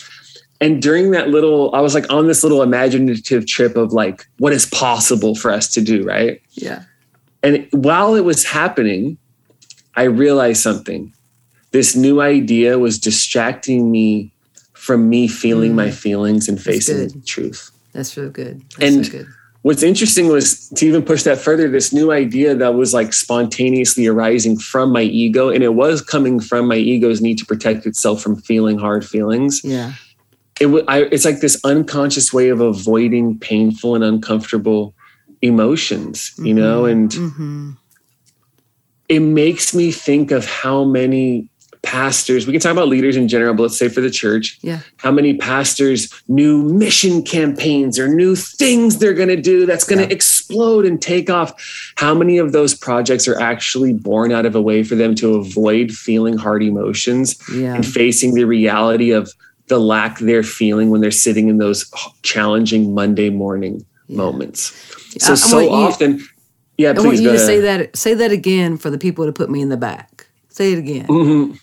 And 0.59 0.81
during 0.81 1.11
that 1.11 1.29
little, 1.29 1.73
I 1.73 1.79
was 1.79 1.95
like 1.95 2.11
on 2.11 2.27
this 2.27 2.43
little 2.43 2.61
imaginative 2.61 3.47
trip 3.47 3.77
of 3.77 3.93
like 3.93 4.27
what 4.39 4.51
is 4.51 4.65
possible 4.65 5.35
for 5.35 5.51
us 5.51 5.71
to 5.73 5.81
do, 5.81 6.03
right? 6.03 6.41
Yeah. 6.51 6.83
And 7.43 7.67
while 7.71 8.15
it 8.15 8.23
was 8.23 8.45
happening, 8.45 9.17
I 9.95 10.03
realized 10.03 10.61
something. 10.61 11.13
This 11.71 11.95
new 11.95 12.21
idea 12.21 12.77
was 12.77 12.99
distracting 12.99 13.91
me 13.91 14.33
from 14.73 15.09
me 15.09 15.27
feeling 15.27 15.71
mm. 15.71 15.75
my 15.75 15.91
feelings 15.91 16.49
and 16.49 16.61
facing 16.61 17.07
the 17.07 17.21
truth. 17.25 17.71
That's 17.93 18.15
real 18.17 18.29
good. 18.29 18.61
That's 18.77 18.95
and 18.95 19.05
so 19.05 19.11
good. 19.11 19.27
what's 19.61 19.83
interesting 19.83 20.27
was 20.27 20.69
to 20.69 20.87
even 20.87 21.03
push 21.03 21.23
that 21.23 21.37
further 21.37 21.69
this 21.69 21.93
new 21.93 22.11
idea 22.11 22.55
that 22.55 22.73
was 22.73 22.93
like 22.93 23.13
spontaneously 23.13 24.07
arising 24.07 24.57
from 24.57 24.91
my 24.91 25.03
ego 25.03 25.49
and 25.49 25.63
it 25.63 25.75
was 25.75 26.01
coming 26.01 26.39
from 26.39 26.67
my 26.67 26.77
ego's 26.77 27.21
need 27.21 27.37
to 27.37 27.45
protect 27.45 27.85
itself 27.85 28.21
from 28.21 28.35
feeling 28.41 28.77
hard 28.77 29.05
feelings 29.05 29.61
yeah 29.63 29.93
it 30.59 30.67
was 30.67 30.83
I, 30.87 31.03
it's 31.03 31.25
like 31.25 31.41
this 31.41 31.59
unconscious 31.63 32.33
way 32.33 32.49
of 32.49 32.59
avoiding 32.59 33.37
painful 33.37 33.93
and 33.93 34.03
uncomfortable 34.03 34.95
emotions 35.41 36.33
you 36.37 36.45
mm-hmm. 36.45 36.55
know 36.55 36.85
and 36.85 37.11
mm-hmm. 37.11 37.71
it 39.09 39.19
makes 39.19 39.73
me 39.73 39.91
think 39.91 40.31
of 40.31 40.45
how 40.45 40.83
many 40.83 41.49
pastors, 41.83 42.45
we 42.45 42.53
can 42.53 42.61
talk 42.61 42.71
about 42.71 42.87
leaders 42.87 43.15
in 43.15 43.27
general, 43.27 43.53
but 43.53 43.63
let's 43.63 43.77
say 43.77 43.89
for 43.89 44.01
the 44.01 44.09
church, 44.09 44.59
yeah. 44.61 44.79
how 44.97 45.11
many 45.11 45.35
pastors 45.37 46.09
new 46.27 46.63
mission 46.63 47.23
campaigns 47.23 47.97
or 47.97 48.07
new 48.07 48.35
things 48.35 48.99
they're 48.99 49.13
going 49.13 49.29
to 49.29 49.41
do 49.41 49.65
that's 49.65 49.83
going 49.83 49.99
to 49.99 50.05
yeah. 50.05 50.13
explode 50.13 50.85
and 50.85 51.01
take 51.01 51.29
off? 51.29 51.53
How 51.95 52.13
many 52.13 52.37
of 52.37 52.51
those 52.51 52.75
projects 52.75 53.27
are 53.27 53.39
actually 53.39 53.93
born 53.93 54.31
out 54.31 54.45
of 54.45 54.55
a 54.55 54.61
way 54.61 54.83
for 54.83 54.95
them 54.95 55.15
to 55.15 55.35
avoid 55.35 55.91
feeling 55.91 56.37
hard 56.37 56.63
emotions 56.63 57.35
yeah. 57.53 57.75
and 57.75 57.85
facing 57.85 58.35
the 58.35 58.45
reality 58.45 59.11
of 59.11 59.31
the 59.67 59.79
lack 59.79 60.19
they're 60.19 60.43
feeling 60.43 60.89
when 60.89 61.01
they're 61.01 61.11
sitting 61.11 61.47
in 61.47 61.57
those 61.57 61.91
challenging 62.21 62.93
Monday 62.93 63.29
morning 63.29 63.85
moments? 64.07 64.71
So, 65.19 65.35
so 65.35 65.71
often, 65.71 66.21
yeah, 66.77 66.93
I 66.95 67.01
want 67.01 67.19
you 67.19 67.31
to 67.31 67.39
say 67.39 67.59
that 67.59 67.95
say 67.95 68.13
that 68.13 68.31
again 68.31 68.77
for 68.77 68.89
the 68.89 68.97
people 68.97 69.25
to 69.25 69.33
put 69.33 69.49
me 69.49 69.61
in 69.61 69.69
the 69.69 69.77
back. 69.77 70.27
Say 70.49 70.73
it 70.73 70.79
again. 70.79 71.07
Mm-hmm 71.07 71.53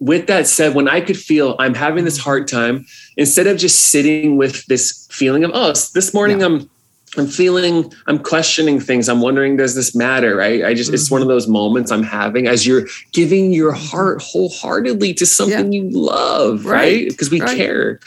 with 0.00 0.26
that 0.26 0.46
said, 0.46 0.74
when 0.74 0.86
I 0.86 1.00
could 1.00 1.16
feel 1.16 1.56
I'm 1.58 1.72
having 1.72 2.04
this 2.04 2.18
hard 2.18 2.46
time, 2.46 2.84
instead 3.16 3.46
of 3.46 3.56
just 3.56 3.88
sitting 3.88 4.36
with 4.36 4.66
this 4.66 5.08
feeling 5.10 5.44
of, 5.44 5.52
oh, 5.54 5.68
this 5.68 6.12
morning 6.12 6.40
yeah. 6.40 6.46
I'm 6.46 6.70
I'm 7.16 7.28
feeling, 7.28 7.92
I'm 8.08 8.18
questioning 8.18 8.80
things. 8.80 9.08
I'm 9.08 9.20
wondering, 9.20 9.56
does 9.56 9.76
this 9.76 9.94
matter? 9.94 10.34
Right. 10.34 10.64
I 10.64 10.74
just, 10.74 10.88
mm-hmm. 10.88 10.94
it's 10.94 11.12
one 11.12 11.20
of 11.20 11.26
mm-hmm. 11.26 11.34
those 11.34 11.46
moments 11.46 11.92
I'm 11.92 12.02
having 12.02 12.48
as 12.48 12.66
you're 12.66 12.88
giving 13.12 13.52
your 13.52 13.70
heart 13.70 14.20
wholeheartedly 14.20 15.14
to 15.14 15.24
something 15.24 15.72
yeah. 15.72 15.80
you 15.80 15.90
love, 15.90 16.64
right? 16.64 17.08
Because 17.08 17.30
right? 17.30 17.40
we 17.40 17.46
right. 17.46 17.56
care. 17.56 18.00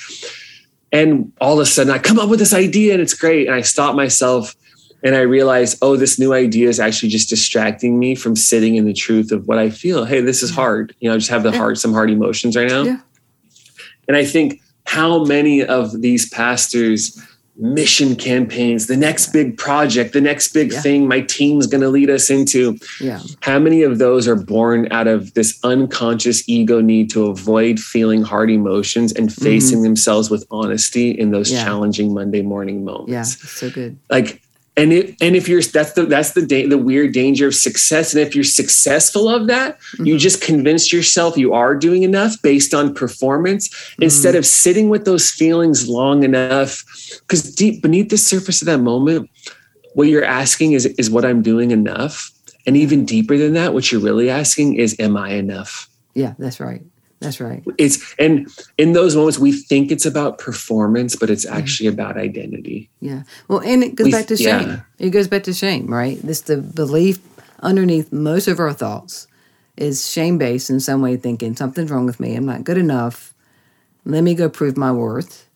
And 0.91 1.33
all 1.41 1.53
of 1.53 1.59
a 1.59 1.65
sudden 1.65 1.91
I 1.91 1.99
come 1.99 2.19
up 2.19 2.29
with 2.29 2.39
this 2.39 2.53
idea 2.53 2.93
and 2.93 3.01
it's 3.01 3.13
great. 3.13 3.47
And 3.47 3.55
I 3.55 3.61
stop 3.61 3.95
myself 3.95 4.55
and 5.03 5.15
I 5.15 5.21
realize, 5.21 5.77
oh, 5.81 5.95
this 5.95 6.17
new 6.17 6.33
idea 6.33 6.69
is 6.69 6.79
actually 6.79 7.09
just 7.09 7.29
distracting 7.29 7.99
me 7.99 8.15
from 8.15 8.35
sitting 8.35 8.75
in 8.75 8.85
the 8.85 8.93
truth 8.93 9.31
of 9.31 9.47
what 9.47 9.57
I 9.57 9.69
feel. 9.69 10.05
Hey, 10.05 10.21
this 10.21 10.41
is 10.41 10.49
hard. 10.49 10.95
You 10.99 11.09
know, 11.09 11.15
I 11.15 11.17
just 11.17 11.29
have 11.29 11.43
the 11.43 11.51
hard, 11.51 11.77
some 11.77 11.93
hard 11.93 12.09
emotions 12.09 12.55
right 12.55 12.67
now. 12.67 12.83
Yeah. 12.83 12.99
And 14.07 14.17
I 14.17 14.25
think 14.25 14.61
how 14.85 15.23
many 15.25 15.63
of 15.63 16.01
these 16.01 16.29
pastors 16.29 17.21
mission 17.59 18.15
campaigns, 18.15 18.87
the 18.87 18.97
next 18.97 19.33
big 19.33 19.57
project, 19.57 20.13
the 20.13 20.21
next 20.21 20.53
big 20.53 20.71
yeah. 20.71 20.81
thing 20.81 21.07
my 21.07 21.21
team's 21.21 21.67
going 21.67 21.81
to 21.81 21.89
lead 21.89 22.09
us 22.09 22.29
into. 22.29 22.77
Yeah. 23.01 23.19
How 23.41 23.59
many 23.59 23.83
of 23.83 23.97
those 23.97 24.27
are 24.27 24.35
born 24.35 24.91
out 24.91 25.07
of 25.07 25.33
this 25.33 25.59
unconscious 25.63 26.47
ego 26.47 26.81
need 26.81 27.09
to 27.11 27.25
avoid 27.25 27.79
feeling 27.79 28.21
hard 28.21 28.51
emotions 28.51 29.11
and 29.13 29.33
facing 29.33 29.77
mm-hmm. 29.77 29.85
themselves 29.85 30.29
with 30.29 30.45
honesty 30.51 31.11
in 31.11 31.31
those 31.31 31.51
yeah. 31.51 31.63
challenging 31.63 32.13
Monday 32.13 32.41
morning 32.41 32.85
moments? 32.85 33.11
Yeah, 33.11 33.23
so 33.23 33.69
good. 33.69 33.97
Like 34.09 34.41
and 34.77 34.93
if 34.93 35.15
and 35.19 35.35
if 35.35 35.49
you're 35.49 35.61
that's 35.61 35.93
the 35.93 36.05
that's 36.05 36.31
the 36.31 36.45
da- 36.45 36.67
the 36.67 36.77
weird 36.77 37.11
danger 37.11 37.47
of 37.47 37.55
success. 37.55 38.13
And 38.13 38.21
if 38.21 38.35
you're 38.35 38.43
successful 38.43 39.27
of 39.27 39.47
that 39.47 39.79
mm-hmm. 39.79 40.05
you 40.05 40.17
just 40.19 40.41
convince 40.41 40.93
yourself 40.93 41.35
you 41.35 41.53
are 41.53 41.75
doing 41.75 42.03
enough 42.03 42.39
based 42.43 42.73
on 42.73 42.93
performance 42.93 43.67
mm-hmm. 43.67 44.03
instead 44.03 44.35
of 44.35 44.45
sitting 44.45 44.89
with 44.89 45.03
those 45.05 45.31
feelings 45.31 45.89
long 45.89 46.23
enough. 46.23 46.83
Because 47.21 47.55
deep 47.55 47.81
beneath 47.81 48.09
the 48.09 48.17
surface 48.17 48.61
of 48.61 48.67
that 48.67 48.77
moment 48.77 49.29
what 49.95 50.07
you're 50.07 50.23
asking 50.23 50.73
is 50.73 50.85
is 50.85 51.09
what 51.09 51.25
i'm 51.25 51.41
doing 51.41 51.71
enough? 51.71 52.31
And 52.67 52.77
even 52.77 53.05
deeper 53.05 53.37
than 53.37 53.53
that 53.53 53.73
what 53.73 53.91
you're 53.91 54.01
really 54.01 54.29
asking 54.29 54.75
is 54.75 54.95
am 54.99 55.17
i 55.17 55.31
enough? 55.31 55.89
Yeah 56.13 56.35
that's 56.37 56.59
right 56.59 56.83
that's 57.19 57.39
right. 57.39 57.63
It's 57.77 58.15
and 58.19 58.47
in 58.77 58.93
those 58.93 59.15
moments 59.15 59.39
we 59.39 59.51
think 59.51 59.91
it's 59.91 60.05
about 60.05 60.37
performance, 60.37 61.15
but 61.15 61.29
it's 61.29 61.45
actually 61.45 61.87
about 61.87 62.17
identity. 62.17 62.89
Yeah. 62.99 63.23
Well, 63.47 63.59
and 63.59 63.83
it 63.83 63.95
goes 63.95 64.05
we, 64.05 64.11
back 64.11 64.27
to 64.27 64.37
shame. 64.37 64.67
Yeah. 64.67 64.79
It 64.99 65.09
goes 65.09 65.27
back 65.27 65.43
to 65.43 65.53
shame, 65.53 65.87
right? 65.87 66.21
This 66.21 66.41
the 66.41 66.57
belief 66.57 67.19
underneath 67.61 68.11
most 68.13 68.47
of 68.47 68.59
our 68.59 68.73
thoughts 68.73 69.27
is 69.77 70.09
shame 70.09 70.37
based 70.37 70.69
in 70.69 70.79
some 70.79 71.01
way, 71.01 71.17
thinking 71.17 71.55
something's 71.55 71.89
wrong 71.89 72.05
with 72.05 72.19
me. 72.19 72.35
I'm 72.35 72.45
not 72.45 72.63
good 72.63 72.77
enough. 72.77 73.33
Let 74.05 74.23
me 74.23 74.35
go 74.35 74.47
prove 74.47 74.77
my 74.77 74.91
worth. 74.91 75.49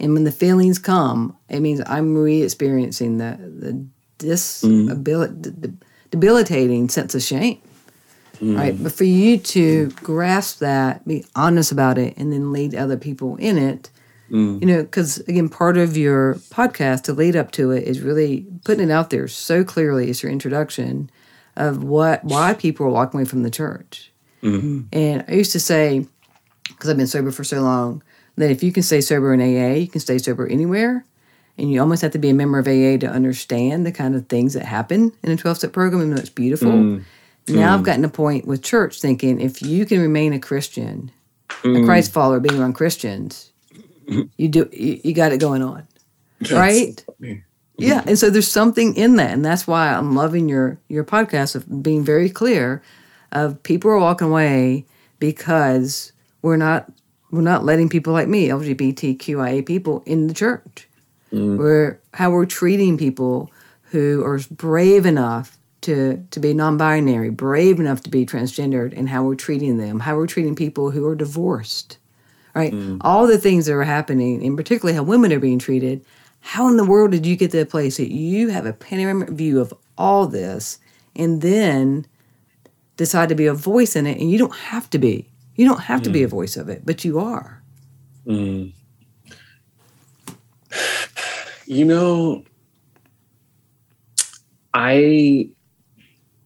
And 0.00 0.14
when 0.14 0.24
the 0.24 0.32
feelings 0.32 0.78
come, 0.78 1.36
it 1.48 1.60
means 1.60 1.80
I'm 1.86 2.16
re-experiencing 2.16 3.18
the 3.18 3.36
the 3.38 3.84
disability, 4.16 5.50
mm. 5.50 5.76
debilitating 6.10 6.88
sense 6.88 7.14
of 7.14 7.22
shame 7.22 7.60
mm. 8.42 8.58
right? 8.58 8.82
But 8.82 8.92
for 8.92 9.04
you 9.04 9.38
to 9.38 9.88
grasp 10.02 10.58
that, 10.58 11.06
be 11.06 11.24
honest 11.34 11.72
about 11.72 11.98
it, 11.98 12.14
and 12.16 12.32
then 12.32 12.52
lead 12.52 12.74
other 12.74 12.96
people 12.96 13.36
in 13.36 13.56
it, 13.56 13.90
mm. 14.30 14.60
you 14.60 14.66
know, 14.66 14.82
because 14.82 15.18
again, 15.20 15.48
part 15.48 15.78
of 15.78 15.96
your 15.96 16.34
podcast 16.50 17.02
to 17.04 17.12
lead 17.12 17.36
up 17.36 17.52
to 17.52 17.70
it 17.70 17.84
is 17.84 18.00
really 18.00 18.46
putting 18.64 18.88
it 18.88 18.92
out 18.92 19.10
there 19.10 19.28
so 19.28 19.64
clearly. 19.64 20.10
It's 20.10 20.22
your 20.22 20.32
introduction 20.32 21.10
of 21.56 21.84
what 21.84 22.24
why 22.24 22.54
people 22.54 22.86
are 22.86 22.90
walking 22.90 23.20
away 23.20 23.26
from 23.26 23.42
the 23.42 23.50
church. 23.50 24.10
Mm-hmm. 24.42 24.82
And 24.92 25.24
I 25.28 25.32
used 25.32 25.52
to 25.52 25.60
say, 25.60 26.06
because 26.68 26.90
I've 26.90 26.96
been 26.96 27.06
sober 27.06 27.30
for 27.30 27.44
so 27.44 27.60
long, 27.60 28.02
that 28.36 28.50
if 28.50 28.62
you 28.62 28.72
can 28.72 28.82
stay 28.82 29.00
sober 29.00 29.32
in 29.32 29.40
AA, 29.40 29.74
you 29.74 29.88
can 29.88 30.00
stay 30.00 30.18
sober 30.18 30.46
anywhere. 30.46 31.04
And 31.58 31.70
you 31.70 31.80
almost 31.80 32.00
have 32.00 32.12
to 32.12 32.18
be 32.18 32.30
a 32.30 32.34
member 32.34 32.58
of 32.58 32.66
AA 32.66 32.96
to 32.98 33.06
understand 33.06 33.84
the 33.84 33.92
kind 33.92 34.14
of 34.16 34.26
things 34.26 34.54
that 34.54 34.64
happen 34.64 35.12
in 35.22 35.30
a 35.30 35.36
12 35.36 35.58
step 35.58 35.72
program, 35.72 36.00
even 36.00 36.14
though 36.14 36.20
it's 36.20 36.30
beautiful. 36.30 36.72
Mm. 36.72 37.04
Now 37.48 37.70
mm. 37.70 37.78
I've 37.78 37.82
gotten 37.82 38.04
a 38.04 38.08
point 38.08 38.46
with 38.46 38.62
church 38.62 39.00
thinking 39.00 39.40
if 39.40 39.62
you 39.62 39.84
can 39.84 40.00
remain 40.00 40.32
a 40.32 40.38
Christian, 40.38 41.10
mm. 41.48 41.82
a 41.82 41.84
Christ 41.84 42.12
follower, 42.12 42.40
being 42.40 42.60
around 42.60 42.74
Christians, 42.74 43.52
you 44.36 44.48
do 44.48 44.68
you, 44.72 45.00
you 45.02 45.14
got 45.14 45.32
it 45.32 45.38
going 45.38 45.62
on, 45.62 45.86
right? 46.50 47.04
Funny. 47.20 47.42
Yeah, 47.78 48.04
and 48.06 48.18
so 48.18 48.30
there's 48.30 48.48
something 48.48 48.94
in 48.94 49.16
that, 49.16 49.30
and 49.30 49.44
that's 49.44 49.66
why 49.66 49.92
I'm 49.92 50.14
loving 50.14 50.48
your 50.48 50.78
your 50.88 51.04
podcast 51.04 51.56
of 51.56 51.82
being 51.82 52.04
very 52.04 52.30
clear. 52.30 52.82
Of 53.32 53.62
people 53.62 53.90
are 53.90 53.98
walking 53.98 54.28
away 54.28 54.84
because 55.18 56.12
we're 56.42 56.56
not 56.56 56.92
we're 57.30 57.40
not 57.40 57.64
letting 57.64 57.88
people 57.88 58.12
like 58.12 58.28
me, 58.28 58.48
LGBTQIA 58.48 59.64
people, 59.64 60.02
in 60.04 60.26
the 60.26 60.34
church. 60.34 60.88
Mm. 61.32 61.56
We're 61.56 61.98
how 62.14 62.30
we're 62.30 62.46
treating 62.46 62.98
people 62.98 63.50
who 63.84 64.22
are 64.24 64.38
brave 64.50 65.06
enough 65.06 65.58
to 65.82 66.24
to 66.30 66.40
be 66.40 66.54
non-binary, 66.54 67.30
brave 67.30 67.78
enough 67.78 68.02
to 68.02 68.10
be 68.10 68.24
transgendered, 68.24 68.96
and 68.96 69.08
how 69.08 69.22
we're 69.22 69.34
treating 69.34 69.78
them, 69.78 70.00
how 70.00 70.16
we're 70.16 70.26
treating 70.26 70.56
people 70.56 70.90
who 70.90 71.06
are 71.06 71.14
divorced, 71.14 71.98
right? 72.54 72.72
Mm. 72.72 72.98
All 73.02 73.26
the 73.26 73.38
things 73.38 73.66
that 73.66 73.74
are 73.74 73.84
happening, 73.84 74.44
and 74.44 74.56
particularly 74.56 74.96
how 74.96 75.02
women 75.02 75.32
are 75.32 75.40
being 75.40 75.58
treated. 75.58 76.04
How 76.44 76.66
in 76.68 76.76
the 76.76 76.84
world 76.84 77.12
did 77.12 77.24
you 77.24 77.36
get 77.36 77.52
to 77.52 77.58
the 77.58 77.66
place 77.66 77.98
that 77.98 78.12
you 78.12 78.48
have 78.48 78.66
a 78.66 78.72
panoramic 78.72 79.28
view 79.28 79.60
of 79.60 79.72
all 79.96 80.26
this, 80.26 80.78
and 81.14 81.40
then 81.40 82.06
decide 82.96 83.28
to 83.28 83.36
be 83.36 83.46
a 83.46 83.54
voice 83.54 83.94
in 83.94 84.06
it? 84.06 84.18
And 84.18 84.30
you 84.30 84.38
don't 84.38 84.56
have 84.56 84.90
to 84.90 84.98
be. 84.98 85.28
You 85.54 85.68
don't 85.68 85.82
have 85.82 86.00
mm. 86.00 86.04
to 86.04 86.10
be 86.10 86.22
a 86.24 86.26
mm. 86.26 86.30
voice 86.30 86.56
of 86.56 86.68
it, 86.68 86.84
but 86.84 87.04
you 87.04 87.18
are. 87.18 87.62
Mm. 88.26 88.72
You 91.64 91.86
know, 91.86 92.44
I 94.74 95.48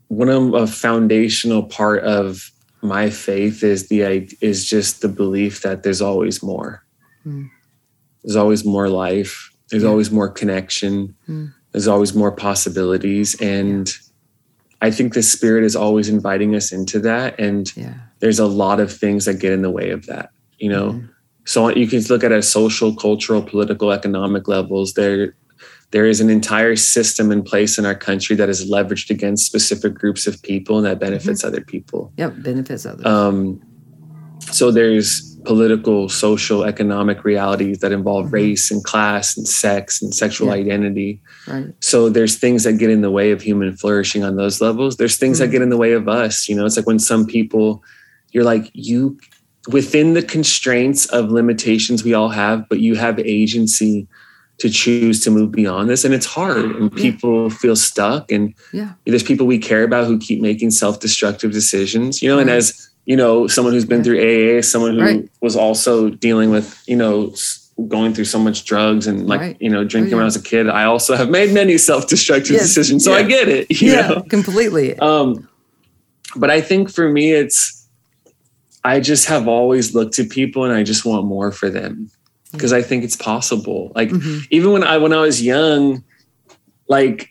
one 0.09 0.29
of 0.29 0.55
a 0.55 0.67
foundational 0.67 1.65
part 1.65 2.05
of 2.05 2.51
my 2.83 3.11
faith 3.11 3.63
is 3.63 3.89
the 3.89 4.03
is 4.41 4.69
just 4.69 5.03
the 5.03 5.09
belief 5.09 5.63
that 5.63 5.83
there's 5.83 6.03
always 6.03 6.43
more. 6.43 6.85
Mm. 7.27 7.51
There's 8.23 8.37
always 8.37 8.65
more 8.65 8.89
life. 8.89 9.51
There's 9.71 9.83
yeah. 9.83 9.89
always 9.89 10.11
more 10.11 10.29
connection. 10.29 11.15
Mm. 11.29 11.53
There's 11.73 11.89
always 11.89 12.15
more 12.15 12.33
possibilities, 12.33 13.41
and 13.41 13.93
I 14.81 14.91
think 14.91 15.15
the 15.15 15.23
spirit 15.23 15.65
is 15.65 15.77
always 15.77 16.09
inviting 16.09 16.55
us 16.55 16.73
into 16.73 17.01
that. 17.01 17.39
And 17.39 17.75
yeah. 17.77 17.95
there's 18.21 18.39
a 18.39 18.47
lot 18.47 18.81
of 18.81 18.93
things 18.93 19.25
that 19.25 19.41
get 19.41 19.53
in 19.53 19.63
the 19.63 19.71
way 19.71 19.91
of 19.91 20.07
that. 20.07 20.31
You 20.59 20.71
know, 20.71 20.93
mm. 20.93 21.09
so 21.45 21.69
you 21.69 21.87
can 21.87 22.03
look 22.09 22.25
at 22.25 22.33
a 22.33 22.43
social, 22.43 22.95
cultural, 22.95 23.43
political, 23.43 23.93
economic 23.93 24.49
levels. 24.49 24.95
There, 24.95 25.35
there 25.91 26.07
is 26.07 26.21
an 26.21 26.31
entire 26.31 26.77
system 26.77 27.31
in 27.31 27.43
place 27.43 27.79
in 27.79 27.87
our 27.87 27.95
country 27.95 28.37
that 28.37 28.49
is 28.49 28.71
leveraged 28.71 29.11
against 29.11 29.47
specific 29.47 29.95
groups 29.95 30.27
of 30.27 30.43
people 30.43 30.79
and 30.79 30.87
that 30.87 30.99
benefits 30.99 31.43
mm-hmm. 31.43 31.49
other 31.55 31.65
people. 31.65 32.13
Yep, 32.17 32.35
benefits 32.39 32.87
others. 32.87 33.07
Um, 33.07 33.63
so 34.51 34.71
there's 34.71 35.37
political, 35.45 36.09
social, 36.09 36.65
economic 36.65 37.25
realities 37.25 37.79
that 37.79 37.93
involve 37.93 38.27
mm-hmm. 38.27 38.35
race 38.35 38.71
and 38.71 38.83
class 38.85 39.37
and 39.37 39.47
sex 39.47 40.03
and 40.03 40.13
sexual 40.13 40.49
yeah. 40.49 40.55
identity. 40.55 41.21
Right. 41.47 41.67
So 41.81 42.09
there's 42.09 42.37
things 42.37 42.65
that 42.65 42.75
get 42.75 42.91
in 42.91 43.01
the 43.01 43.11
way 43.11 43.31
of 43.31 43.41
human 43.41 43.77
flourishing 43.77 44.25
on 44.25 44.37
those 44.37 44.61
levels. 44.61 44.97
There's 44.97 45.17
things 45.17 45.39
mm-hmm. 45.39 45.47
that 45.47 45.53
get 45.53 45.63
in 45.63 45.71
the 45.71 45.77
way 45.77 45.93
of 45.93 46.09
us. 46.09 46.49
You 46.49 46.57
know, 46.57 46.67
it's 46.67 46.77
like 46.77 46.87
when 46.87 46.99
some 46.99 47.27
people, 47.27 47.83
you're 48.33 48.45
like, 48.45 48.71
you 48.75 49.19
within 49.69 50.15
the 50.15 50.23
constraints 50.23 51.07
of 51.07 51.31
limitations 51.31 52.05
we 52.05 52.15
all 52.15 52.29
have, 52.29 52.69
but 52.69 52.81
you 52.81 52.95
have 52.95 53.19
agency 53.19 54.07
to 54.59 54.71
choose 54.71 55.23
to 55.23 55.31
move 55.31 55.53
beyond 55.53 55.89
this 55.89 56.05
and 56.05 56.15
it's 56.15 56.27
hard 56.27 56.65
and 56.77 56.91
people 56.95 57.49
yeah. 57.51 57.57
feel 57.57 57.77
stuck 57.77 58.33
and 58.33 58.55
yeah. 58.73 58.93
there's 59.05 59.23
people 59.23 59.47
we 59.47 59.59
care 59.59 59.83
about 59.83 60.07
who 60.07 60.19
keep 60.19 60.41
making 60.41 60.71
self-destructive 60.71 61.53
decisions 61.53 62.23
you 62.23 62.29
know 62.29 62.37
right. 62.37 62.43
and 62.43 62.51
as 62.51 62.89
you 63.05 63.17
know 63.17 63.47
someone 63.47 63.75
who's 63.75 63.85
been 63.85 64.03
through 64.03 64.19
aa 64.19 64.63
someone 64.63 64.95
who 64.95 65.03
right. 65.03 65.29
was 65.41 65.57
also 65.57 66.09
dealing 66.09 66.51
with 66.51 66.83
you 66.87 66.97
know 66.97 67.35
going 67.89 68.15
through 68.15 68.25
so 68.25 68.39
much 68.39 68.65
drugs 68.65 69.07
and 69.07 69.27
like 69.27 69.41
right. 69.41 69.57
you 69.61 69.69
know 69.69 69.85
drinking 69.85 70.15
oh, 70.15 70.17
yeah. 70.17 70.17
when 70.17 70.23
I 70.23 70.27
was 70.27 70.37
a 70.37 70.43
kid. 70.43 70.69
I 70.69 70.85
also 70.85 71.15
have 71.15 71.29
made 71.29 71.53
many 71.53 71.77
self-destructive 71.77 72.53
yes. 72.53 72.63
decisions, 72.63 73.05
so 73.05 73.13
yeah. 73.13 73.19
I 73.19 73.23
get 73.25 73.49
it. 73.49 73.83
yeah, 73.83 74.09
know? 74.09 74.23
completely. 74.23 74.99
Um, 74.99 75.47
but 76.37 76.51
I 76.51 76.61
think 76.61 76.91
for 76.91 77.09
me, 77.11 77.33
it's 77.33 77.87
I 78.85 79.01
just 79.01 79.27
have 79.27 79.47
always 79.47 79.95
looked 79.95 80.15
to 80.15 80.25
people 80.25 80.65
and 80.65 80.73
I 80.73 80.85
just 80.85 81.05
want 81.05 81.27
more 81.27 81.53
for 81.53 81.69
them 81.69 82.11
because 82.53 82.73
I 82.73 82.83
think 82.83 83.05
it's 83.05 83.17
possible. 83.17 83.93
Like 83.95 84.11
mm-hmm. 84.11 84.41
even 84.51 84.73
when 84.73 84.85
I 84.85 84.99
when 84.99 85.13
I 85.13 85.21
was 85.21 85.43
young, 85.43 86.05
like 86.89 87.31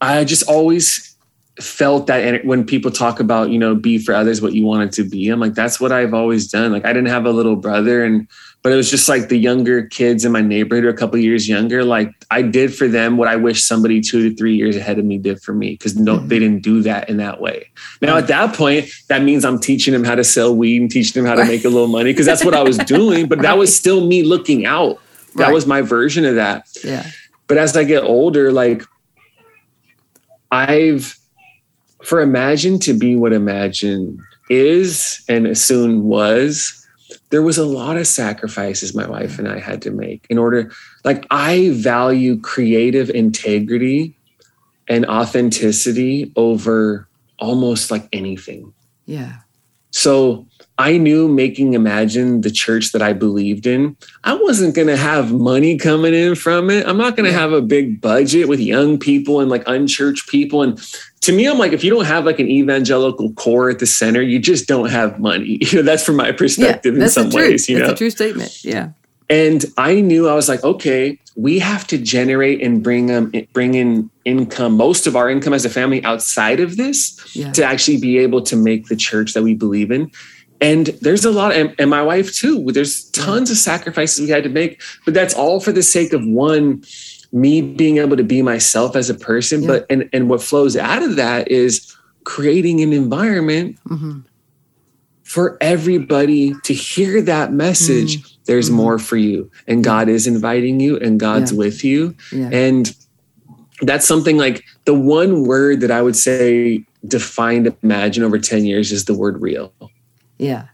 I 0.00 0.24
just 0.24 0.48
always 0.48 1.10
felt 1.58 2.06
that 2.06 2.44
when 2.44 2.64
people 2.64 2.90
talk 2.90 3.20
about 3.20 3.50
you 3.50 3.58
know 3.58 3.74
be 3.74 3.98
for 3.98 4.14
others 4.14 4.40
what 4.40 4.54
you 4.54 4.64
wanted 4.64 4.92
to 4.92 5.04
be 5.04 5.28
i'm 5.28 5.40
like 5.40 5.52
that's 5.52 5.78
what 5.78 5.92
i've 5.92 6.14
always 6.14 6.50
done 6.50 6.72
like 6.72 6.86
i 6.86 6.92
didn't 6.92 7.08
have 7.08 7.26
a 7.26 7.30
little 7.30 7.56
brother 7.56 8.02
and 8.02 8.26
but 8.62 8.72
it 8.72 8.76
was 8.76 8.90
just 8.90 9.08
like 9.08 9.28
the 9.28 9.36
younger 9.36 9.86
kids 9.86 10.24
in 10.24 10.32
my 10.32 10.40
neighborhood 10.40 10.84
or 10.84 10.90
a 10.90 10.96
couple 10.96 11.18
years 11.18 11.48
younger 11.48 11.84
like 11.84 12.12
i 12.30 12.42
did 12.42 12.74
for 12.74 12.88
them 12.88 13.16
what 13.16 13.28
i 13.28 13.36
wish 13.36 13.64
somebody 13.64 14.00
two 14.00 14.28
to 14.28 14.36
three 14.36 14.54
years 14.54 14.76
ahead 14.76 14.98
of 14.98 15.04
me 15.04 15.18
did 15.18 15.40
for 15.42 15.54
me 15.54 15.72
because 15.72 15.96
no 15.96 16.16
mm-hmm. 16.16 16.28
they 16.28 16.38
didn't 16.38 16.62
do 16.62 16.82
that 16.82 17.08
in 17.08 17.16
that 17.16 17.40
way. 17.40 17.70
Now 18.02 18.16
at 18.16 18.26
that 18.28 18.54
point 18.54 18.90
that 19.08 19.22
means 19.22 19.44
i'm 19.44 19.58
teaching 19.58 19.92
them 19.92 20.04
how 20.04 20.14
to 20.14 20.24
sell 20.24 20.54
weed 20.54 20.80
and 20.80 20.90
teaching 20.90 21.22
them 21.22 21.28
how 21.28 21.36
to 21.36 21.46
make 21.46 21.64
a 21.64 21.68
little 21.68 21.88
money 21.88 22.12
because 22.12 22.26
that's 22.26 22.44
what 22.44 22.54
i 22.54 22.62
was 22.62 22.78
doing 22.86 23.28
but 23.28 23.40
that 23.42 23.58
was 23.58 23.74
still 23.74 24.06
me 24.06 24.22
looking 24.22 24.66
out. 24.66 24.98
That 25.36 25.44
right. 25.44 25.54
was 25.54 25.66
my 25.66 25.80
version 25.80 26.24
of 26.24 26.34
that. 26.34 26.66
Yeah. 26.84 27.08
But 27.46 27.58
as 27.58 27.76
i 27.76 27.84
get 27.84 28.04
older 28.04 28.52
like 28.52 28.82
i've 30.52 31.18
for 32.02 32.20
imagine 32.20 32.78
to 32.80 32.94
be 32.94 33.16
what 33.16 33.32
imagine 33.32 34.24
is 34.48 35.22
and 35.28 35.56
soon 35.56 36.04
was 36.04 36.79
there 37.30 37.42
was 37.42 37.58
a 37.58 37.64
lot 37.64 37.96
of 37.96 38.06
sacrifices 38.06 38.94
my 38.94 39.06
wife 39.06 39.38
and 39.38 39.48
I 39.48 39.58
had 39.58 39.82
to 39.82 39.90
make 39.90 40.26
in 40.30 40.38
order 40.38 40.70
like 41.04 41.26
I 41.30 41.70
value 41.74 42.40
creative 42.40 43.10
integrity 43.10 44.16
and 44.88 45.06
authenticity 45.06 46.32
over 46.36 47.08
almost 47.38 47.90
like 47.90 48.08
anything. 48.12 48.72
Yeah. 49.06 49.36
So 49.90 50.46
I 50.80 50.96
knew 50.96 51.28
making 51.28 51.74
Imagine 51.74 52.40
the 52.40 52.50
church 52.50 52.92
that 52.92 53.02
I 53.02 53.12
believed 53.12 53.66
in, 53.66 53.98
I 54.24 54.32
wasn't 54.32 54.74
going 54.74 54.88
to 54.88 54.96
have 54.96 55.30
money 55.30 55.76
coming 55.76 56.14
in 56.14 56.34
from 56.34 56.70
it. 56.70 56.86
I'm 56.86 56.96
not 56.96 57.16
going 57.16 57.30
to 57.30 57.38
have 57.38 57.52
a 57.52 57.60
big 57.60 58.00
budget 58.00 58.48
with 58.48 58.60
young 58.60 58.98
people 58.98 59.40
and 59.40 59.50
like 59.50 59.62
unchurched 59.66 60.30
people. 60.30 60.62
And 60.62 60.80
to 61.20 61.32
me, 61.32 61.46
I'm 61.46 61.58
like, 61.58 61.72
if 61.72 61.84
you 61.84 61.90
don't 61.90 62.06
have 62.06 62.24
like 62.24 62.38
an 62.38 62.48
evangelical 62.48 63.30
core 63.34 63.68
at 63.68 63.78
the 63.78 63.84
center, 63.84 64.22
you 64.22 64.38
just 64.38 64.68
don't 64.68 64.88
have 64.88 65.20
money. 65.20 65.58
You 65.70 65.78
know, 65.78 65.82
that's 65.82 66.02
from 66.02 66.16
my 66.16 66.32
perspective 66.32 66.96
yeah, 66.96 67.04
in 67.04 67.10
some 67.10 67.28
ways. 67.28 67.68
You 67.68 67.76
that's 67.76 67.88
know, 67.88 67.92
a 67.92 67.96
true 67.98 68.10
statement. 68.10 68.64
Yeah. 68.64 68.92
And 69.28 69.66
I 69.76 70.00
knew 70.00 70.28
I 70.28 70.34
was 70.34 70.48
like, 70.48 70.64
okay, 70.64 71.20
we 71.36 71.58
have 71.58 71.86
to 71.88 71.98
generate 71.98 72.62
and 72.62 72.82
bring 72.82 73.10
um, 73.10 73.32
bring 73.52 73.74
in 73.74 74.10
income, 74.24 74.76
most 74.76 75.06
of 75.06 75.14
our 75.14 75.30
income 75.30 75.52
as 75.52 75.64
a 75.64 75.70
family 75.70 76.02
outside 76.04 76.58
of 76.58 76.76
this, 76.76 77.36
yeah. 77.36 77.52
to 77.52 77.62
actually 77.62 78.00
be 78.00 78.18
able 78.18 78.42
to 78.42 78.56
make 78.56 78.86
the 78.86 78.96
church 78.96 79.34
that 79.34 79.42
we 79.42 79.54
believe 79.54 79.92
in. 79.92 80.10
And 80.60 80.86
there's 81.00 81.24
a 81.24 81.30
lot, 81.30 81.54
and, 81.54 81.74
and 81.78 81.88
my 81.88 82.02
wife 82.02 82.34
too. 82.34 82.70
There's 82.72 83.04
tons 83.10 83.50
of 83.50 83.56
sacrifices 83.56 84.20
we 84.20 84.28
had 84.28 84.42
to 84.44 84.50
make, 84.50 84.82
but 85.04 85.14
that's 85.14 85.34
all 85.34 85.60
for 85.60 85.72
the 85.72 85.82
sake 85.82 86.12
of 86.12 86.24
one 86.24 86.84
me 87.32 87.62
being 87.62 87.98
able 87.98 88.16
to 88.16 88.24
be 88.24 88.42
myself 88.42 88.96
as 88.96 89.08
a 89.08 89.14
person. 89.14 89.62
Yeah. 89.62 89.68
But 89.68 89.86
and 89.88 90.08
and 90.12 90.28
what 90.28 90.42
flows 90.42 90.76
out 90.76 91.02
of 91.02 91.16
that 91.16 91.48
is 91.50 91.96
creating 92.24 92.80
an 92.80 92.92
environment 92.92 93.78
mm-hmm. 93.88 94.20
for 95.22 95.56
everybody 95.60 96.54
to 96.64 96.74
hear 96.74 97.22
that 97.22 97.52
message. 97.52 98.18
Mm-hmm. 98.18 98.26
There's 98.44 98.66
mm-hmm. 98.66 98.76
more 98.76 98.98
for 98.98 99.16
you, 99.16 99.50
and 99.66 99.82
God 99.84 100.08
is 100.08 100.26
inviting 100.26 100.80
you, 100.80 100.98
and 100.98 101.18
God's 101.20 101.52
yeah. 101.52 101.58
with 101.58 101.84
you, 101.84 102.16
yeah. 102.32 102.50
and 102.52 102.94
that's 103.82 104.06
something 104.06 104.36
like 104.36 104.64
the 104.84 104.94
one 104.94 105.44
word 105.44 105.80
that 105.80 105.90
I 105.90 106.02
would 106.02 106.16
say 106.16 106.84
defined 107.06 107.74
imagine 107.82 108.22
over 108.22 108.38
10 108.38 108.64
years 108.64 108.92
is 108.92 109.06
the 109.06 109.14
word 109.14 109.40
real. 109.40 109.72
Yeah. 110.40 110.66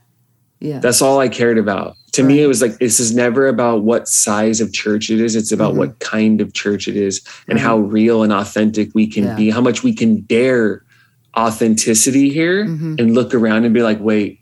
Yeah. 0.60 0.78
That's 0.78 1.02
all 1.02 1.18
I 1.18 1.28
cared 1.28 1.58
about. 1.58 1.96
To 2.12 2.22
right. 2.22 2.28
me, 2.28 2.42
it 2.42 2.46
was 2.46 2.62
like 2.62 2.78
this 2.78 2.98
is 2.98 3.14
never 3.14 3.46
about 3.46 3.82
what 3.82 4.08
size 4.08 4.60
of 4.60 4.72
church 4.72 5.10
it 5.10 5.20
is. 5.20 5.36
It's 5.36 5.52
about 5.52 5.70
mm-hmm. 5.70 5.80
what 5.80 5.98
kind 5.98 6.40
of 6.40 6.54
church 6.54 6.88
it 6.88 6.96
is 6.96 7.22
and 7.46 7.58
mm-hmm. 7.58 7.66
how 7.66 7.78
real 7.78 8.22
and 8.22 8.32
authentic 8.32 8.90
we 8.94 9.06
can 9.06 9.24
yeah. 9.24 9.36
be, 9.36 9.50
how 9.50 9.60
much 9.60 9.82
we 9.82 9.94
can 9.94 10.22
dare 10.22 10.82
authenticity 11.36 12.30
here 12.30 12.64
mm-hmm. 12.64 12.94
and 12.98 13.14
look 13.14 13.34
around 13.34 13.64
and 13.64 13.74
be 13.74 13.82
like, 13.82 14.00
wait, 14.00 14.40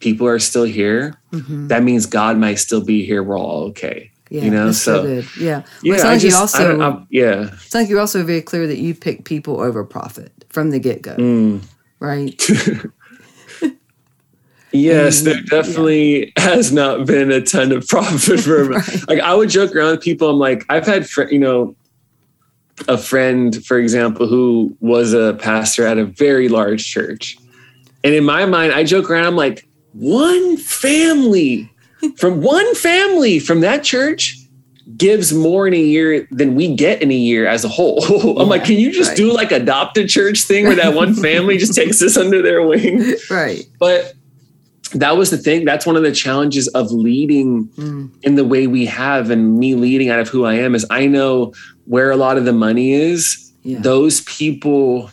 people 0.00 0.26
are 0.26 0.40
still 0.40 0.64
here. 0.64 1.14
Mm-hmm. 1.32 1.68
That 1.68 1.84
means 1.84 2.06
God 2.06 2.36
might 2.36 2.56
still 2.56 2.84
be 2.84 3.04
here. 3.04 3.22
We're 3.22 3.38
all 3.38 3.64
okay. 3.68 4.10
Yeah, 4.30 4.42
you 4.42 4.50
know, 4.50 4.72
so, 4.72 4.96
so 4.96 5.02
good. 5.02 5.28
Yeah. 5.38 5.58
Well, 5.58 5.66
yeah, 5.82 5.94
it's 5.94 6.04
like 6.04 6.20
just, 6.20 6.34
you 6.34 6.40
also, 6.40 6.80
I, 6.80 6.88
I, 6.88 7.04
yeah. 7.10 7.50
It's 7.52 7.74
like 7.74 7.88
you're 7.88 8.00
also 8.00 8.24
very 8.24 8.42
clear 8.42 8.66
that 8.66 8.78
you 8.78 8.94
pick 8.94 9.24
people 9.24 9.60
over 9.60 9.84
profit 9.84 10.32
from 10.48 10.70
the 10.70 10.80
get 10.80 11.02
go. 11.02 11.14
Mm. 11.14 11.62
Right. 12.00 12.42
Yes, 14.74 15.22
mm-hmm. 15.22 15.24
there 15.26 15.62
definitely 15.62 16.26
yeah. 16.26 16.32
has 16.42 16.72
not 16.72 17.06
been 17.06 17.30
a 17.30 17.40
ton 17.40 17.70
of 17.70 17.86
profit 17.88 18.40
for 18.40 18.64
right. 18.64 18.88
like 19.08 19.20
I 19.20 19.32
would 19.32 19.48
joke 19.48 19.74
around 19.74 19.92
with 19.92 20.02
people. 20.02 20.28
I'm 20.28 20.38
like, 20.38 20.64
I've 20.68 20.86
had 20.86 21.08
fr- 21.08 21.30
you 21.30 21.38
know 21.38 21.76
a 22.88 22.98
friend, 22.98 23.64
for 23.64 23.78
example, 23.78 24.26
who 24.26 24.76
was 24.80 25.12
a 25.12 25.34
pastor 25.34 25.86
at 25.86 25.96
a 25.96 26.04
very 26.04 26.48
large 26.48 26.84
church, 26.84 27.38
and 28.02 28.14
in 28.14 28.24
my 28.24 28.46
mind, 28.46 28.72
I 28.72 28.82
joke 28.82 29.08
around. 29.08 29.26
I'm 29.26 29.36
like, 29.36 29.66
one 29.92 30.56
family 30.56 31.70
from 32.16 32.42
one 32.42 32.74
family 32.74 33.38
from 33.38 33.60
that 33.60 33.84
church 33.84 34.40
gives 34.96 35.32
more 35.32 35.68
in 35.68 35.74
a 35.74 35.80
year 35.80 36.26
than 36.32 36.56
we 36.56 36.74
get 36.74 37.00
in 37.00 37.12
a 37.12 37.14
year 37.14 37.46
as 37.46 37.64
a 37.64 37.68
whole. 37.68 38.04
I'm 38.04 38.36
yeah, 38.36 38.42
like, 38.42 38.64
can 38.64 38.76
you 38.76 38.90
just 38.92 39.10
right. 39.10 39.16
do 39.16 39.32
like 39.32 39.52
adopt 39.52 39.96
a 39.98 40.06
church 40.06 40.42
thing 40.42 40.66
where 40.66 40.76
that 40.76 40.94
one 40.94 41.14
family 41.14 41.58
just 41.58 41.74
takes 41.74 42.02
us 42.02 42.16
under 42.16 42.42
their 42.42 42.66
wing? 42.66 43.14
Right. 43.30 43.64
But 43.78 44.14
that 44.92 45.16
was 45.16 45.30
the 45.30 45.38
thing. 45.38 45.64
That's 45.64 45.86
one 45.86 45.96
of 45.96 46.02
the 46.02 46.12
challenges 46.12 46.68
of 46.68 46.90
leading 46.92 47.68
mm. 47.68 48.10
in 48.22 48.34
the 48.34 48.44
way 48.44 48.66
we 48.66 48.86
have, 48.86 49.30
and 49.30 49.58
me 49.58 49.74
leading 49.74 50.10
out 50.10 50.20
of 50.20 50.28
who 50.28 50.44
I 50.44 50.54
am 50.54 50.74
is 50.74 50.86
I 50.90 51.06
know 51.06 51.52
where 51.86 52.10
a 52.10 52.16
lot 52.16 52.36
of 52.36 52.44
the 52.44 52.52
money 52.52 52.92
is. 52.92 53.52
Yeah. 53.62 53.80
Those 53.80 54.20
people 54.22 55.10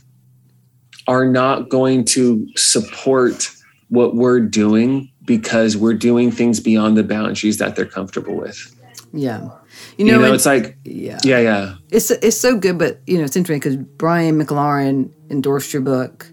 are 1.08 1.26
not 1.26 1.70
going 1.70 2.06
to 2.06 2.48
support 2.56 3.50
what 3.90 4.16
we're 4.16 4.40
doing 4.40 5.12
because 5.26 5.78
we're 5.78 5.94
doing 5.94 6.32
things 6.32 6.60
beyond 6.60 6.98
the 6.98 7.04
boundaries 7.04 7.58
that 7.58 7.76
they're 7.76 7.86
comfortable 7.86 8.36
with. 8.36 8.76
Yeah. 9.14 9.50
You 9.98 10.06
know, 10.06 10.14
you 10.14 10.20
know 10.20 10.34
it's 10.34 10.46
like 10.46 10.78
yeah, 10.84 11.20
yeah, 11.24 11.40
yeah. 11.40 11.76
It's 11.90 12.12
it's 12.12 12.40
so 12.40 12.58
good, 12.58 12.78
but 12.78 13.02
you 13.08 13.18
know, 13.18 13.24
it's 13.24 13.36
interesting 13.36 13.60
because 13.60 13.78
Brian 13.98 14.40
McLaren 14.42 15.12
endorsed 15.30 15.74
your 15.74 15.82
book, 15.82 16.30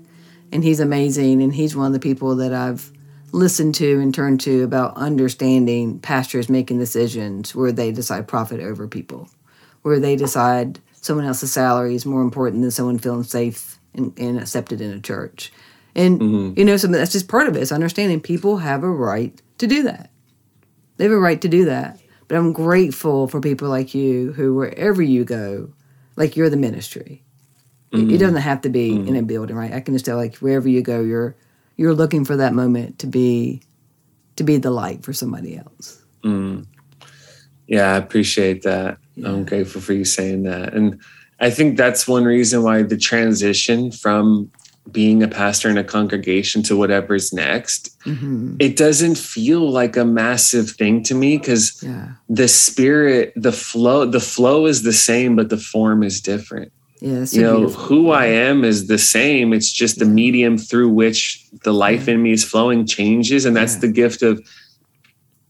and 0.53 0.63
he's 0.63 0.81
amazing, 0.81 1.43
and 1.43 1.55
he's 1.55 1.75
one 1.75 1.87
of 1.87 1.93
the 1.93 2.01
people 2.01 2.37
that 2.37 2.53
I've 2.53 2.93
listen 3.33 3.73
to 3.75 4.01
and 4.01 4.15
turn 4.15 4.39
to 4.39 4.63
about 4.63 4.97
understanding 4.97 5.99
pastors 6.01 6.49
making 6.49 6.79
decisions 6.79 7.55
where 7.55 7.73
they 7.73 7.93
decide 7.93 8.29
profit 8.29 8.61
over 8.61 8.89
people, 8.89 9.29
where 9.83 10.01
they 10.01 10.17
decide 10.17 10.81
someone 10.93 11.27
else's 11.27 11.53
salary 11.53 11.95
is 11.95 12.07
more 12.07 12.23
important 12.23 12.63
than 12.63 12.71
someone 12.71 12.99
feeling 12.99 13.23
safe 13.23 13.79
and, 13.95 14.19
and 14.19 14.39
accepted 14.39 14.81
in 14.81 14.93
a 14.93 15.01
church. 15.01 15.53
And 15.95 16.21
mm-hmm. 16.21 16.59
you 16.59 16.65
know, 16.65 16.77
so 16.77 16.87
that's 16.87 17.13
just 17.13 17.29
part 17.29 17.49
of 17.49 17.57
it. 17.57 17.61
It's 17.61 17.73
understanding 17.73 18.21
people 18.21 18.59
have 18.59 18.83
a 18.83 18.91
right 18.91 19.41
to 19.59 19.67
do 19.67 19.83
that. 19.85 20.11
They 20.97 21.05
have 21.05 21.13
a 21.13 21.19
right 21.19 21.41
to 21.41 21.49
do 21.49 21.65
that. 21.67 22.01
But 22.29 22.37
I'm 22.37 22.53
grateful 22.53 23.27
for 23.27 23.41
people 23.41 23.69
like 23.69 23.95
you 23.95 24.33
who, 24.33 24.55
wherever 24.55 25.03
you 25.03 25.25
go, 25.25 25.71
like 26.17 26.37
you're 26.37 26.51
the 26.51 26.57
ministry. 26.57 27.23
Mm-hmm. 27.93 28.11
It 28.11 28.19
doesn't 28.19 28.37
have 28.37 28.61
to 28.63 28.69
be 28.69 28.91
mm-hmm. 28.91 29.09
in 29.09 29.17
a 29.17 29.23
building, 29.23 29.57
right? 29.57 29.73
I 29.73 29.81
can 29.81 29.95
just 29.95 30.05
tell, 30.05 30.19
like 30.19 30.37
wherever 30.37 30.69
you 30.69 30.83
go, 30.83 31.01
you're 31.01 31.37
you're 31.79 31.95
looking 31.95 32.27
for 32.27 32.37
that 32.37 32.53
moment 32.53 32.99
to 32.99 33.07
be 33.07 33.63
to 34.37 34.45
be 34.45 34.59
the 34.59 34.71
light 34.71 35.03
for 35.03 35.13
somebody 35.13 35.57
else. 35.57 36.05
Mm. 36.23 36.67
Yeah, 37.67 37.95
I 37.95 37.97
appreciate 37.97 38.63
that. 38.63 38.99
Yeah. 39.15 39.29
I'm 39.29 39.45
grateful 39.45 39.81
for 39.81 39.95
you 39.95 40.05
saying 40.05 40.43
that. 40.43 40.75
And 40.75 41.01
I 41.41 41.51
think 41.51 41.77
that's 41.77 42.07
one 42.07 42.25
reason 42.25 42.63
why 42.63 42.83
the 42.83 42.97
transition 42.97 43.91
from 43.91 44.51
being 44.91 45.23
a 45.23 45.29
pastor 45.29 45.69
in 45.69 45.77
a 45.77 45.85
congregation 45.85 46.63
to 46.65 46.77
whatever's 46.77 47.33
next, 47.33 47.99
mm-hmm. 48.01 48.57
it 48.59 48.77
doesn't 48.77 49.19
feel 49.19 49.71
like 49.71 49.97
a 49.97 50.05
massive 50.05 50.71
thing 50.71 51.03
to 51.03 51.15
me 51.15 51.37
because 51.37 51.83
yeah. 51.83 52.13
the 52.29 52.49
spirit, 52.49 53.33
the 53.37 53.53
flow, 53.53 54.07
the 54.07 54.21
flow 54.21 54.67
is 54.67 54.83
the 54.83 54.93
same, 54.93 55.37
but 55.37 55.51
the 55.51 55.59
form 55.59 56.03
is 56.03 56.21
different. 56.21 56.73
Yeah, 57.01 57.25
you 57.31 57.43
know, 57.43 57.69
who 57.69 58.11
I 58.11 58.27
am 58.27 58.65
is 58.65 58.89
the 58.89 58.99
same. 58.99 59.53
It's 59.53 59.71
just 59.71 60.01
the 60.01 60.05
medium 60.05 60.59
through 60.59 60.89
which 60.89 61.47
the 61.63 61.73
life 61.73 62.09
in 62.09 62.23
me 62.23 62.33
is 62.33 62.43
flowing 62.43 62.87
changes. 62.87 63.45
And 63.45 63.55
that's 63.55 63.75
yeah. 63.75 63.81
the 63.83 63.89
gift 63.89 64.23
of 64.23 64.45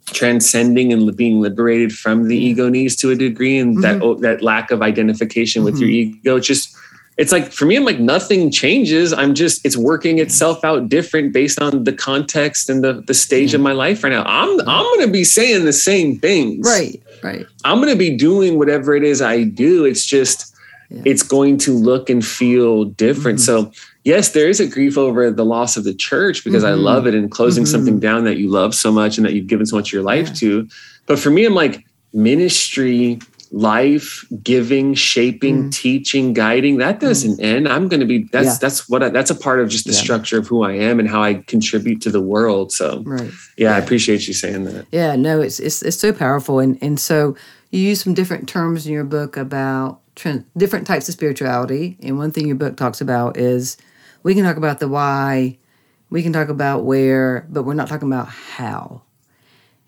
transcending 0.07 0.93
and 0.93 1.15
being 1.17 1.41
liberated 1.41 1.93
from 1.93 2.29
the 2.29 2.37
ego 2.37 2.69
needs 2.69 2.97
to 2.97 3.11
a 3.11 3.15
degree 3.15 3.59
and 3.59 3.79
mm-hmm. 3.79 3.99
that 4.01 4.21
that 4.21 4.43
lack 4.43 4.71
of 4.71 4.83
identification 4.83 5.65
with 5.65 5.75
mm-hmm. 5.75 5.83
your 5.83 5.91
ego 5.91 6.41
just 6.41 6.75
it's 7.19 7.33
like 7.33 7.53
for 7.53 7.67
me 7.67 7.77
i'm 7.77 7.85
like 7.85 7.99
nothing 7.99 8.51
changes. 8.51 9.13
I'm 9.13 9.35
just 9.35 9.65
it's 9.67 9.77
working 9.77 10.19
itself 10.19 10.65
out 10.65 10.89
different 10.89 11.33
based 11.33 11.61
on 11.61 11.85
the 11.85 11.93
context 11.93 12.71
and 12.71 12.83
the 12.83 13.03
the 13.07 13.15
stage 13.15 13.55
of 13.55 13.61
my 13.61 13.73
life 13.73 14.05
right 14.05 14.11
now. 14.11 14.23
I'm 14.25 14.61
i'm 14.61 14.85
going 14.85 15.07
to 15.07 15.13
be 15.13 15.25
saying 15.25 15.65
the 15.65 15.73
same 15.73 16.19
things. 16.21 16.67
Right 16.67 17.03
right. 17.23 17.45
I'm 17.65 17.79
going 17.79 17.93
to 17.93 17.99
be 17.99 18.17
doing 18.17 18.57
whatever 18.57 18.95
it 18.95 19.03
is 19.03 19.21
i 19.21 19.43
do. 19.43 19.85
It's 19.85 20.07
just 20.07 20.48
yeah. 20.89 21.03
it's 21.05 21.23
going 21.23 21.59
to 21.59 21.73
look 21.73 22.11
and 22.11 22.25
feel 22.25 22.85
different 22.85 23.39
mm-hmm. 23.39 23.67
so 23.67 23.73
yes 24.05 24.31
there 24.31 24.49
is 24.49 24.61
a 24.61 24.67
grief 24.67 24.97
over 24.97 25.31
the 25.31 25.45
loss 25.45 25.77
of 25.77 25.85
the 25.85 25.95
church 25.95 26.45
because 26.45 26.63
mm-hmm. 26.63 26.79
i 26.79 26.83
love 26.83 27.07
it 27.07 27.15
and 27.15 27.31
closing 27.31 27.65
mm-hmm. 27.65 27.73
something 27.73 28.01
down 28.01 28.25
that 28.25 28.39
you 28.39 28.49
love 28.49 28.75
so 28.75 28.91
much 28.91 29.19
and 29.19 29.27
that 29.27 29.35
you've 29.35 29.47
given 29.47 29.67
so 29.67 29.77
much 29.77 29.89
of 29.89 29.93
your 29.93 30.03
life 30.03 30.29
yeah. 30.29 30.35
to 30.35 30.69
but 31.07 31.19
for 31.19 31.31
me 31.31 31.45
i'm 31.45 31.55
like 31.55 31.85
ministry 32.13 33.19
life 33.51 34.27
giving 34.43 34.95
shaping 34.95 35.65
mm. 35.65 35.73
teaching 35.73 36.35
guiding 36.35 36.77
that 36.77 37.01
doesn't 37.01 37.39
mm. 37.41 37.45
end 37.45 37.69
i'm 37.69 37.89
going 37.89 38.01
to 38.01 38.07
be 38.07 38.25
that's 38.25 38.47
yeah. 38.47 38.59
that's 38.61 38.89
what 38.89 39.03
I, 39.03 39.09
that's 39.09 39.31
a 39.31 39.35
part 39.35 39.61
of 39.61 39.71
just 39.71 39.87
the 39.87 39.93
structure 39.93 40.39
of 40.39 40.47
who 40.47 40.65
i 40.65 40.73
am 40.73 41.01
and 41.01 41.09
how 41.09 41.23
i 41.23 41.35
contribute 41.35 42.03
to 42.03 42.11
the 42.11 42.21
world 42.21 42.73
so 42.73 43.03
right 43.05 43.31
yeah, 43.57 43.71
yeah, 43.71 43.77
i 43.77 43.79
appreciate 43.79 44.29
you 44.29 44.35
saying 44.35 44.65
that 44.65 44.87
yeah 44.93 45.17
no 45.17 45.41
it's 45.41 45.61
it's, 45.61 45.83
it's 45.83 45.99
so 45.99 46.13
powerful 46.13 46.59
and 46.59 46.79
and 46.83 47.01
so 47.01 47.37
you 47.71 47.81
use 47.81 48.03
some 48.03 48.15
different 48.15 48.49
terms 48.49 48.87
in 48.87 48.93
your 48.93 49.05
book 49.05 49.37
about 49.37 50.01
different 50.57 50.87
types 50.87 51.09
of 51.09 51.15
spirituality 51.15 51.97
and 52.03 52.19
one 52.19 52.31
thing 52.33 52.47
your 52.47 52.57
book 52.57 52.77
talks 52.77 53.01
about 53.01 53.37
is 53.37 53.77
we 54.23 54.35
can 54.35 54.45
talk 54.45 54.57
about 54.57 54.79
the 54.81 54.89
why 54.89 55.57
we 56.11 56.23
can 56.23 56.33
talk 56.33 56.49
about 56.49 56.85
where 56.85 57.47
but 57.49 57.63
we're 57.63 57.75
not 57.75 57.89
talking 57.89 58.09
about 58.09 58.29
how 58.29 59.03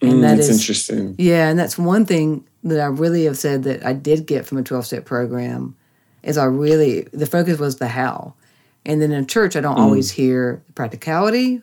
and 0.00 0.14
mm, 0.14 0.20
that 0.22 0.36
that's 0.36 0.48
is, 0.48 0.60
interesting 0.60 1.14
yeah 1.18 1.48
and 1.48 1.58
that's 1.58 1.76
one 1.76 2.04
thing 2.06 2.44
that 2.64 2.80
I 2.80 2.86
really 2.86 3.24
have 3.24 3.38
said 3.38 3.62
that 3.64 3.84
I 3.84 3.92
did 3.92 4.26
get 4.26 4.46
from 4.46 4.58
a 4.58 4.62
12 4.62 4.86
step 4.86 5.04
program 5.04 5.76
is 6.22 6.36
I 6.36 6.44
really, 6.44 7.02
the 7.12 7.26
focus 7.26 7.58
was 7.58 7.76
the 7.76 7.88
how. 7.88 8.34
And 8.84 9.00
then 9.00 9.12
in 9.12 9.26
church, 9.26 9.56
I 9.56 9.60
don't 9.60 9.76
mm. 9.76 9.80
always 9.80 10.10
hear 10.10 10.62
the 10.66 10.72
practicality 10.72 11.62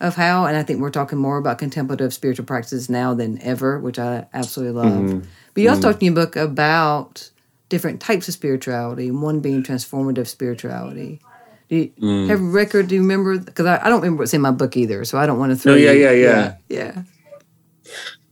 of 0.00 0.16
how. 0.16 0.46
And 0.46 0.56
I 0.56 0.62
think 0.62 0.80
we're 0.80 0.90
talking 0.90 1.18
more 1.18 1.38
about 1.38 1.58
contemplative 1.58 2.12
spiritual 2.12 2.46
practices 2.46 2.88
now 2.88 3.14
than 3.14 3.40
ever, 3.42 3.78
which 3.78 3.98
I 3.98 4.26
absolutely 4.34 4.82
love. 4.82 4.92
Mm. 4.92 5.26
But 5.52 5.62
you 5.62 5.68
also 5.68 5.80
mm. 5.80 5.84
talked 5.84 6.02
in 6.02 6.06
your 6.06 6.14
book 6.14 6.36
about 6.36 7.30
different 7.68 8.00
types 8.00 8.28
of 8.28 8.34
spirituality, 8.34 9.10
one 9.10 9.40
being 9.40 9.62
transformative 9.62 10.26
spirituality. 10.26 11.20
Do 11.68 11.76
you 11.76 11.92
mm. 12.00 12.28
have 12.28 12.40
a 12.40 12.44
record? 12.44 12.88
Do 12.88 12.94
you 12.94 13.00
remember? 13.00 13.38
Because 13.38 13.66
I, 13.66 13.80
I, 13.84 13.88
don't 13.88 14.00
remember 14.00 14.22
what's 14.22 14.34
in 14.34 14.40
my 14.40 14.50
book 14.50 14.76
either, 14.76 15.04
so 15.04 15.18
I 15.18 15.26
don't 15.26 15.38
want 15.38 15.50
to 15.50 15.56
throw. 15.56 15.72
No, 15.72 15.78
yeah, 15.78 15.92
yeah, 15.92 16.10
yeah, 16.10 16.54
yeah, 16.68 16.92
yeah 16.94 17.02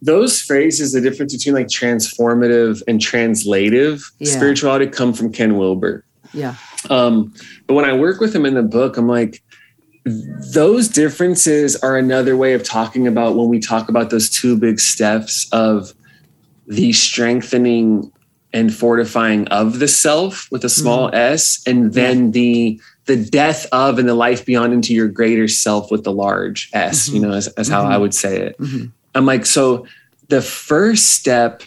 those 0.03 0.41
phrases, 0.41 0.93
the 0.93 1.01
difference 1.01 1.35
between 1.35 1.55
like 1.55 1.69
transformative 1.69 2.83
and 2.89 3.01
translative 3.01 4.03
yeah. 4.19 4.33
spirituality 4.33 4.89
come 4.89 5.13
from 5.13 5.33
Ken 5.33 5.57
Wilber. 5.57 6.05
Yeah. 6.35 6.57
Um, 6.91 7.33
but 7.69 7.75
when 7.75 7.85
I 7.85 7.93
work 7.93 8.21
with 8.21 8.35
him 8.35 8.45
in 8.45 8.55
the 8.55 8.65
book, 8.65 8.97
I'm 8.97 9.07
like, 9.07 9.43
those 10.05 10.89
differences 10.89 11.77
are 11.77 11.97
another 11.97 12.37
way 12.37 12.55
of 12.55 12.65
talking 12.65 13.07
about 13.07 13.37
when 13.37 13.49
we 13.49 13.61
talk 13.61 13.89
about 13.89 14.11
those 14.11 14.29
two 14.29 14.59
big 14.59 14.81
steps 14.81 15.49
of 15.53 15.95
the 16.67 16.93
strengthening 16.93 18.12
and 18.53 18.75
fortifying 18.75 19.47
of 19.49 19.79
the 19.79 19.89
self 19.89 20.49
with 20.51 20.65
a 20.65 20.69
small 20.69 21.11
mm. 21.11 21.15
s 21.15 21.63
and 21.67 21.95
then 21.95 22.33
the 22.33 22.81
the 23.07 23.17
death 23.17 23.67
of 23.73 23.99
and 23.99 24.09
the 24.09 24.15
life 24.15 24.47
beyond 24.47 24.73
into 24.73 24.95
your 24.95 25.09
greater 25.09 25.49
self 25.49 25.91
with 25.91 26.05
the 26.05 26.13
large 26.13 26.71
s 26.73 27.07
mm-hmm. 27.07 27.17
you 27.17 27.23
know 27.23 27.33
as, 27.33 27.49
as 27.49 27.69
mm-hmm. 27.69 27.75
how 27.75 27.89
i 27.89 27.97
would 27.97 28.15
say 28.15 28.39
it 28.39 28.59
mm-hmm. 28.59 28.87
I'm 29.15 29.27
like, 29.27 29.47
so 29.47 29.87
the 30.29 30.43
first 30.43 31.11
step 31.11 31.63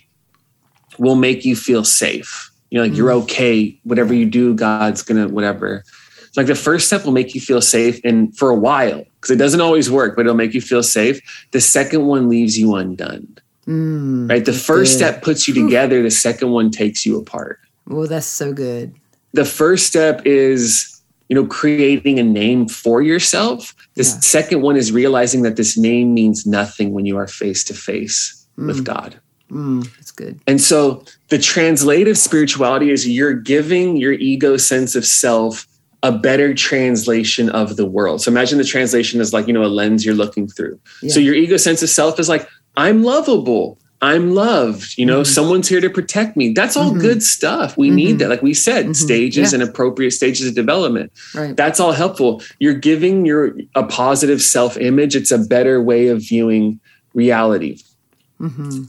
will 0.98 1.16
make 1.16 1.46
you 1.46 1.56
feel 1.56 1.84
safe. 1.84 2.52
You 2.70 2.78
know, 2.78 2.84
like 2.84 2.92
mm-hmm. 2.92 2.98
you're 2.98 3.12
okay. 3.14 3.80
Whatever 3.84 4.14
you 4.14 4.26
do, 4.26 4.54
God's 4.54 5.02
gonna 5.02 5.28
whatever. 5.28 5.84
It's 6.28 6.38
like 6.38 6.48
the 6.48 6.56
first 6.56 6.88
step 6.88 7.06
will 7.06 7.14
make 7.14 7.34
you 7.34 7.42
feel 7.42 7.62
safe, 7.62 8.02
and 8.04 8.36
for 8.36 8.50
a 8.50 8.56
while, 8.56 9.06
because 9.16 9.32
it 9.32 9.38
doesn't 9.38 9.62
always 9.62 9.90
work, 9.90 10.16
but 10.16 10.22
it'll 10.22 10.36
make 10.36 10.54
you 10.54 10.62
feel 10.62 10.84
safe. 10.84 11.48
The 11.52 11.62
second 11.62 12.06
one 12.06 12.28
leaves 12.28 12.58
you 12.58 12.76
undone. 12.76 13.38
Mm, 13.68 14.30
right. 14.30 14.46
The 14.46 14.54
first 14.54 14.94
good. 14.94 14.98
step 14.98 15.24
puts 15.24 15.48
you 15.48 15.54
together. 15.54 16.04
The 16.04 16.12
second 16.12 16.52
one 16.52 16.72
takes 16.72 17.06
you 17.06 17.20
apart. 17.20 17.60
Well, 17.88 18.08
that's 18.08 18.28
so 18.28 18.54
good. 18.54 18.94
The 19.34 19.46
first 19.46 19.88
step 19.88 20.22
is 20.26 20.96
you 21.30 21.36
know, 21.36 21.46
creating 21.48 22.20
a 22.20 22.24
name 22.24 22.68
for 22.68 23.02
yourself. 23.02 23.76
The 23.96 24.04
yeah. 24.04 24.20
second 24.20 24.62
one 24.62 24.76
is 24.76 24.92
realizing 24.92 25.42
that 25.42 25.56
this 25.56 25.78
name 25.78 26.14
means 26.14 26.46
nothing 26.46 26.94
when 26.94 27.06
you 27.06 27.18
are 27.18 27.28
face 27.28 27.64
to 27.66 27.74
face 27.74 28.46
with 28.58 28.86
God. 28.86 29.20
Mm, 29.52 29.92
that's 29.96 30.12
good. 30.12 30.40
And 30.48 30.62
so 30.62 31.04
the 31.30 31.38
translative 31.38 32.18
spirituality 32.18 32.92
is 32.92 33.08
you're 33.08 33.34
giving 33.34 33.98
your 33.98 34.14
ego 34.14 34.58
sense 34.58 34.96
of 34.96 35.06
self 35.06 35.68
a 36.04 36.12
better 36.12 36.54
translation 36.54 37.50
of 37.50 37.78
the 37.78 37.86
world. 37.86 38.22
So 38.22 38.30
imagine 38.30 38.60
the 38.60 38.64
translation 38.64 39.20
is 39.20 39.34
like, 39.34 39.48
you 39.48 39.54
know, 39.54 39.64
a 39.64 39.68
lens 39.68 40.06
you're 40.06 40.14
looking 40.14 40.48
through. 40.48 40.80
Yeah. 41.02 41.14
So 41.14 41.20
your 41.20 41.34
ego 41.34 41.58
sense 41.58 41.82
of 41.82 41.90
self 41.90 42.20
is 42.20 42.30
like, 42.30 42.48
I'm 42.78 43.04
lovable. 43.04 43.78
I'm 44.02 44.36
loved. 44.36 44.98
You 44.98 45.06
know, 45.06 45.22
mm-hmm. 45.22 45.32
someone's 45.32 45.68
here 45.68 45.82
to 45.82 45.90
protect 45.90 46.38
me. 46.38 46.54
That's 46.54 46.78
all 46.78 46.92
mm-hmm. 46.92 47.00
good 47.00 47.24
stuff. 47.24 47.78
We 47.78 47.88
mm-hmm. 47.88 47.96
need 47.96 48.20
that. 48.20 48.30
Like 48.30 48.42
we 48.42 48.54
said, 48.54 48.86
mm-hmm. 48.86 48.94
stages 48.94 49.52
yeah. 49.52 49.60
and 49.60 49.70
appropriate 49.70 50.12
stages 50.12 50.48
of 50.48 50.54
development. 50.54 51.12
Right. 51.34 51.56
That's 51.56 51.80
all 51.80 51.94
helpful. 51.94 52.44
You're 52.60 52.76
giving 52.76 53.26
your 53.26 53.58
a 53.74 53.84
positive 53.84 54.42
self-image. 54.42 55.16
It's 55.16 55.32
a 55.32 55.40
better 55.40 55.82
way 55.82 56.10
of 56.10 56.20
viewing 56.20 56.80
reality. 57.14 57.80
Mm-hmm. 58.40 58.84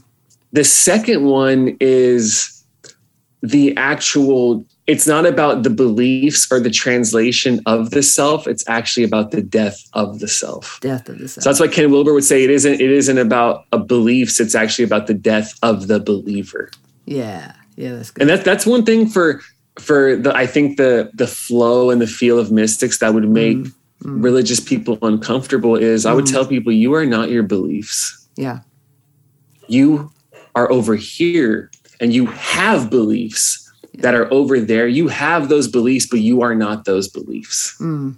The 0.51 0.63
second 0.63 1.25
one 1.25 1.77
is 1.79 2.63
the 3.41 3.75
actual 3.77 4.65
it's 4.87 5.05
not 5.05 5.25
about 5.25 5.63
the 5.63 5.69
beliefs 5.69 6.49
or 6.49 6.61
the 6.61 6.69
translation 6.69 7.59
of 7.65 7.91
the 7.91 8.01
self. 8.01 8.47
It's 8.47 8.67
actually 8.69 9.03
about 9.03 9.31
the 9.31 9.41
death 9.41 9.87
of 9.93 10.19
the 10.19 10.29
self. 10.29 10.79
Death 10.79 11.09
of 11.09 11.19
the 11.19 11.27
self. 11.27 11.43
So 11.43 11.49
that's 11.49 11.59
why 11.59 11.67
ken 11.67 11.91
wilber 11.91 12.13
would 12.13 12.23
say 12.23 12.43
it 12.43 12.49
isn't 12.49 12.73
it 12.73 12.89
isn't 12.89 13.17
about 13.17 13.65
a 13.73 13.77
beliefs. 13.77 14.39
It's 14.39 14.55
actually 14.55 14.85
about 14.85 15.07
the 15.07 15.13
death 15.13 15.53
of 15.61 15.87
the 15.87 15.99
believer. 15.99 16.71
Yeah. 17.05 17.53
Yeah 17.75 17.95
that's 17.95 18.11
good. 18.11 18.21
And 18.21 18.29
that's 18.29 18.43
that's 18.43 18.65
one 18.65 18.85
thing 18.85 19.07
for 19.07 19.41
for 19.77 20.15
the 20.15 20.35
i 20.35 20.47
think 20.47 20.77
the 20.77 21.11
the 21.13 21.27
flow 21.27 21.91
and 21.91 22.01
the 22.01 22.07
feel 22.07 22.39
of 22.39 22.51
mystics 22.51 22.97
that 22.97 23.13
would 23.13 23.29
make 23.29 23.57
mm, 23.57 23.71
mm. 24.01 24.23
religious 24.23 24.59
people 24.59 24.97
uncomfortable 25.03 25.75
is 25.75 26.03
mm. 26.03 26.09
i 26.09 26.13
would 26.15 26.25
mm. 26.25 26.31
tell 26.31 26.47
people 26.47 26.71
you 26.71 26.95
are 26.95 27.05
not 27.05 27.29
your 27.29 27.43
beliefs. 27.43 28.27
Yeah. 28.35 28.61
You 29.67 30.11
are 30.55 30.71
over 30.71 30.95
here 30.95 31.69
and 31.99 32.13
you 32.13 32.25
have 32.27 32.89
beliefs 32.89 33.66
that 33.95 34.15
are 34.15 34.31
over 34.31 34.59
there. 34.59 34.87
You 34.87 35.07
have 35.07 35.49
those 35.49 35.67
beliefs, 35.67 36.05
but 36.05 36.19
you 36.19 36.41
are 36.41 36.55
not 36.55 36.85
those 36.85 37.07
beliefs. 37.07 37.75
Mm. 37.79 38.17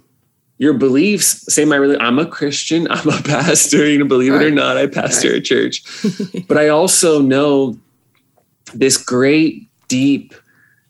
Your 0.58 0.74
beliefs, 0.74 1.52
say 1.52 1.64
my 1.64 1.76
religion, 1.76 2.02
I'm 2.02 2.18
a 2.18 2.26
Christian, 2.26 2.86
I'm 2.90 3.08
a 3.08 3.22
pastor, 3.22 3.88
you 3.88 3.98
know, 3.98 4.04
believe 4.04 4.32
right. 4.32 4.42
it 4.42 4.46
or 4.48 4.50
not, 4.50 4.76
I 4.76 4.86
pastor 4.86 5.30
right. 5.30 5.38
a 5.38 5.40
church. 5.40 5.82
but 6.48 6.58
I 6.58 6.68
also 6.68 7.20
know 7.20 7.78
this 8.74 8.96
great, 8.96 9.68
deep, 9.88 10.34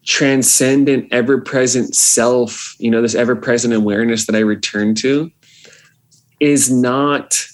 transcendent, 0.04 1.08
ever 1.12 1.40
present 1.40 1.94
self, 1.94 2.74
you 2.78 2.90
know, 2.90 3.02
this 3.02 3.14
ever 3.14 3.36
present 3.36 3.72
awareness 3.74 4.26
that 4.26 4.34
I 4.34 4.40
return 4.40 4.94
to 4.96 5.30
is 6.40 6.70
not 6.70 7.46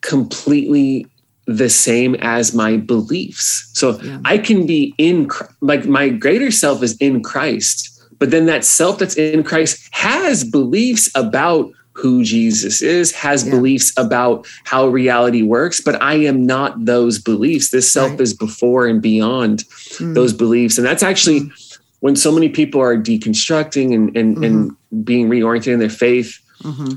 completely 0.00 1.06
the 1.48 1.70
same 1.70 2.14
as 2.16 2.54
my 2.54 2.76
beliefs. 2.76 3.70
So 3.72 3.98
yeah. 4.02 4.20
I 4.26 4.36
can 4.36 4.66
be 4.66 4.94
in, 4.98 5.30
like 5.62 5.86
my 5.86 6.10
greater 6.10 6.50
self 6.50 6.82
is 6.82 6.94
in 6.98 7.22
Christ, 7.22 8.02
but 8.18 8.30
then 8.30 8.44
that 8.46 8.66
self 8.66 8.98
that's 8.98 9.16
in 9.16 9.42
Christ 9.42 9.88
has 9.92 10.44
beliefs 10.44 11.10
about 11.14 11.72
who 11.92 12.22
Jesus 12.22 12.82
is, 12.82 13.12
has 13.14 13.44
yeah. 13.44 13.52
beliefs 13.52 13.94
about 13.96 14.46
how 14.64 14.86
reality 14.86 15.40
works, 15.40 15.80
but 15.80 16.00
I 16.02 16.14
am 16.14 16.44
not 16.44 16.84
those 16.84 17.18
beliefs. 17.18 17.70
This 17.70 17.90
self 17.90 18.10
right. 18.10 18.20
is 18.20 18.34
before 18.34 18.86
and 18.86 19.00
beyond 19.00 19.64
mm. 19.96 20.14
those 20.14 20.34
beliefs. 20.34 20.76
And 20.76 20.86
that's 20.86 21.02
actually 21.02 21.40
mm. 21.40 21.78
when 22.00 22.14
so 22.14 22.30
many 22.30 22.50
people 22.50 22.80
are 22.80 22.96
deconstructing 22.96 23.94
and, 23.94 24.14
and, 24.14 24.36
mm-hmm. 24.36 24.44
and 24.44 25.04
being 25.04 25.30
reoriented 25.30 25.72
in 25.72 25.78
their 25.80 25.88
faith, 25.88 26.38
mm-hmm. 26.62 26.96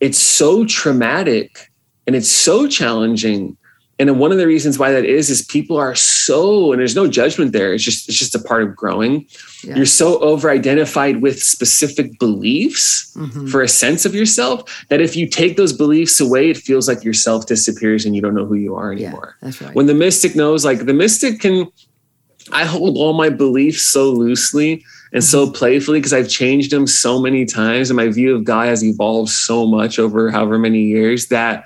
it's 0.00 0.18
so 0.18 0.66
traumatic 0.66 1.70
and 2.08 2.16
it's 2.16 2.30
so 2.30 2.66
challenging 2.66 3.56
and 4.08 4.18
one 4.18 4.32
of 4.32 4.38
the 4.38 4.46
reasons 4.46 4.78
why 4.78 4.90
that 4.92 5.04
is 5.04 5.30
is 5.30 5.42
people 5.42 5.76
are 5.76 5.94
so 5.94 6.72
and 6.72 6.80
there's 6.80 6.96
no 6.96 7.08
judgment 7.08 7.52
there 7.52 7.72
it's 7.72 7.84
just 7.84 8.08
it's 8.08 8.18
just 8.18 8.34
a 8.34 8.38
part 8.40 8.62
of 8.62 8.74
growing 8.74 9.26
yeah. 9.64 9.76
you're 9.76 9.86
so 9.86 10.18
over 10.20 10.50
identified 10.50 11.22
with 11.22 11.42
specific 11.42 12.18
beliefs 12.18 13.14
mm-hmm. 13.16 13.46
for 13.46 13.62
a 13.62 13.68
sense 13.68 14.04
of 14.04 14.14
yourself 14.14 14.84
that 14.88 15.00
if 15.00 15.16
you 15.16 15.28
take 15.28 15.56
those 15.56 15.72
beliefs 15.72 16.20
away 16.20 16.50
it 16.50 16.56
feels 16.56 16.88
like 16.88 17.04
yourself 17.04 17.46
disappears 17.46 18.04
and 18.04 18.14
you 18.14 18.22
don't 18.22 18.34
know 18.34 18.46
who 18.46 18.54
you 18.54 18.74
are 18.74 18.92
anymore 18.92 19.36
yeah, 19.40 19.46
that's 19.46 19.60
right 19.60 19.74
when 19.74 19.86
the 19.86 19.94
mystic 19.94 20.34
knows 20.34 20.64
like 20.64 20.86
the 20.86 20.94
mystic 20.94 21.40
can 21.40 21.66
i 22.52 22.64
hold 22.64 22.96
all 22.96 23.12
my 23.12 23.28
beliefs 23.28 23.82
so 23.82 24.10
loosely 24.10 24.84
and 25.12 25.22
so 25.22 25.44
mm-hmm. 25.44 25.52
playfully 25.52 25.98
because 25.98 26.12
I've 26.12 26.28
changed 26.28 26.72
them 26.72 26.86
so 26.86 27.20
many 27.20 27.44
times 27.44 27.90
and 27.90 27.96
my 27.96 28.08
view 28.08 28.34
of 28.34 28.44
God 28.44 28.66
has 28.68 28.82
evolved 28.82 29.30
so 29.30 29.66
much 29.66 29.98
over 29.98 30.30
however 30.30 30.58
many 30.58 30.84
years 30.84 31.28
that, 31.28 31.64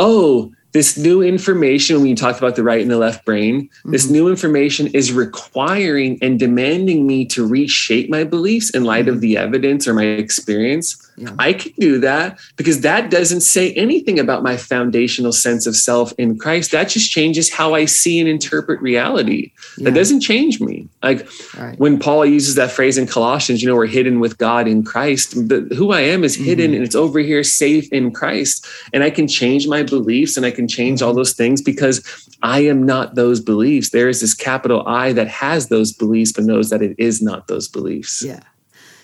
oh, 0.00 0.52
this 0.72 0.96
new 0.96 1.22
information, 1.22 1.98
when 1.98 2.06
you 2.06 2.16
talked 2.16 2.38
about 2.38 2.56
the 2.56 2.62
right 2.62 2.80
and 2.80 2.90
the 2.90 2.98
left 2.98 3.24
brain, 3.24 3.68
mm-hmm. 3.68 3.92
this 3.92 4.08
new 4.08 4.28
information 4.28 4.88
is 4.88 5.12
requiring 5.12 6.18
and 6.22 6.38
demanding 6.38 7.06
me 7.06 7.26
to 7.26 7.46
reshape 7.46 8.10
my 8.10 8.24
beliefs 8.24 8.70
in 8.70 8.84
light 8.84 9.04
mm-hmm. 9.04 9.14
of 9.14 9.20
the 9.20 9.36
evidence 9.36 9.86
or 9.86 9.94
my 9.94 10.04
experience. 10.04 11.10
Yeah. 11.16 11.34
I 11.38 11.52
can 11.52 11.72
do 11.78 11.98
that 12.00 12.38
because 12.56 12.80
that 12.80 13.10
doesn't 13.10 13.42
say 13.42 13.72
anything 13.74 14.18
about 14.18 14.42
my 14.42 14.56
foundational 14.56 15.32
sense 15.32 15.66
of 15.66 15.76
self 15.76 16.12
in 16.18 16.38
Christ. 16.38 16.70
That 16.70 16.88
just 16.88 17.10
changes 17.10 17.52
how 17.52 17.74
I 17.74 17.84
see 17.84 18.18
and 18.18 18.28
interpret 18.28 18.80
reality. 18.80 19.52
Yeah. 19.76 19.84
That 19.84 19.94
doesn't 19.94 20.20
change 20.20 20.60
me. 20.60 20.88
Like 21.02 21.28
right. 21.58 21.78
when 21.78 21.98
Paul 21.98 22.24
uses 22.26 22.54
that 22.54 22.70
phrase 22.70 22.96
in 22.96 23.06
Colossians, 23.06 23.62
you 23.62 23.68
know, 23.68 23.76
we're 23.76 23.86
hidden 23.86 24.20
with 24.20 24.38
God 24.38 24.66
in 24.66 24.84
Christ. 24.84 25.34
The, 25.48 25.68
who 25.76 25.92
I 25.92 26.00
am 26.00 26.24
is 26.24 26.34
hidden 26.34 26.66
mm-hmm. 26.66 26.76
and 26.76 26.84
it's 26.84 26.94
over 26.94 27.18
here 27.20 27.44
safe 27.44 27.90
in 27.92 28.12
Christ. 28.12 28.66
And 28.92 29.02
I 29.02 29.10
can 29.10 29.28
change 29.28 29.68
my 29.68 29.82
beliefs 29.82 30.36
and 30.36 30.46
I 30.46 30.50
can 30.50 30.66
change 30.66 31.02
all 31.02 31.10
mm-hmm. 31.10 31.18
those 31.18 31.34
things 31.34 31.60
because 31.60 32.28
I 32.42 32.60
am 32.60 32.84
not 32.84 33.14
those 33.14 33.40
beliefs. 33.40 33.90
There 33.90 34.08
is 34.08 34.20
this 34.20 34.34
capital 34.34 34.86
I 34.86 35.12
that 35.12 35.28
has 35.28 35.68
those 35.68 35.92
beliefs, 35.92 36.32
but 36.32 36.44
knows 36.44 36.70
that 36.70 36.82
it 36.82 36.94
is 36.98 37.22
not 37.22 37.48
those 37.48 37.68
beliefs. 37.68 38.22
Yeah. 38.24 38.40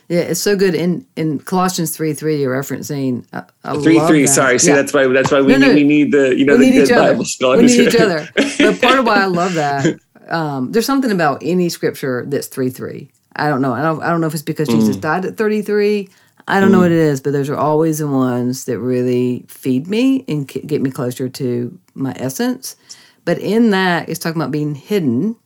Yeah, 0.09 0.21
it's 0.21 0.41
so 0.41 0.57
good 0.57 0.75
in 0.75 1.07
in 1.17 1.39
Colossians 1.39 1.95
three 1.95 2.15
three. 2.15 2.41
You're 2.41 2.55
referencing 2.55 3.27
I, 3.33 3.45
I 3.63 3.75
three 3.79 4.01
three. 4.07 4.23
That. 4.23 4.29
Sorry, 4.29 4.59
see 4.59 4.73
that's 4.73 4.95
why 4.95 5.07
that's 5.09 5.31
why 5.31 5.43
we 5.43 5.53
no, 5.53 5.59
no, 5.59 5.67
need, 5.69 5.75
we 5.75 5.85
need 5.85 6.13
the 6.13 6.35
you 6.37 6.47
know 6.47 6.57
we 6.57 6.71
the 6.71 6.81
need 6.81 6.89
Bible 6.89 7.27
scholars. 7.27 7.61
We 7.61 7.79
need 7.79 7.89
each 7.89 8.01
other. 8.01 8.29
But 8.35 8.81
part 8.81 8.99
of 8.99 9.07
why 9.07 9.23
I 9.23 9.27
love 9.27 9.55
that, 9.55 10.01
um, 10.29 10.73
there's 10.73 10.87
something 10.87 11.11
about 11.11 11.43
any 11.43 11.69
scripture 11.69 12.25
that's 12.27 12.47
three 12.47 12.71
three. 12.71 13.11
I 13.37 13.49
don't 13.49 13.61
know. 13.61 13.75
I 13.75 13.83
don't. 13.83 14.03
I 14.03 14.09
don't 14.09 14.21
know 14.21 14.27
if 14.27 14.35
it's 14.35 14.43
because 14.43 14.69
mm. 14.69 14.77
Jesus 14.77 14.97
died 14.97 15.25
at 15.25 15.37
33. 15.37 16.09
I 16.49 16.61
don't 16.61 16.71
mm. 16.71 16.73
know 16.73 16.79
what 16.81 16.91
it 16.91 16.99
is, 16.99 17.21
but 17.21 17.33
those 17.33 17.51
are 17.51 17.57
always 17.57 17.99
the 17.99 18.09
ones 18.09 18.65
that 18.65 18.79
really 18.79 19.45
feed 19.49 19.87
me 19.87 20.25
and 20.27 20.49
get 20.49 20.81
me 20.81 20.91
closer 20.91 21.29
to 21.29 21.79
my 21.95 22.15
essence. 22.17 22.77
But 23.25 23.39
in 23.39 23.71
that, 23.71 24.09
it's 24.09 24.19
talking 24.19 24.41
about 24.41 24.51
being 24.51 24.75
hidden 24.75 25.37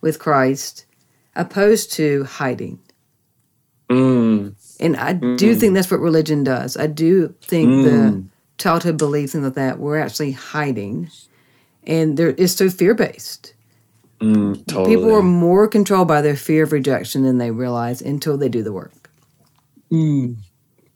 with 0.00 0.20
Christ, 0.20 0.86
opposed 1.34 1.92
to 1.94 2.24
hiding. 2.24 2.78
Mm. 3.90 4.54
And 4.80 4.96
I 4.96 5.14
mm. 5.14 5.38
do 5.38 5.54
think 5.54 5.74
that's 5.74 5.90
what 5.90 6.00
religion 6.00 6.44
does. 6.44 6.76
I 6.76 6.86
do 6.86 7.34
think 7.40 7.68
mm. 7.68 7.84
the 7.84 8.24
childhood 8.58 8.98
beliefs 8.98 9.34
and 9.34 9.44
that 9.44 9.78
we're 9.78 9.98
actually 9.98 10.32
hiding, 10.32 11.10
and 11.86 12.16
there 12.16 12.30
is 12.30 12.54
so 12.54 12.68
fear 12.68 12.94
based. 12.94 13.54
Mm, 14.20 14.66
totally. 14.66 14.96
People 14.96 15.14
are 15.14 15.22
more 15.22 15.68
controlled 15.68 16.08
by 16.08 16.22
their 16.22 16.36
fear 16.36 16.64
of 16.64 16.72
rejection 16.72 17.22
than 17.22 17.38
they 17.38 17.50
realize 17.50 18.00
until 18.00 18.36
they 18.36 18.48
do 18.48 18.62
the 18.62 18.72
work. 18.72 19.10
Mm. 19.92 20.36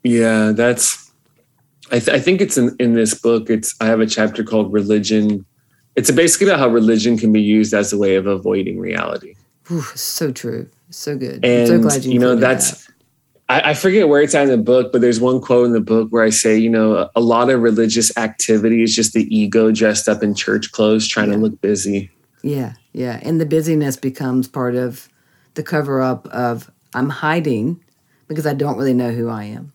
Yeah, 0.03 0.53
that's. 0.53 1.13
I, 1.93 1.99
th- 1.99 2.17
I 2.17 2.21
think 2.21 2.41
it's 2.41 2.57
in, 2.57 2.75
in 2.79 2.95
this 2.95 3.15
book. 3.15 3.51
It's 3.51 3.75
I 3.81 3.87
have 3.87 4.01
a 4.01 4.07
chapter 4.07 4.45
called 4.45 4.73
religion. 4.73 5.45
It's 5.97 6.11
basically 6.11 6.47
about 6.49 6.61
how 6.61 6.69
religion 6.69 7.19
can 7.19 7.33
be 7.33 7.43
used 7.43 7.75
as 7.75 7.93
a 7.93 7.99
way 7.99 8.15
of 8.17 8.27
avoiding 8.27 8.79
reality. 8.79 9.35
Ooh, 9.71 9.83
so 9.83 10.33
true. 10.33 10.69
So 10.91 11.17
good. 11.17 11.45
And, 11.45 11.63
I'm 11.63 11.67
so 11.67 11.79
glad 11.81 12.05
you, 12.05 12.13
you 12.13 12.19
know, 12.19 12.37
that's, 12.37 12.87
that. 12.87 12.95
I, 13.49 13.71
I, 13.71 13.75
forget 13.75 14.09
where 14.09 14.23
it's 14.23 14.35
at 14.35 14.45
in 14.45 14.49
the 14.49 14.59
book, 14.59 14.93
but 14.93 15.01
there's 15.01 15.21
one 15.21 15.41
quote 15.41 15.67
in 15.67 15.73
the 15.73 15.81
book 15.81 16.09
where 16.11 16.23
I 16.23 16.31
say, 16.31 16.57
you 16.57 16.71
know, 16.71 17.09
a, 17.17 17.21
lot 17.21 17.51
of 17.51 17.61
religious 17.61 18.17
activity 18.17 18.83
is 18.83 18.95
just 18.95 19.13
the 19.13 19.25
ego 19.35 19.73
dressed 19.73 20.09
up 20.09 20.23
in 20.23 20.35
church 20.35 20.73
clothes 20.73 21.09
trying 21.09 21.31
yeah. 21.31 21.37
to 21.37 21.43
look 21.43 21.61
busy. 21.61 22.11
Yeah. 22.43 22.75
Yeah. 22.93 23.21
And 23.23 23.41
the 23.41 23.47
busyness 23.47 23.97
becomes 23.97 24.49
part 24.49 24.75
of 24.75 25.09
the 25.55 25.63
cover 25.63 26.01
up 26.01 26.27
of 26.29 26.71
I'm 26.95 27.09
hiding 27.09 27.83
because 28.29 28.47
I 28.47 28.55
don't 28.55 28.77
really 28.77 28.95
know 28.95 29.11
who 29.11 29.29
I 29.29 29.45
am. 29.45 29.73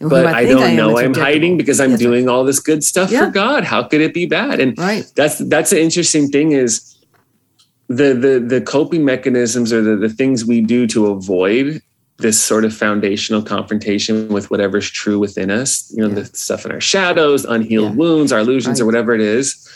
but 0.00 0.26
I, 0.26 0.40
I, 0.40 0.44
don't 0.44 0.62
I 0.62 0.74
know 0.74 0.98
I'm 0.98 1.14
hiding 1.14 1.56
because 1.56 1.80
I'm 1.80 1.90
yes, 1.90 1.98
doing 1.98 2.28
all 2.28 2.44
this 2.44 2.60
good 2.60 2.84
stuff 2.84 3.10
yeah. 3.10 3.26
for 3.26 3.30
God. 3.30 3.64
How 3.64 3.82
could 3.82 4.00
it 4.00 4.14
be 4.14 4.26
bad? 4.26 4.60
And 4.60 4.78
right. 4.78 5.10
that's 5.16 5.38
that's 5.38 5.70
the 5.70 5.82
interesting 5.82 6.28
thing 6.28 6.52
is 6.52 6.89
the 7.90 8.14
the 8.14 8.38
the 8.38 8.60
coping 8.60 9.04
mechanisms 9.04 9.72
or 9.72 9.82
the, 9.82 9.96
the 9.96 10.08
things 10.08 10.44
we 10.44 10.60
do 10.60 10.86
to 10.86 11.08
avoid 11.08 11.82
this 12.18 12.40
sort 12.40 12.64
of 12.64 12.74
foundational 12.74 13.42
confrontation 13.42 14.28
with 14.28 14.50
whatever's 14.50 14.88
true 14.88 15.18
within 15.18 15.50
us, 15.50 15.90
you 15.96 16.02
know, 16.02 16.08
yeah. 16.08 16.22
the 16.22 16.24
stuff 16.26 16.64
in 16.64 16.70
our 16.70 16.80
shadows, 16.80 17.44
unhealed 17.46 17.92
yeah. 17.92 17.96
wounds, 17.96 18.30
our 18.30 18.40
illusions, 18.40 18.78
right. 18.78 18.82
or 18.82 18.86
whatever 18.86 19.14
it 19.14 19.20
is. 19.20 19.66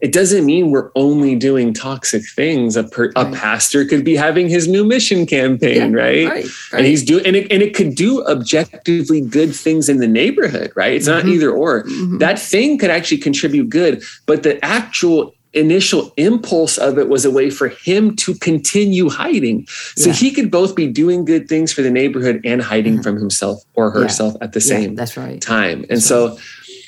It 0.00 0.12
doesn't 0.12 0.44
mean 0.44 0.70
we're 0.70 0.90
only 0.96 1.34
doing 1.34 1.72
toxic 1.72 2.22
things. 2.36 2.76
A, 2.76 2.84
per, 2.84 3.10
right. 3.16 3.26
a 3.26 3.32
pastor 3.34 3.86
could 3.86 4.04
be 4.04 4.14
having 4.14 4.50
his 4.50 4.68
new 4.68 4.84
mission 4.84 5.24
campaign, 5.24 5.92
yeah. 5.92 5.98
right? 5.98 6.28
right? 6.28 6.46
And 6.74 6.86
he's 6.86 7.02
doing, 7.02 7.24
and 7.24 7.34
it, 7.34 7.50
and 7.50 7.62
it 7.62 7.74
could 7.74 7.94
do 7.94 8.22
objectively 8.26 9.22
good 9.22 9.56
things 9.56 9.88
in 9.88 9.98
the 9.98 10.06
neighborhood, 10.06 10.72
right? 10.76 10.92
It's 10.92 11.08
mm-hmm. 11.08 11.26
not 11.26 11.34
either 11.34 11.50
or. 11.50 11.84
Mm-hmm. 11.84 12.18
That 12.18 12.38
thing 12.38 12.76
could 12.76 12.90
actually 12.90 13.18
contribute 13.18 13.70
good, 13.70 14.04
but 14.26 14.42
the 14.42 14.62
actual 14.62 15.33
initial 15.54 16.12
impulse 16.16 16.76
of 16.78 16.98
it 16.98 17.08
was 17.08 17.24
a 17.24 17.30
way 17.30 17.48
for 17.48 17.68
him 17.68 18.16
to 18.16 18.34
continue 18.34 19.08
hiding. 19.08 19.66
So 19.96 20.10
yeah. 20.10 20.16
he 20.16 20.32
could 20.32 20.50
both 20.50 20.74
be 20.74 20.88
doing 20.88 21.24
good 21.24 21.48
things 21.48 21.72
for 21.72 21.82
the 21.82 21.90
neighborhood 21.90 22.40
and 22.44 22.60
hiding 22.60 22.94
mm-hmm. 22.94 23.02
from 23.02 23.16
himself 23.16 23.62
or 23.74 23.90
herself 23.90 24.34
yeah. 24.34 24.44
at 24.44 24.52
the 24.52 24.60
same 24.60 24.90
yeah, 24.90 24.96
that's 24.96 25.16
right. 25.16 25.40
time. 25.40 25.80
And 25.82 25.90
that's 25.90 26.06
so, 26.06 26.30
right. 26.30 26.38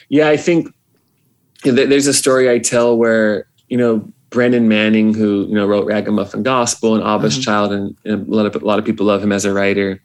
yeah, 0.08 0.28
I 0.28 0.36
think 0.36 0.68
there's 1.62 2.06
a 2.06 2.14
story 2.14 2.50
I 2.50 2.58
tell 2.58 2.96
where, 2.96 3.46
you 3.68 3.76
know, 3.76 4.12
Brennan 4.30 4.68
Manning, 4.68 5.14
who 5.14 5.46
you 5.48 5.54
know 5.54 5.66
wrote 5.66 5.86
Ragamuffin 5.86 6.42
Gospel 6.42 6.94
and 6.94 7.02
Abba's 7.02 7.34
mm-hmm. 7.34 7.42
Child, 7.42 7.72
and, 7.72 7.96
and, 8.04 8.28
a 8.28 8.30
lot 8.30 8.46
of 8.46 8.60
a 8.60 8.66
lot 8.66 8.78
of 8.78 8.84
people 8.84 9.06
love 9.06 9.22
him 9.22 9.32
as 9.32 9.44
a 9.44 9.52
writer. 9.52 10.02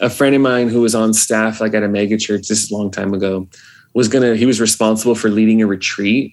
A 0.00 0.10
friend 0.10 0.34
of 0.34 0.40
mine 0.40 0.68
who 0.68 0.80
was 0.80 0.94
on 0.94 1.12
staff, 1.12 1.60
like 1.60 1.74
at 1.74 1.82
a 1.82 1.86
megachurch, 1.86 2.48
this 2.48 2.62
is 2.64 2.70
a 2.70 2.76
long 2.76 2.90
time 2.90 3.12
ago, 3.12 3.46
was 3.94 4.08
gonna 4.08 4.34
he 4.36 4.46
was 4.46 4.60
responsible 4.60 5.14
for 5.14 5.28
leading 5.28 5.60
a 5.62 5.66
retreat, 5.66 6.32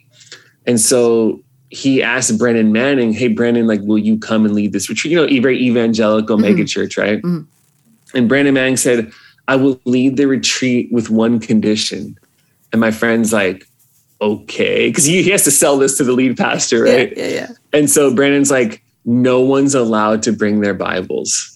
and 0.66 0.80
so 0.80 1.44
he 1.70 2.04
asked 2.04 2.38
Brennan 2.38 2.72
Manning, 2.72 3.14
"Hey, 3.14 3.28
Brennan, 3.28 3.68
like, 3.68 3.82
will 3.82 3.98
you 3.98 4.18
come 4.18 4.46
and 4.46 4.54
lead 4.54 4.74
this 4.74 4.90
retreat? 4.90 5.12
You 5.12 5.26
know, 5.26 5.42
very 5.42 5.62
evangelical 5.62 6.38
mm-hmm. 6.38 6.60
megachurch, 6.60 6.98
right?" 6.98 7.22
Mm-hmm. 7.22 8.18
And 8.18 8.30
Brennan 8.30 8.54
Manning 8.54 8.78
said, 8.78 9.12
"I 9.48 9.56
will 9.56 9.80
lead 9.86 10.18
the 10.18 10.28
retreat 10.28 10.92
with 10.92 11.10
one 11.10 11.40
condition." 11.40 12.18
And 12.72 12.80
my 12.80 12.92
friend's 12.92 13.34
like, 13.34 13.68
"Okay," 14.22 14.90
because 14.90 15.06
he, 15.06 15.24
he 15.24 15.32
has 15.32 15.44
to 15.46 15.52
sell 15.52 15.78
this 15.78 15.98
to 15.98 16.04
the 16.04 16.14
lead 16.14 16.38
pastor, 16.38 16.84
right? 16.84 17.16
Yeah, 17.16 17.26
yeah, 17.26 17.34
yeah. 17.34 17.48
And 17.74 17.90
so 17.90 18.14
Brennan's 18.14 18.52
like, 18.52 18.84
"No 19.06 19.40
one's 19.42 19.76
allowed 19.76 20.24
to 20.24 20.32
bring 20.32 20.62
their 20.62 20.76
Bibles." 20.76 21.52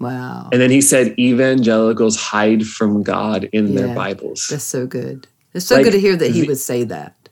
Wow. 0.00 0.48
And 0.52 0.60
then 0.60 0.70
he 0.70 0.80
said, 0.80 1.14
"Evangelicals 1.18 2.16
hide 2.16 2.66
from 2.66 3.02
God 3.02 3.44
in 3.52 3.68
yeah, 3.68 3.80
their 3.80 3.94
Bibles." 3.94 4.48
That's 4.50 4.64
so 4.64 4.86
good. 4.86 5.28
It's 5.52 5.66
so 5.66 5.76
like, 5.76 5.84
good 5.84 5.92
to 5.92 6.00
hear 6.00 6.16
that 6.16 6.32
he 6.32 6.42
would 6.42 6.58
say 6.58 6.82
that 6.84 7.23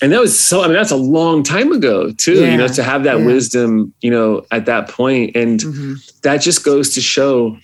and 0.00 0.12
that 0.12 0.20
was 0.20 0.38
so 0.38 0.62
i 0.62 0.66
mean 0.66 0.74
that's 0.74 0.90
a 0.90 0.96
long 0.96 1.42
time 1.42 1.72
ago 1.72 2.12
too 2.12 2.40
yeah, 2.40 2.52
you 2.52 2.56
know 2.56 2.68
to 2.68 2.82
have 2.82 3.04
that 3.04 3.18
yeah. 3.18 3.26
wisdom 3.26 3.92
you 4.00 4.10
know 4.10 4.44
at 4.50 4.66
that 4.66 4.88
point 4.88 5.34
and 5.36 5.60
mm-hmm. 5.60 5.94
that 6.22 6.38
just 6.38 6.64
goes 6.64 6.94
to 6.94 7.00
show 7.00 7.56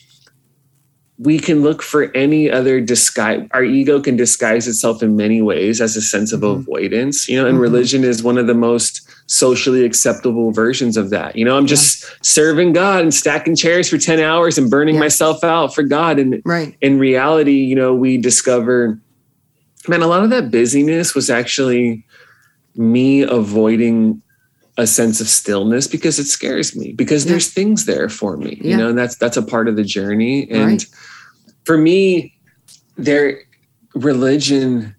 we 1.16 1.38
can 1.38 1.62
look 1.62 1.80
for 1.80 2.10
any 2.16 2.50
other 2.50 2.80
disguise 2.80 3.46
our 3.52 3.62
ego 3.62 4.00
can 4.00 4.16
disguise 4.16 4.66
itself 4.66 5.02
in 5.02 5.16
many 5.16 5.40
ways 5.40 5.80
as 5.80 5.96
a 5.96 6.02
sense 6.02 6.32
of 6.32 6.40
mm-hmm. 6.40 6.60
avoidance 6.60 7.28
you 7.28 7.36
know 7.36 7.46
and 7.46 7.54
mm-hmm. 7.54 7.62
religion 7.62 8.04
is 8.04 8.22
one 8.22 8.38
of 8.38 8.46
the 8.46 8.54
most 8.54 9.08
socially 9.26 9.84
acceptable 9.84 10.50
versions 10.50 10.96
of 10.96 11.10
that 11.10 11.36
you 11.36 11.44
know 11.44 11.56
i'm 11.56 11.66
just 11.66 12.02
yeah. 12.02 12.08
serving 12.22 12.72
god 12.72 13.00
and 13.00 13.14
stacking 13.14 13.56
chairs 13.56 13.88
for 13.88 13.96
10 13.96 14.20
hours 14.20 14.58
and 14.58 14.70
burning 14.70 14.98
myself 14.98 15.42
out 15.44 15.74
for 15.74 15.82
god 15.82 16.18
and 16.18 16.42
right. 16.44 16.76
in 16.80 16.98
reality 16.98 17.58
you 17.58 17.74
know 17.74 17.94
we 17.94 18.18
discover 18.18 18.98
man 19.88 20.02
a 20.02 20.06
lot 20.06 20.24
of 20.24 20.30
that 20.30 20.50
busyness 20.50 21.14
was 21.14 21.30
actually 21.30 22.04
me 22.76 23.22
avoiding 23.22 24.22
a 24.76 24.86
sense 24.86 25.20
of 25.20 25.28
stillness 25.28 25.86
because 25.86 26.18
it 26.18 26.24
scares 26.24 26.76
me 26.76 26.92
because 26.92 27.24
yeah. 27.24 27.32
there's 27.32 27.52
things 27.52 27.84
there 27.84 28.08
for 28.08 28.36
me 28.36 28.58
yeah. 28.60 28.70
you 28.72 28.76
know 28.76 28.88
and 28.88 28.98
that's 28.98 29.16
that's 29.16 29.36
a 29.36 29.42
part 29.42 29.68
of 29.68 29.76
the 29.76 29.84
journey 29.84 30.50
and 30.50 30.66
right. 30.66 30.86
for 31.64 31.78
me 31.78 32.34
there 32.96 33.42
religion 33.94 34.94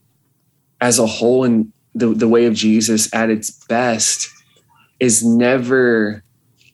as 0.80 0.98
a 0.98 1.06
whole 1.06 1.44
and 1.44 1.72
the, 1.94 2.08
the 2.08 2.28
way 2.28 2.46
of 2.46 2.54
jesus 2.54 3.14
at 3.14 3.30
its 3.30 3.50
best 3.66 4.30
is 5.02 5.26
never 5.26 6.24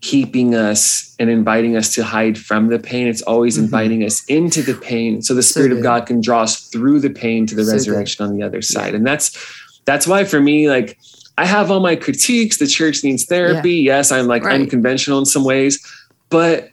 keeping 0.02 0.54
us 0.54 1.16
and 1.20 1.30
inviting 1.30 1.76
us 1.76 1.94
to 1.94 2.04
hide 2.04 2.38
from 2.38 2.68
the 2.68 2.78
pain 2.78 3.08
it's 3.08 3.24
always 3.24 3.56
mm-hmm. 3.56 3.66
inviting 3.66 4.04
us 4.04 4.24
into 4.26 4.62
the 4.62 4.76
pain 4.76 5.24
so 5.24 5.34
the 5.34 5.42
spirit 5.42 5.72
so 5.72 5.78
of 5.78 5.84
god 5.84 6.06
can 6.06 6.22
draw 6.22 6.44
us 6.44 6.68
through 6.68 7.00
the 7.00 7.10
pain 7.10 7.48
to 7.48 7.56
the 7.56 7.66
so 7.66 7.72
resurrection 7.72 8.24
good. 8.24 8.32
on 8.32 8.38
the 8.38 8.44
other 8.44 8.62
side 8.62 8.90
yeah. 8.90 8.98
and 8.98 9.08
that's 9.08 9.61
that's 9.92 10.08
why 10.08 10.24
for 10.24 10.40
me, 10.40 10.70
like 10.70 10.98
I 11.38 11.46
have 11.46 11.70
all 11.70 11.82
my 11.82 11.98
critiques. 11.98 12.58
The 12.58 12.68
church 12.68 13.04
needs 13.04 13.26
therapy. 13.26 13.74
Yeah. 13.74 13.98
Yes, 13.98 14.12
I'm 14.12 14.26
like 14.26 14.46
right. 14.46 14.62
unconventional 14.62 15.20
in 15.20 15.26
some 15.26 15.44
ways, 15.44 15.86
but 16.30 16.70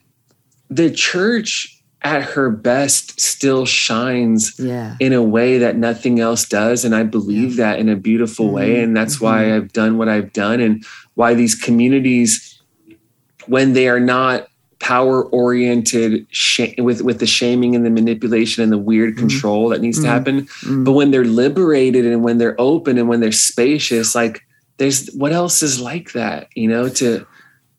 the 0.70 0.90
church 0.90 1.74
at 2.02 2.22
her 2.22 2.48
best 2.48 3.20
still 3.20 3.66
shines 3.66 4.54
yeah. 4.56 4.96
in 5.00 5.12
a 5.12 5.22
way 5.22 5.58
that 5.58 5.76
nothing 5.76 6.20
else 6.20 6.46
does. 6.48 6.84
And 6.84 6.94
I 6.94 7.02
believe 7.02 7.58
yeah. 7.58 7.72
that 7.72 7.80
in 7.80 7.88
a 7.88 7.96
beautiful 7.96 8.46
mm-hmm. 8.46 8.54
way. 8.54 8.82
And 8.82 8.96
that's 8.96 9.16
mm-hmm. 9.16 9.24
why 9.24 9.56
I've 9.56 9.72
done 9.72 9.98
what 9.98 10.08
I've 10.08 10.32
done 10.32 10.60
and 10.60 10.84
why 11.14 11.34
these 11.34 11.56
communities, 11.56 12.62
when 13.46 13.72
they 13.72 13.88
are 13.88 13.98
not 13.98 14.46
power 14.80 15.24
oriented 15.24 16.26
sh- 16.30 16.74
with 16.78 17.02
with 17.02 17.18
the 17.18 17.26
shaming 17.26 17.74
and 17.74 17.84
the 17.84 17.90
manipulation 17.90 18.62
and 18.62 18.72
the 18.72 18.78
weird 18.78 19.14
mm-hmm. 19.14 19.28
control 19.28 19.68
that 19.68 19.80
needs 19.80 19.98
mm-hmm. 19.98 20.06
to 20.06 20.10
happen 20.10 20.40
mm-hmm. 20.42 20.84
but 20.84 20.92
when 20.92 21.10
they're 21.10 21.24
liberated 21.24 22.06
and 22.06 22.22
when 22.22 22.38
they're 22.38 22.58
open 22.60 22.96
and 22.98 23.08
when 23.08 23.20
they're 23.20 23.32
spacious 23.32 24.14
like 24.14 24.42
there's 24.76 25.08
what 25.08 25.32
else 25.32 25.62
is 25.62 25.80
like 25.80 26.12
that 26.12 26.48
you 26.54 26.68
know 26.68 26.88
to 26.88 27.26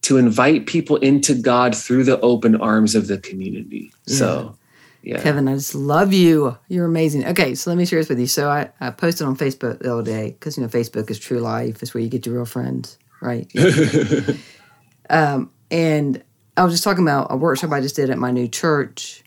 to 0.02 0.18
invite 0.18 0.66
people 0.66 0.98
into 0.98 1.34
god 1.34 1.76
through 1.76 2.04
the 2.04 2.20
open 2.20 2.56
arms 2.56 2.96
of 2.96 3.08
the 3.08 3.18
community 3.18 3.92
yeah. 4.06 4.18
so 4.18 4.56
yeah. 5.02 5.22
Kevin, 5.22 5.48
I 5.48 5.54
just 5.54 5.76
love 5.76 6.12
you. 6.12 6.58
You're 6.68 6.86
amazing. 6.86 7.26
Okay, 7.26 7.56
so 7.56 7.72
let 7.72 7.78
me 7.78 7.86
share 7.86 8.00
this 8.00 8.10
with 8.10 8.20
you. 8.20 8.28
So 8.28 8.50
I, 8.50 8.70
I 8.82 8.92
posted 8.92 9.26
on 9.26 9.38
Facebook 9.38 9.80
the 9.80 9.94
other 9.94 10.04
day 10.04 10.32
because 10.32 10.58
you 10.58 10.64
know 10.64 10.68
Facebook 10.68 11.10
is 11.10 11.18
true 11.18 11.40
life. 11.40 11.82
It's 11.82 11.94
where 11.94 12.04
you 12.04 12.10
get 12.10 12.26
your 12.26 12.36
real 12.36 12.46
friends, 12.46 13.00
right? 13.22 13.50
um, 15.10 15.52
and 15.72 16.22
I 16.58 16.64
was 16.64 16.74
just 16.74 16.84
talking 16.84 17.04
about 17.04 17.28
a 17.30 17.38
workshop 17.38 17.72
I 17.72 17.82
just 17.82 17.96
did 17.96 18.10
at 18.10 18.18
my 18.18 18.32
new 18.32 18.48
church, 18.48 19.24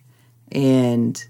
and 0.51 1.23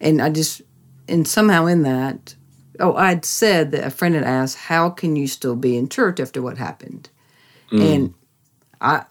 and 0.00 0.22
I 0.22 0.30
just 0.30 0.62
and 1.08 1.26
somehow 1.26 1.66
in 1.66 1.82
that, 1.82 2.34
oh, 2.80 2.94
I'd 2.94 3.24
said 3.24 3.72
that 3.72 3.84
a 3.84 3.90
friend 3.90 4.14
had 4.14 4.24
asked, 4.24 4.56
"How 4.56 4.90
can 4.90 5.16
you 5.16 5.26
still 5.26 5.56
be 5.56 5.76
in 5.76 5.88
church 5.88 6.20
after 6.20 6.40
what 6.42 6.58
happened?" 6.58 7.10
Mm. 7.72 7.94
And 7.94 8.14
I, 8.80 9.04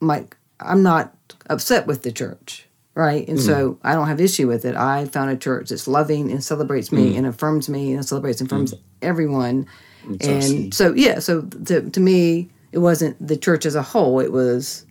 like, 0.00 0.36
I'm 0.60 0.82
not 0.82 1.14
upset 1.48 1.86
with 1.86 2.02
the 2.02 2.12
church, 2.12 2.66
right? 2.94 3.26
And 3.26 3.38
mm. 3.38 3.42
so 3.44 3.78
I 3.82 3.94
don't 3.94 4.08
have 4.08 4.20
issue 4.20 4.46
with 4.48 4.64
it. 4.64 4.76
I 4.76 5.06
found 5.06 5.30
a 5.30 5.36
church 5.36 5.70
that's 5.70 5.88
loving 5.88 6.30
and 6.30 6.42
celebrates 6.42 6.92
me 6.92 7.12
mm. 7.12 7.18
and 7.18 7.26
affirms 7.26 7.68
me 7.68 7.92
and 7.92 8.04
celebrates 8.04 8.40
and 8.40 8.50
affirms 8.50 8.74
mm. 8.74 8.80
everyone. 9.02 9.66
That's 10.08 10.26
and 10.26 10.42
awesome. 10.42 10.72
so 10.72 10.94
yeah, 10.94 11.18
so 11.18 11.42
to 11.42 11.90
to 11.90 12.00
me, 12.00 12.50
it 12.72 12.78
wasn't 12.78 13.24
the 13.26 13.36
church 13.36 13.66
as 13.66 13.74
a 13.74 13.82
whole. 13.82 14.20
It 14.20 14.32
was 14.32 14.85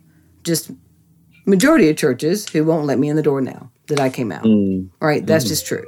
just 0.46 0.70
majority 1.44 1.90
of 1.90 1.96
churches 1.96 2.48
who 2.48 2.64
won't 2.64 2.86
let 2.86 2.98
me 2.98 3.08
in 3.08 3.16
the 3.16 3.22
door 3.22 3.40
now 3.40 3.70
that 3.88 4.00
I 4.00 4.08
came 4.08 4.32
out. 4.32 4.44
Mm. 4.44 4.88
Right? 5.00 5.26
That's 5.26 5.44
mm. 5.44 5.48
just 5.48 5.66
true. 5.66 5.84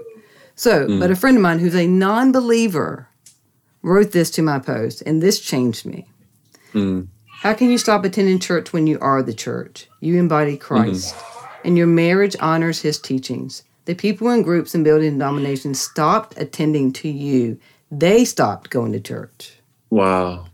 So, 0.55 0.87
mm. 0.87 1.01
but 1.01 1.11
a 1.11 1.17
friend 1.17 1.37
of 1.37 1.43
mine 1.43 1.61
who's 1.61 1.75
a 1.75 1.87
non 1.87 2.33
believer 2.33 3.09
wrote 3.83 4.13
this 4.13 4.31
to 4.33 4.43
my 4.43 4.59
post, 4.59 5.03
and 5.07 5.23
this 5.23 5.41
changed 5.41 5.87
me. 5.87 6.07
Mm. 6.75 7.09
How 7.27 7.55
can 7.55 7.71
you 7.71 7.79
stop 7.79 8.05
attending 8.05 8.41
church 8.41 8.73
when 8.73 8.89
you 8.89 8.99
are 9.01 9.23
the 9.23 9.33
church? 9.33 9.89
You 10.01 10.19
embody 10.19 10.57
Christ, 10.57 11.15
mm-hmm. 11.15 11.67
and 11.69 11.79
your 11.79 11.87
marriage 11.87 12.35
honors 12.41 12.83
his 12.83 13.01
teachings. 13.01 13.63
The 13.85 13.95
people 13.95 14.29
in 14.31 14.43
groups 14.43 14.75
and 14.75 14.85
building 14.85 15.13
denominations 15.13 15.81
stopped 15.81 16.37
attending 16.37 16.93
to 16.95 17.09
you, 17.09 17.59
they 17.91 18.25
stopped 18.25 18.71
going 18.71 18.93
to 18.93 19.01
church. 19.01 19.61
Wow. 19.89 20.48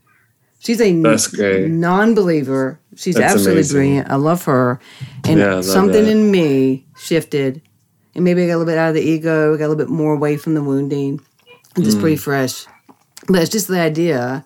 She's 0.65 0.81
a 0.81 0.93
non-believer. 0.93 2.81
She's 2.97 3.17
That's 3.17 3.35
absolutely 3.35 3.61
amazing. 3.61 3.77
brilliant. 3.77 4.11
I 4.11 4.15
love 4.15 4.45
her. 4.47 4.81
And 5.25 5.39
yeah, 5.39 5.55
love 5.57 5.65
something 5.67 6.05
that. 6.05 6.11
in 6.11 6.31
me 6.31 6.87
shifted. 6.97 7.61
And 8.15 8.25
maybe 8.25 8.43
I 8.43 8.47
got 8.47 8.55
a 8.55 8.59
little 8.59 8.73
bit 8.73 8.79
out 8.79 8.89
of 8.89 8.95
the 8.95 9.03
ego, 9.03 9.55
got 9.59 9.67
a 9.67 9.69
little 9.69 9.77
bit 9.77 9.91
more 9.91 10.15
away 10.15 10.39
from 10.39 10.55
the 10.55 10.63
wounding. 10.63 11.21
just 11.77 11.99
mm. 11.99 12.01
pretty 12.01 12.17
fresh. 12.17 12.65
But 13.29 13.43
it's 13.43 13.51
just 13.51 13.69
the 13.69 13.79
idea 13.79 14.43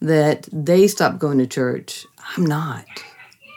that 0.00 0.46
they 0.52 0.88
stopped 0.88 1.18
going 1.18 1.38
to 1.38 1.46
church. 1.46 2.04
I'm 2.36 2.44
not. 2.44 2.84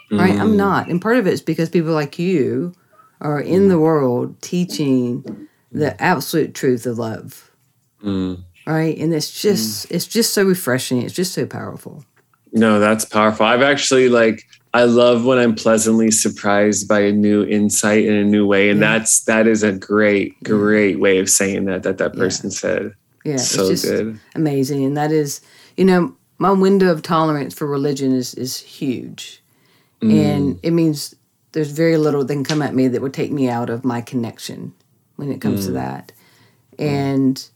Mm. 0.09 0.19
Right? 0.19 0.39
I'm 0.39 0.53
mm. 0.53 0.55
not. 0.55 0.87
And 0.87 1.01
part 1.01 1.17
of 1.17 1.27
it 1.27 1.33
is 1.33 1.41
because 1.41 1.69
people 1.69 1.91
like 1.91 2.17
you 2.17 2.73
are 3.19 3.41
in 3.41 3.67
the 3.67 3.79
world 3.79 4.41
teaching 4.41 5.49
the 5.69 6.01
absolute 6.01 6.53
truth 6.53 6.85
of 6.85 6.97
love. 6.97 7.51
Mm 8.01 8.44
right? 8.65 8.97
And 8.97 9.13
it's 9.13 9.41
just 9.41 9.87
mm. 9.87 9.91
it's 9.91 10.07
just 10.07 10.33
so 10.33 10.43
refreshing. 10.43 11.01
It's 11.01 11.13
just 11.13 11.33
so 11.33 11.45
powerful. 11.45 12.05
No, 12.51 12.79
that's 12.79 13.05
powerful. 13.05 13.45
I've 13.45 13.61
actually 13.61 14.09
like 14.09 14.47
I 14.73 14.83
love 14.83 15.25
when 15.25 15.37
I'm 15.37 15.55
pleasantly 15.55 16.11
surprised 16.11 16.87
by 16.87 16.99
a 16.99 17.11
new 17.11 17.45
insight 17.45 18.05
in 18.05 18.13
a 18.13 18.23
new 18.23 18.45
way, 18.45 18.69
and 18.69 18.79
yeah. 18.79 18.97
that's 18.97 19.21
that 19.25 19.47
is 19.47 19.63
a 19.63 19.71
great 19.71 20.41
great 20.43 20.99
way 20.99 21.19
of 21.19 21.29
saying 21.29 21.65
that 21.65 21.83
that 21.83 21.97
that 21.97 22.13
person 22.13 22.49
yeah. 22.49 22.55
said. 22.55 22.93
Yeah, 23.23 23.37
so 23.37 23.75
good, 23.75 24.19
amazing, 24.35 24.85
and 24.85 24.97
that 24.97 25.11
is 25.11 25.41
you 25.77 25.85
know 25.85 26.15
my 26.37 26.51
window 26.51 26.91
of 26.91 27.01
tolerance 27.01 27.53
for 27.53 27.65
religion 27.65 28.11
is 28.11 28.33
is 28.35 28.59
huge, 28.59 29.41
mm. 30.01 30.13
and 30.13 30.59
it 30.61 30.71
means 30.71 31.15
there's 31.53 31.71
very 31.71 31.97
little 31.97 32.23
that 32.25 32.33
can 32.33 32.43
come 32.43 32.61
at 32.61 32.75
me 32.75 32.87
that 32.89 33.01
would 33.01 33.13
take 33.13 33.31
me 33.31 33.49
out 33.49 33.69
of 33.69 33.85
my 33.85 34.01
connection 34.01 34.73
when 35.15 35.31
it 35.31 35.39
comes 35.39 35.63
mm. 35.63 35.67
to 35.67 35.71
that, 35.71 36.11
and 36.77 37.49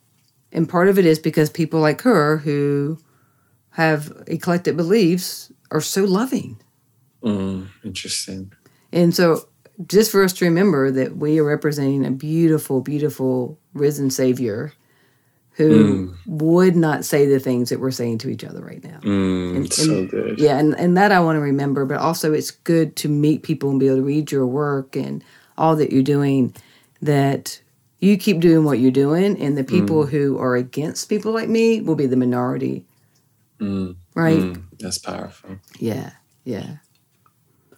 and 0.52 0.68
part 0.68 0.88
of 0.88 0.98
it 0.98 1.06
is 1.06 1.20
because 1.20 1.50
people 1.50 1.80
like 1.80 2.02
her 2.02 2.38
who 2.38 2.98
have 3.72 4.24
eclectic 4.28 4.76
beliefs 4.76 5.52
are 5.72 5.82
so 5.82 6.04
loving. 6.04 6.60
Mm, 7.24 7.68
interesting. 7.84 8.52
And 8.92 9.14
so, 9.14 9.48
just 9.88 10.12
for 10.12 10.24
us 10.24 10.34
to 10.34 10.46
remember 10.46 10.92
that 10.92 11.18
we 11.18 11.40
are 11.40 11.44
representing 11.44 12.06
a 12.06 12.12
beautiful, 12.12 12.82
beautiful 12.82 13.58
risen 13.74 14.10
Savior 14.10 14.74
who 15.52 16.08
mm. 16.08 16.18
would 16.26 16.76
not 16.76 17.04
say 17.04 17.26
the 17.26 17.40
things 17.40 17.70
that 17.70 17.80
we're 17.80 17.92
saying 17.92 18.18
to 18.18 18.30
each 18.30 18.46
other 18.46 18.62
right 18.62 18.84
now. 18.84 19.00
Mm, 19.02 19.56
and, 19.58 19.74
so 19.74 20.00
and, 20.00 20.10
good. 20.10 20.40
Yeah, 20.40 20.58
and, 20.58 20.74
and 20.80 20.96
that 20.96 21.12
I 21.12 21.20
want 21.20 21.36
to 21.36 21.42
remember, 21.42 21.86
but 21.86 21.98
also 21.98 22.32
it's 22.34 22.52
good 22.52 22.96
to 22.98 23.10
meet 23.10 23.44
people 23.44 23.70
and 23.70 23.80
be 23.80 23.88
able 23.88 23.98
to 23.98 24.04
read 24.04 24.32
your 24.32 24.48
work 24.48 24.96
and 24.96 25.24
all 25.58 25.76
that 25.76 25.92
you're 25.92 26.02
doing 26.02 26.56
that 27.02 27.62
you 28.00 28.18
keep 28.18 28.40
doing 28.40 28.64
what 28.64 28.80
you're 28.80 28.92
doing, 28.92 29.40
and 29.42 29.58
the 29.58 29.64
people 29.64 30.06
mm. 30.06 30.10
who 30.10 30.38
are 30.40 30.56
against 30.56 31.10
people 31.10 31.32
like 31.32 31.50
me 31.50 31.82
will 31.82 31.96
be 31.96 32.06
the 32.06 32.16
minority. 32.16 32.86
Mm. 33.60 33.96
Right? 34.16 34.40
Mm. 34.40 34.64
That's 34.80 34.98
powerful. 34.98 35.58
Yeah. 35.80 36.12
Yeah. 36.46 36.78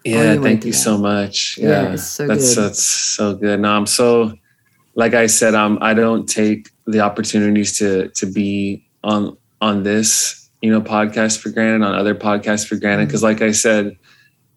Yeah, 0.03 0.41
thank 0.41 0.65
you 0.65 0.71
that. 0.71 0.77
so 0.77 0.97
much. 0.97 1.57
Yeah, 1.59 1.91
yeah 1.91 1.95
so 1.95 2.25
that's 2.25 2.55
good. 2.55 2.63
that's 2.63 2.83
so 2.83 3.35
good. 3.35 3.59
No, 3.59 3.71
I'm 3.71 3.85
so 3.85 4.33
like 4.95 5.13
I 5.13 5.27
said, 5.27 5.55
um, 5.55 5.77
I 5.81 5.93
don't 5.93 6.27
take 6.27 6.69
the 6.87 7.01
opportunities 7.01 7.77
to 7.77 8.09
to 8.09 8.25
be 8.25 8.85
on 9.03 9.37
on 9.61 9.83
this, 9.83 10.49
you 10.61 10.71
know, 10.71 10.81
podcast 10.81 11.39
for 11.39 11.49
granted, 11.49 11.85
on 11.85 11.93
other 11.93 12.15
podcasts 12.15 12.67
for 12.67 12.77
granted. 12.77 13.07
Because, 13.07 13.21
mm. 13.21 13.25
like 13.25 13.41
I 13.41 13.51
said, 13.51 13.97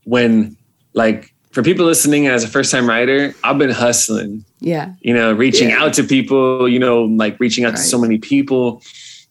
when 0.04 0.56
like 0.94 1.33
for 1.54 1.62
people 1.62 1.86
listening 1.86 2.26
as 2.26 2.42
a 2.42 2.48
first 2.48 2.72
time 2.72 2.88
writer, 2.88 3.32
I've 3.44 3.58
been 3.58 3.70
hustling. 3.70 4.44
Yeah. 4.58 4.92
You 5.02 5.14
know, 5.14 5.32
reaching 5.32 5.68
yeah. 5.68 5.84
out 5.84 5.94
to 5.94 6.02
people, 6.02 6.68
you 6.68 6.80
know, 6.80 7.04
like 7.04 7.38
reaching 7.38 7.64
out 7.64 7.74
right. 7.74 7.76
to 7.76 7.82
so 7.82 7.96
many 7.96 8.18
people. 8.18 8.82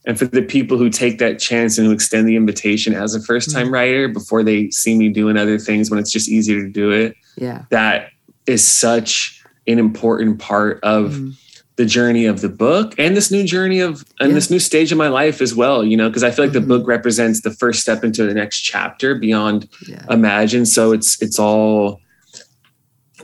And 0.05 0.17
for 0.17 0.25
the 0.25 0.41
people 0.41 0.77
who 0.77 0.89
take 0.89 1.19
that 1.19 1.37
chance 1.37 1.77
and 1.77 1.85
who 1.85 1.93
extend 1.93 2.27
the 2.27 2.37
invitation 2.37 2.93
as 2.93 3.13
a 3.13 3.21
first 3.21 3.51
time 3.51 3.65
mm-hmm. 3.65 3.73
writer 3.73 4.07
before 4.07 4.41
they 4.41 4.69
see 4.69 4.97
me 4.97 5.09
doing 5.09 5.35
other 5.35 5.59
things 5.59 5.89
when 5.89 5.99
it's 5.99 6.11
just 6.11 6.29
easier 6.29 6.61
to 6.61 6.69
do 6.69 6.91
it. 6.91 7.13
Yeah. 7.35 7.65
That 7.71 8.11
is 8.45 8.65
such 8.65 9.43
an 9.67 9.77
important 9.77 10.39
part 10.39 10.79
of 10.81 11.11
mm-hmm. 11.11 11.29
the 11.75 11.85
journey 11.85 12.25
of 12.25 12.39
the 12.39 12.49
book 12.49 12.95
and 12.97 13.17
this 13.17 13.31
new 13.31 13.43
journey 13.43 13.79
of 13.81 14.05
and 14.21 14.29
yeah. 14.29 14.35
this 14.35 14.49
new 14.49 14.59
stage 14.59 14.93
of 14.93 14.97
my 14.97 15.09
life 15.09 15.41
as 15.41 15.53
well, 15.53 15.83
you 15.83 15.97
know, 15.97 16.07
because 16.07 16.23
I 16.23 16.31
feel 16.31 16.45
like 16.45 16.53
mm-hmm. 16.53 16.69
the 16.69 16.79
book 16.79 16.87
represents 16.87 17.41
the 17.41 17.51
first 17.51 17.81
step 17.81 18.03
into 18.05 18.25
the 18.25 18.33
next 18.33 18.61
chapter 18.61 19.15
beyond 19.15 19.67
yeah. 19.89 20.05
imagine. 20.09 20.65
So 20.65 20.93
it's 20.93 21.21
it's 21.21 21.37
all 21.37 21.99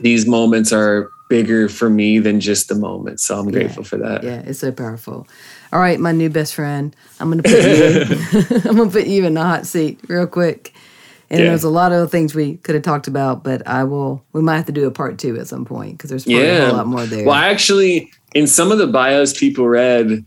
these 0.02 0.26
moments 0.26 0.72
are 0.72 1.10
bigger 1.28 1.68
for 1.68 1.88
me 1.88 2.18
than 2.18 2.40
just 2.40 2.68
the 2.68 2.74
moment. 2.74 3.20
So 3.20 3.38
I'm 3.38 3.46
yeah. 3.46 3.52
grateful 3.52 3.84
for 3.84 3.96
that. 3.98 4.22
Yeah, 4.22 4.42
it's 4.44 4.58
so 4.58 4.72
powerful. 4.72 5.26
All 5.72 5.80
right, 5.80 5.98
my 5.98 6.12
new 6.12 6.28
best 6.28 6.54
friend. 6.54 6.94
I'm 7.20 7.30
gonna 7.30 7.42
put 7.42 7.52
you 7.52 8.60
I'm 8.70 8.76
gonna 8.76 8.90
put 8.90 9.06
you 9.06 9.24
in 9.24 9.34
the 9.34 9.42
hot 9.42 9.66
seat 9.66 10.00
real 10.08 10.26
quick. 10.26 10.74
And 11.30 11.38
yeah. 11.38 11.46
there's 11.46 11.62
a 11.62 11.70
lot 11.70 11.92
of 11.92 12.10
things 12.10 12.34
we 12.34 12.56
could 12.56 12.74
have 12.74 12.82
talked 12.82 13.06
about, 13.06 13.44
but 13.44 13.66
I 13.66 13.84
will. 13.84 14.24
We 14.32 14.42
might 14.42 14.56
have 14.56 14.66
to 14.66 14.72
do 14.72 14.86
a 14.88 14.90
part 14.90 15.16
two 15.18 15.38
at 15.38 15.46
some 15.46 15.64
point 15.64 15.96
because 15.96 16.10
there's 16.10 16.26
yeah. 16.26 16.72
a 16.72 16.74
lot 16.74 16.88
more 16.88 17.06
there. 17.06 17.24
Well, 17.24 17.36
actually, 17.36 18.10
in 18.34 18.48
some 18.48 18.72
of 18.72 18.78
the 18.78 18.88
bios 18.88 19.38
people 19.38 19.68
read, 19.68 20.24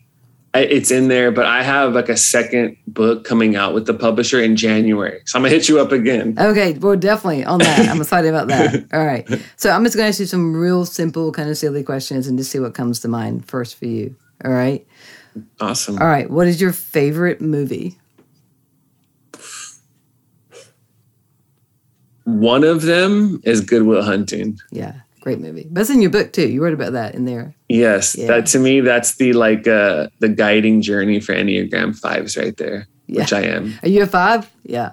it's 0.61 0.91
in 0.91 1.07
there, 1.07 1.31
but 1.31 1.45
I 1.45 1.63
have 1.63 1.93
like 1.93 2.09
a 2.09 2.17
second 2.17 2.77
book 2.85 3.25
coming 3.25 3.55
out 3.55 3.73
with 3.73 3.87
the 3.87 3.93
publisher 3.93 4.39
in 4.41 4.55
January. 4.55 5.21
So 5.25 5.37
I'm 5.37 5.43
gonna 5.43 5.53
hit 5.53 5.67
you 5.67 5.79
up 5.79 5.91
again. 5.91 6.35
Okay, 6.39 6.73
well, 6.73 6.95
definitely 6.95 7.43
on 7.43 7.59
that. 7.59 7.89
I'm 7.89 8.01
excited 8.01 8.29
about 8.29 8.47
that. 8.49 8.85
All 8.93 9.03
right. 9.05 9.27
So 9.55 9.71
I'm 9.71 9.83
just 9.83 9.95
gonna 9.95 10.09
ask 10.09 10.19
you 10.19 10.25
some 10.27 10.55
real 10.55 10.85
simple, 10.85 11.31
kind 11.31 11.49
of 11.49 11.57
silly 11.57 11.83
questions 11.83 12.27
and 12.27 12.37
just 12.37 12.51
see 12.51 12.59
what 12.59 12.75
comes 12.75 12.99
to 12.99 13.07
mind 13.07 13.45
first 13.45 13.75
for 13.75 13.85
you. 13.85 14.15
All 14.45 14.51
right. 14.51 14.85
Awesome. 15.59 15.97
All 15.97 16.07
right. 16.07 16.29
What 16.29 16.47
is 16.47 16.61
your 16.61 16.71
favorite 16.71 17.41
movie? 17.41 17.97
One 22.25 22.63
of 22.63 22.83
them 22.83 23.41
is 23.43 23.61
Good 23.61 23.83
Will 23.83 24.03
Hunting. 24.03 24.57
Yeah. 24.71 24.93
Great 25.23 25.39
movie. 25.39 25.69
That's 25.71 25.89
in 25.89 26.01
your 26.01 26.11
book 26.11 26.33
too. 26.33 26.49
You 26.49 26.61
wrote 26.61 26.73
about 26.73 26.91
that 26.91 27.15
in 27.15 27.23
there. 27.23 27.55
Yes, 27.69 28.13
yeah. 28.13 28.27
that 28.27 28.45
to 28.47 28.59
me, 28.59 28.81
that's 28.81 29.15
the 29.15 29.31
like 29.31 29.65
uh 29.65 30.07
the 30.19 30.27
guiding 30.27 30.81
journey 30.81 31.21
for 31.21 31.33
Enneagram 31.33 31.97
fives 31.97 32.35
right 32.35 32.57
there, 32.57 32.89
yeah. 33.07 33.21
which 33.21 33.31
I 33.31 33.43
am. 33.43 33.73
Are 33.83 33.87
you 33.87 34.03
a 34.03 34.05
five? 34.05 34.51
Yeah. 34.63 34.91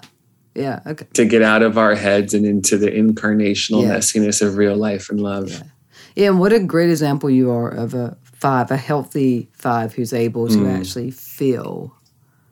Yeah. 0.54 0.82
Okay. 0.86 1.08
To 1.14 1.24
get 1.24 1.42
out 1.42 1.62
of 1.62 1.76
our 1.76 1.96
heads 1.96 2.32
and 2.32 2.46
into 2.46 2.78
the 2.78 2.86
incarnational 2.86 3.82
yeah. 3.82 3.96
messiness 3.96 4.40
of 4.40 4.56
real 4.56 4.76
life 4.76 5.10
and 5.10 5.20
love. 5.20 5.50
Yeah. 5.50 5.62
yeah. 6.14 6.28
And 6.28 6.38
what 6.38 6.52
a 6.52 6.60
great 6.60 6.90
example 6.90 7.28
you 7.28 7.50
are 7.50 7.68
of 7.68 7.94
a 7.94 8.16
five, 8.22 8.70
a 8.70 8.76
healthy 8.76 9.48
five 9.52 9.94
who's 9.94 10.12
able 10.12 10.46
to 10.46 10.58
mm. 10.58 10.78
actually 10.78 11.10
feel. 11.10 11.92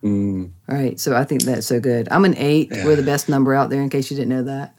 Mm. 0.03 0.51
Right. 0.67 0.99
So 0.99 1.15
I 1.15 1.23
think 1.23 1.45
that's 1.45 1.69
so 1.69 1.79
good. 1.79 2.09
I'm 2.11 2.25
an 2.25 2.37
eight. 2.39 2.73
We're 2.73 2.97
the 2.97 3.05
best 3.05 3.29
number 3.29 3.55
out 3.55 3.71
there 3.71 3.83
in 3.83 3.89
case 3.89 4.11
you 4.11 4.17
didn't 4.17 4.31
know 4.31 4.43
that. 4.43 4.75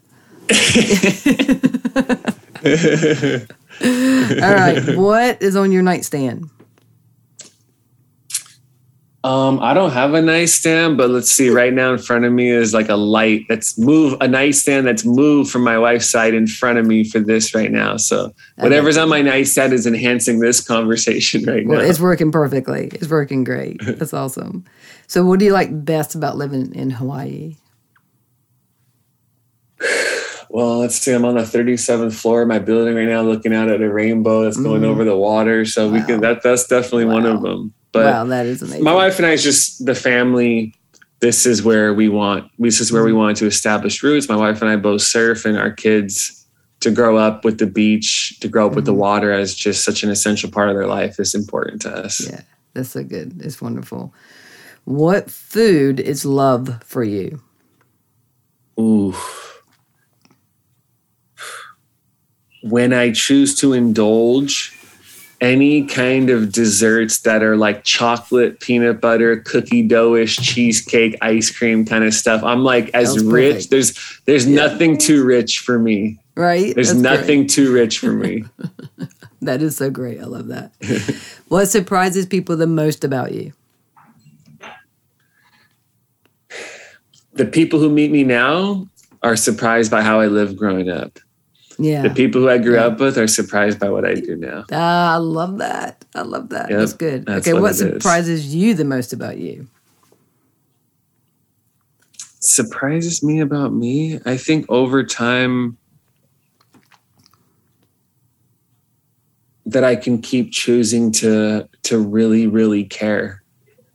All 3.82 4.54
right. 4.54 4.96
What 4.96 5.42
is 5.42 5.56
on 5.56 5.72
your 5.72 5.82
nightstand? 5.82 6.48
Um, 9.22 9.60
I 9.60 9.74
don't 9.74 9.90
have 9.90 10.14
a 10.14 10.22
nightstand, 10.22 10.96
but 10.96 11.10
let's 11.10 11.30
see. 11.30 11.50
Right 11.50 11.74
now 11.74 11.92
in 11.92 11.98
front 11.98 12.24
of 12.24 12.32
me 12.32 12.48
is 12.48 12.72
like 12.72 12.88
a 12.88 12.96
light 12.96 13.44
that's 13.50 13.78
move 13.78 14.16
a 14.22 14.26
nightstand 14.26 14.86
that's 14.86 15.04
moved 15.04 15.50
from 15.50 15.62
my 15.62 15.76
wife's 15.78 16.08
side 16.08 16.32
in 16.32 16.46
front 16.46 16.78
of 16.78 16.86
me 16.86 17.04
for 17.04 17.18
this 17.20 17.54
right 17.54 17.70
now. 17.70 17.98
So 17.98 18.32
whatever's 18.56 18.96
on 18.96 19.10
my 19.10 19.20
nightstand 19.20 19.74
is 19.74 19.86
enhancing 19.86 20.40
this 20.40 20.66
conversation 20.66 21.44
right 21.46 21.66
Well, 21.66 21.80
now. 21.82 21.84
it's 21.84 22.00
working 22.00 22.32
perfectly. 22.32 22.86
It's 22.94 23.08
working 23.10 23.44
great. 23.44 23.76
That's 23.84 24.14
awesome. 24.14 24.64
So, 25.06 25.22
what 25.26 25.38
do 25.38 25.44
you 25.44 25.52
like 25.52 25.84
best 25.84 26.14
about 26.14 26.38
living 26.38 26.74
in 26.74 26.88
Hawaii? 26.88 27.56
Well, 30.52 30.78
let's 30.78 30.96
see. 30.96 31.12
I'm 31.12 31.24
on 31.24 31.36
the 31.36 31.42
37th 31.42 32.12
floor 32.12 32.42
of 32.42 32.48
my 32.48 32.58
building 32.58 32.96
right 32.96 33.06
now, 33.06 33.22
looking 33.22 33.54
out 33.54 33.68
at 33.68 33.80
a 33.80 33.88
rainbow 33.88 34.42
that's 34.42 34.56
going 34.56 34.82
mm. 34.82 34.86
over 34.86 35.04
the 35.04 35.16
water. 35.16 35.64
So 35.64 35.88
we 35.88 36.02
can. 36.02 36.20
That 36.20 36.42
that's 36.42 36.66
definitely 36.66 37.04
one 37.04 37.24
of 37.24 37.40
them. 37.40 37.72
But 37.92 38.06
wow, 38.06 38.24
that 38.24 38.46
is 38.46 38.60
amazing. 38.60 38.82
my 38.82 38.92
wife 38.92 39.18
and 39.18 39.26
I 39.26 39.30
is 39.30 39.44
just 39.44 39.86
the 39.86 39.94
family. 39.94 40.74
This 41.20 41.46
is 41.46 41.62
where 41.62 41.94
we 41.94 42.08
want. 42.08 42.50
This 42.58 42.80
is 42.80 42.90
where 42.90 43.04
we 43.04 43.12
mm. 43.12 43.18
want 43.18 43.36
to 43.36 43.46
establish 43.46 44.02
roots. 44.02 44.28
My 44.28 44.34
wife 44.34 44.60
and 44.60 44.68
I 44.68 44.74
both 44.74 45.02
surf, 45.02 45.44
and 45.44 45.56
our 45.56 45.70
kids 45.70 46.44
to 46.80 46.90
grow 46.90 47.16
up 47.16 47.44
with 47.44 47.58
the 47.58 47.66
beach, 47.66 48.40
to 48.40 48.48
grow 48.48 48.66
up 48.66 48.74
with 48.74 48.86
the 48.86 48.92
mm-hmm. 48.92 49.00
water 49.00 49.32
as 49.32 49.54
just 49.54 49.84
such 49.84 50.02
an 50.02 50.10
essential 50.10 50.50
part 50.50 50.68
of 50.68 50.74
their 50.74 50.86
life 50.86 51.20
is 51.20 51.32
important 51.32 51.82
to 51.82 51.90
us. 51.90 52.28
Yeah, 52.28 52.40
that's 52.74 52.90
so 52.90 53.04
good. 53.04 53.40
It's 53.40 53.62
wonderful. 53.62 54.12
What 54.84 55.30
food 55.30 56.00
is 56.00 56.24
love 56.24 56.82
for 56.82 57.04
you? 57.04 57.40
Ooh. 58.80 59.14
When 62.62 62.92
I 62.92 63.12
choose 63.12 63.54
to 63.56 63.72
indulge 63.72 64.76
any 65.40 65.86
kind 65.86 66.28
of 66.28 66.52
desserts 66.52 67.20
that 67.20 67.42
are 67.42 67.56
like 67.56 67.82
chocolate, 67.84 68.60
peanut 68.60 69.00
butter, 69.00 69.38
cookie 69.38 69.82
dough-ish, 69.82 70.36
cheesecake, 70.36 71.16
ice 71.22 71.50
cream 71.50 71.86
kind 71.86 72.04
of 72.04 72.12
stuff, 72.12 72.42
I'm 72.44 72.62
like 72.62 72.90
as 72.92 73.22
rich. 73.24 73.54
perfect. 73.54 73.70
There's 73.70 74.20
there's 74.26 74.46
nothing 74.46 74.98
too 74.98 75.24
rich 75.24 75.60
for 75.60 75.78
me. 75.78 76.18
Right? 76.34 76.74
There's 76.74 76.88
That's 76.88 77.00
great. 77.02 77.20
nothing 77.20 77.46
too 77.46 77.72
rich 77.72 77.98
for 77.98 78.12
me. 78.12 78.44
That 79.42 79.62
is 79.62 79.74
so 79.76 79.88
great. 79.88 80.20
I 80.20 80.24
love 80.24 80.48
that. 80.48 80.72
what 81.48 81.64
surprises 81.66 82.26
people 82.26 82.56
the 82.58 82.66
most 82.66 83.04
about 83.04 83.32
you? 83.32 83.54
the 87.32 87.46
people 87.46 87.78
who 87.78 87.88
meet 87.88 88.10
me 88.10 88.22
now 88.22 88.86
are 89.22 89.36
surprised 89.36 89.90
by 89.90 90.02
how 90.02 90.20
I 90.20 90.26
lived 90.26 90.58
growing 90.58 90.90
up. 90.90 91.18
Yeah. 91.80 92.02
The 92.02 92.10
people 92.10 92.42
who 92.42 92.48
I 92.48 92.58
grew 92.58 92.78
up 92.78 93.00
with 93.00 93.16
are 93.16 93.26
surprised 93.26 93.78
by 93.78 93.88
what 93.88 94.04
I 94.04 94.14
do 94.14 94.36
now. 94.36 94.64
Ah, 94.70 95.14
I 95.14 95.16
love 95.16 95.58
that. 95.58 96.04
I 96.14 96.22
love 96.22 96.50
that. 96.50 96.70
Yep, 96.70 96.78
that's 96.78 96.92
good. 96.92 97.26
that's 97.26 97.46
okay, 97.46 97.54
what 97.54 97.62
what 97.62 97.70
it 97.70 97.74
is. 97.74 97.78
surprises 97.78 98.54
you 98.54 98.74
the 98.74 98.84
most 98.84 99.12
about 99.12 99.38
you? 99.38 99.68
surprises 102.40 103.22
me 103.22 103.38
about 103.38 103.72
me 103.72 104.18
i 104.24 104.34
think 104.34 104.64
over 104.70 105.04
time 105.04 105.76
that 109.66 109.84
i 109.84 109.94
can 109.94 110.20
keep 110.20 110.50
choosing 110.50 111.12
to 111.12 111.68
to 111.82 111.98
really 111.98 112.46
really 112.46 112.82
care 112.84 113.42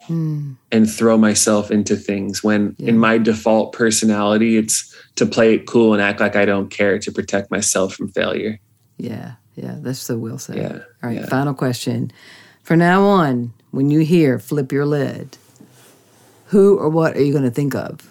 and 0.07 0.87
throw 0.87 1.17
myself 1.17 1.71
into 1.71 1.95
things 1.95 2.43
when 2.43 2.75
in 2.77 2.99
my 2.99 3.17
default 3.17 3.73
personality 3.73 4.55
it's 4.57 4.94
to 5.15 5.25
play 5.25 5.55
it 5.55 5.65
cool 5.65 5.93
and 5.93 6.01
act 6.01 6.19
like 6.19 6.35
i 6.35 6.45
don't 6.45 6.69
care 6.69 6.99
to 6.99 7.11
protect 7.11 7.49
myself 7.51 7.93
from 7.95 8.09
failure 8.11 8.59
Yeah, 8.97 9.33
yeah, 9.55 9.75
that's 9.79 9.99
so 9.99 10.17
well 10.17 10.37
said. 10.37 10.57
Yeah, 10.57 10.79
All 11.03 11.09
right, 11.09 11.19
yeah. 11.19 11.25
final 11.27 11.53
question. 11.53 12.11
From 12.63 12.79
now 12.79 13.03
on, 13.03 13.51
when 13.71 13.89
you 13.91 13.99
hear 13.99 14.39
flip 14.39 14.71
your 14.71 14.85
lid, 14.85 15.37
who 16.47 16.77
or 16.77 16.89
what 16.89 17.15
are 17.15 17.21
you 17.23 17.31
going 17.31 17.43
to 17.43 17.51
think 17.51 17.75
of? 17.75 18.09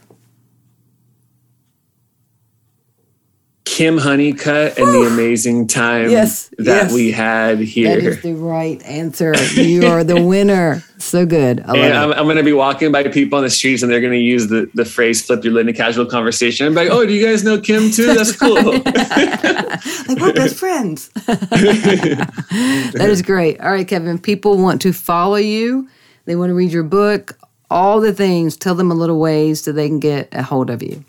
Kim 3.75 3.99
honeycutt 3.99 4.79
and 4.79 4.87
the 4.95 5.03
amazing 5.03 5.67
time 5.67 6.09
Yes, 6.09 6.49
that 6.59 6.85
yes. 6.85 6.93
we 6.93 7.11
had 7.11 7.59
here. 7.59 8.01
That 8.01 8.07
is 8.07 8.23
the 8.23 8.35
right 8.35 8.81
answer. 8.85 9.35
You 9.57 9.87
are 9.89 10.05
the 10.05 10.23
winner. 10.23 10.81
So 10.99 11.27
good. 11.27 11.59
I 11.61 11.67
love 11.67 11.77
and 11.77 11.93
I'm, 11.95 12.13
I'm 12.13 12.25
going 12.25 12.37
to 12.37 12.45
be 12.45 12.53
walking 12.53 12.93
by 12.93 13.03
people 13.09 13.37
on 13.37 13.43
the 13.43 13.51
streets 13.51 13.83
and 13.83 13.91
they're 13.91 14.01
going 14.01 14.13
to 14.13 14.19
use 14.19 14.47
the, 14.47 14.71
the 14.75 14.85
phrase 14.85 15.27
flip 15.27 15.43
your 15.43 15.53
lid 15.55 15.67
in 15.69 15.75
a 15.75 15.77
casual 15.77 16.07
conversation. 16.07 16.69
I'm 16.69 16.75
like, 16.75 16.89
oh, 16.89 17.05
do 17.05 17.13
you 17.13 17.27
guys 17.27 17.43
know 17.43 17.61
Kim 17.61 17.91
too? 17.91 18.15
That's 18.15 18.37
cool. 18.39 18.55
like 18.55 20.21
we're 20.21 20.33
best 20.33 20.55
friends. 20.65 21.09
that 21.27 23.09
is 23.09 23.23
great. 23.23 23.61
All 23.61 23.73
right, 23.73 23.89
Kevin. 23.89 24.19
People 24.21 24.57
want 24.59 24.81
to 24.83 24.93
follow 24.93 25.37
you. 25.37 25.89
They 26.27 26.37
want 26.37 26.51
to 26.51 26.55
read 26.55 26.71
your 26.71 26.85
book. 26.85 27.37
All 27.71 28.01
the 28.01 28.13
things. 28.13 28.57
Tell 28.57 28.77
them 28.77 28.93
a 28.93 28.95
little 28.95 29.19
ways 29.19 29.63
so 29.63 29.73
they 29.73 29.89
can 29.89 29.99
get 29.99 30.29
a 30.33 30.45
hold 30.45 30.71
of 30.71 30.81
you. 30.81 31.05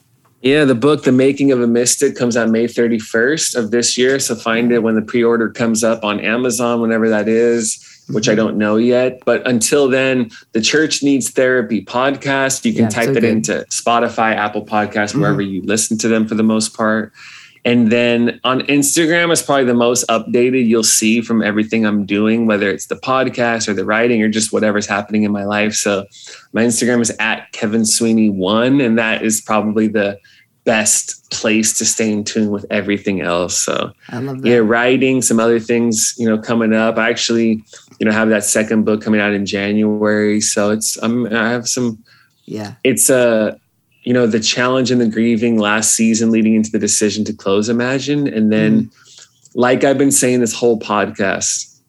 Yeah, 0.46 0.64
the 0.64 0.76
book, 0.76 1.04
The 1.04 1.12
Making 1.12 1.52
of 1.52 1.60
a 1.60 1.66
Mystic, 1.66 2.16
comes 2.16 2.38
out 2.38 2.50
May 2.50 2.66
31st 2.66 3.56
of 3.56 3.72
this 3.72 3.98
year. 3.98 4.20
So 4.20 4.36
find 4.36 4.72
it 4.72 4.84
when 4.84 4.94
the 4.94 5.02
pre 5.02 5.24
order 5.24 5.50
comes 5.50 5.84
up 5.84 6.04
on 6.04 6.20
Amazon, 6.20 6.82
whenever 6.82 7.10
that 7.10 7.28
is, 7.28 7.84
which 8.10 8.30
I 8.30 8.34
mm-hmm. 8.34 8.38
don't 8.38 8.58
know 8.58 8.76
yet. 8.76 9.24
But 9.26 9.48
until 9.48 9.90
then, 9.90 10.30
the 10.52 10.62
Church 10.62 11.02
Needs 11.02 11.32
Therapy 11.32 11.84
podcast, 11.84 12.64
you 12.64 12.74
can 12.74 12.84
Yeah, 12.84 12.90
type 12.90 13.06
so 13.06 13.14
that 13.14 13.22
good. 13.22 13.32
into 13.32 13.66
Spotify, 13.72 14.36
Apple 14.36 14.64
Podcasts, 14.64 15.14
mm-hmm. 15.14 15.22
wherever 15.22 15.42
you 15.42 15.64
listen 15.64 15.98
to 15.98 16.08
them 16.08 16.28
for 16.28 16.36
the 16.36 16.44
most 16.44 16.78
part. 16.78 17.12
And 17.66 17.92
then 17.92 18.40
on 18.44 18.62
Instagram 18.62 19.32
is 19.32 19.42
probably 19.42 19.66
the 19.66 19.74
most 19.74 20.08
updated 20.08 20.68
you'll 20.68 20.84
see 20.84 21.22
from 21.22 21.42
everything 21.42 21.88
I'm 21.88 22.06
doing, 22.06 22.46
whether 22.46 22.70
it's 22.70 22.86
the 22.86 22.96
podcast 22.96 23.68
or 23.68 23.74
the 23.74 23.84
writing 23.84 24.22
or 24.22 24.30
just 24.30 24.54
whatever's 24.54 24.86
happening 24.86 25.24
in 25.24 25.32
my 25.32 25.46
life. 25.46 25.74
So 25.74 26.06
my 26.54 26.62
Instagram 26.62 27.02
is 27.02 27.12
at 27.20 27.52
Kevin 27.54 27.84
Sweeney 27.84 28.30
one, 28.30 28.80
and 28.80 29.00
that 29.00 29.24
is 29.24 29.42
probably 29.42 29.88
the 29.88 30.20
best 30.66 31.30
place 31.32 31.78
to 31.78 31.86
stay 31.86 32.12
in 32.12 32.24
tune 32.24 32.50
with 32.52 32.66
everything 32.70 33.22
else. 33.22 33.58
So 33.58 33.92
I 34.10 34.20
love 34.20 34.42
that. 34.42 34.50
yeah, 34.50 34.58
writing, 34.58 35.22
some 35.22 35.40
other 35.40 35.60
things, 35.60 36.16
you 36.18 36.28
know, 36.28 36.38
coming 36.38 36.74
up. 36.74 36.98
I 36.98 37.10
actually, 37.10 37.64
you 38.00 38.06
know, 38.06 38.12
have 38.12 38.30
that 38.30 38.44
second 38.44 38.84
book 38.84 39.02
coming 39.02 39.22
out 39.22 39.34
in 39.34 39.46
January. 39.46 40.42
So 40.42 40.72
it's 40.72 40.98
I'm 40.98 41.28
I 41.28 41.50
have 41.50 41.68
some 41.68 42.04
Yeah. 42.46 42.76
it's 42.84 43.10
a 43.10 43.60
you 44.06 44.14
know 44.14 44.28
the 44.28 44.40
challenge 44.40 44.92
and 44.92 45.02
the 45.02 45.08
grieving 45.08 45.60
last 45.60 45.94
season 45.94 46.32
leading 46.32 46.56
into 46.56 46.72
the 46.72 46.80
decision 46.80 47.26
to 47.26 47.34
close 47.34 47.68
imagine 47.68 48.28
and 48.28 48.52
then 48.52 48.84
mm-hmm. 48.84 49.60
like 49.60 49.84
i've 49.84 49.98
been 49.98 50.12
saying 50.12 50.40
this 50.40 50.54
whole 50.54 50.80
podcast 50.80 51.80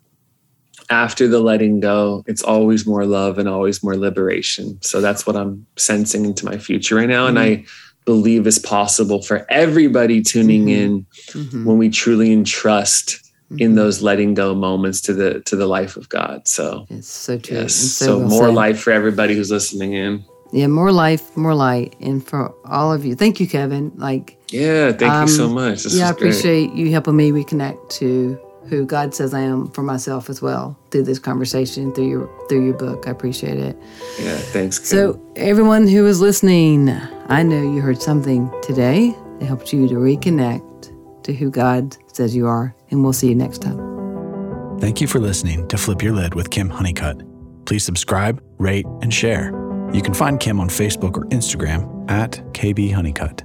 after 0.88 1.28
the 1.28 1.40
letting 1.40 1.78
go 1.78 2.24
it's 2.26 2.42
always 2.42 2.86
more 2.86 3.04
love 3.04 3.38
and 3.38 3.48
always 3.48 3.82
more 3.84 3.96
liberation 3.96 4.78
so 4.82 5.00
that's 5.00 5.26
what 5.26 5.36
i'm 5.36 5.66
sensing 5.76 6.24
into 6.24 6.44
my 6.44 6.56
future 6.56 6.96
right 6.96 7.08
now 7.08 7.26
and 7.26 7.38
i 7.38 7.48
mm-hmm. 7.50 7.70
Believe 8.06 8.46
is 8.46 8.58
possible 8.58 9.20
for 9.20 9.44
everybody 9.50 10.22
tuning 10.22 10.68
in 10.70 11.04
Mhm. 11.32 11.64
when 11.66 11.76
we 11.76 11.88
truly 11.90 12.32
entrust 12.32 13.20
in 13.58 13.72
Mhm. 13.72 13.76
those 13.76 14.00
letting 14.02 14.32
go 14.34 14.54
moments 14.54 15.00
to 15.02 15.12
the 15.12 15.40
to 15.40 15.54
the 15.56 15.66
life 15.66 15.96
of 15.96 16.08
god 16.08 16.48
so 16.48 16.86
It's 16.88 17.06
so 17.08 17.36
true. 17.38 17.58
yes 17.58 17.80
and 17.82 17.90
so, 17.90 18.18
well 18.18 18.28
more 18.28 18.46
said. 18.48 18.54
life 18.54 18.78
for 18.80 18.92
everybody 18.92 19.34
who's 19.36 19.50
listening 19.50 19.92
in 19.92 20.24
Yeah, 20.52 20.68
more 20.68 20.92
life, 20.92 21.36
more 21.36 21.56
light. 21.56 21.96
And 22.00 22.24
for 22.24 22.54
all 22.70 22.92
of 22.92 23.04
you, 23.04 23.16
thank 23.16 23.40
you, 23.40 23.48
Kevin. 23.48 23.90
Like, 23.96 24.36
Yeah, 24.52 24.92
thank 24.92 25.12
you 25.22 25.34
so 25.40 25.46
Um, 25.46 25.54
much. 25.54 25.82
This 25.82 25.94
yeah, 25.94 26.06
I 26.06 26.12
was 26.12 26.16
great. 26.18 26.30
appreciate 26.30 26.72
you 26.78 26.86
helping 26.92 27.16
me 27.16 27.32
reconnect 27.32 27.80
to 27.98 28.38
who 28.68 28.84
God 28.84 29.14
says 29.14 29.34
I 29.34 29.40
am 29.40 29.70
for 29.70 29.82
myself 29.82 30.28
as 30.28 30.42
well 30.42 30.78
through 30.90 31.04
this 31.04 31.18
conversation, 31.18 31.92
through 31.92 32.08
your 32.08 32.46
through 32.48 32.64
your 32.64 32.74
book. 32.74 33.06
I 33.06 33.10
appreciate 33.10 33.58
it. 33.58 33.76
Yeah, 34.18 34.36
thanks. 34.36 34.78
Kim. 34.78 34.86
So, 34.86 35.32
everyone 35.36 35.86
who 35.86 36.06
is 36.06 36.20
listening, 36.20 36.90
I 37.28 37.42
know 37.42 37.60
you 37.60 37.80
heard 37.80 38.00
something 38.00 38.52
today 38.62 39.14
that 39.38 39.46
helped 39.46 39.72
you 39.72 39.88
to 39.88 39.94
reconnect 39.94 41.22
to 41.24 41.34
who 41.34 41.50
God 41.50 41.96
says 42.12 42.34
you 42.34 42.46
are. 42.46 42.74
And 42.90 43.02
we'll 43.02 43.12
see 43.12 43.28
you 43.28 43.34
next 43.34 43.58
time. 43.58 44.78
Thank 44.80 45.00
you 45.00 45.06
for 45.06 45.18
listening 45.18 45.66
to 45.68 45.76
Flip 45.76 46.02
Your 46.02 46.12
Lid 46.12 46.34
with 46.34 46.50
Kim 46.50 46.68
Honeycutt. 46.68 47.22
Please 47.66 47.84
subscribe, 47.84 48.42
rate, 48.58 48.86
and 49.02 49.12
share. 49.12 49.50
You 49.92 50.02
can 50.02 50.14
find 50.14 50.38
Kim 50.38 50.60
on 50.60 50.68
Facebook 50.68 51.16
or 51.16 51.24
Instagram 51.26 52.08
at 52.10 52.32
KB 52.52 52.92
Honeycutt. 52.92 53.42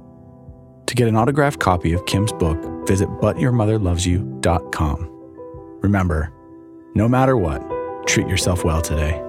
To 0.86 0.94
get 0.94 1.08
an 1.08 1.16
autographed 1.16 1.58
copy 1.58 1.92
of 1.92 2.04
Kim's 2.06 2.32
book, 2.32 2.58
visit 2.86 3.08
butyourmotherlovesyou.com. 3.20 5.11
Remember, 5.82 6.32
no 6.94 7.08
matter 7.08 7.36
what, 7.36 7.60
treat 8.06 8.28
yourself 8.28 8.64
well 8.64 8.80
today. 8.80 9.20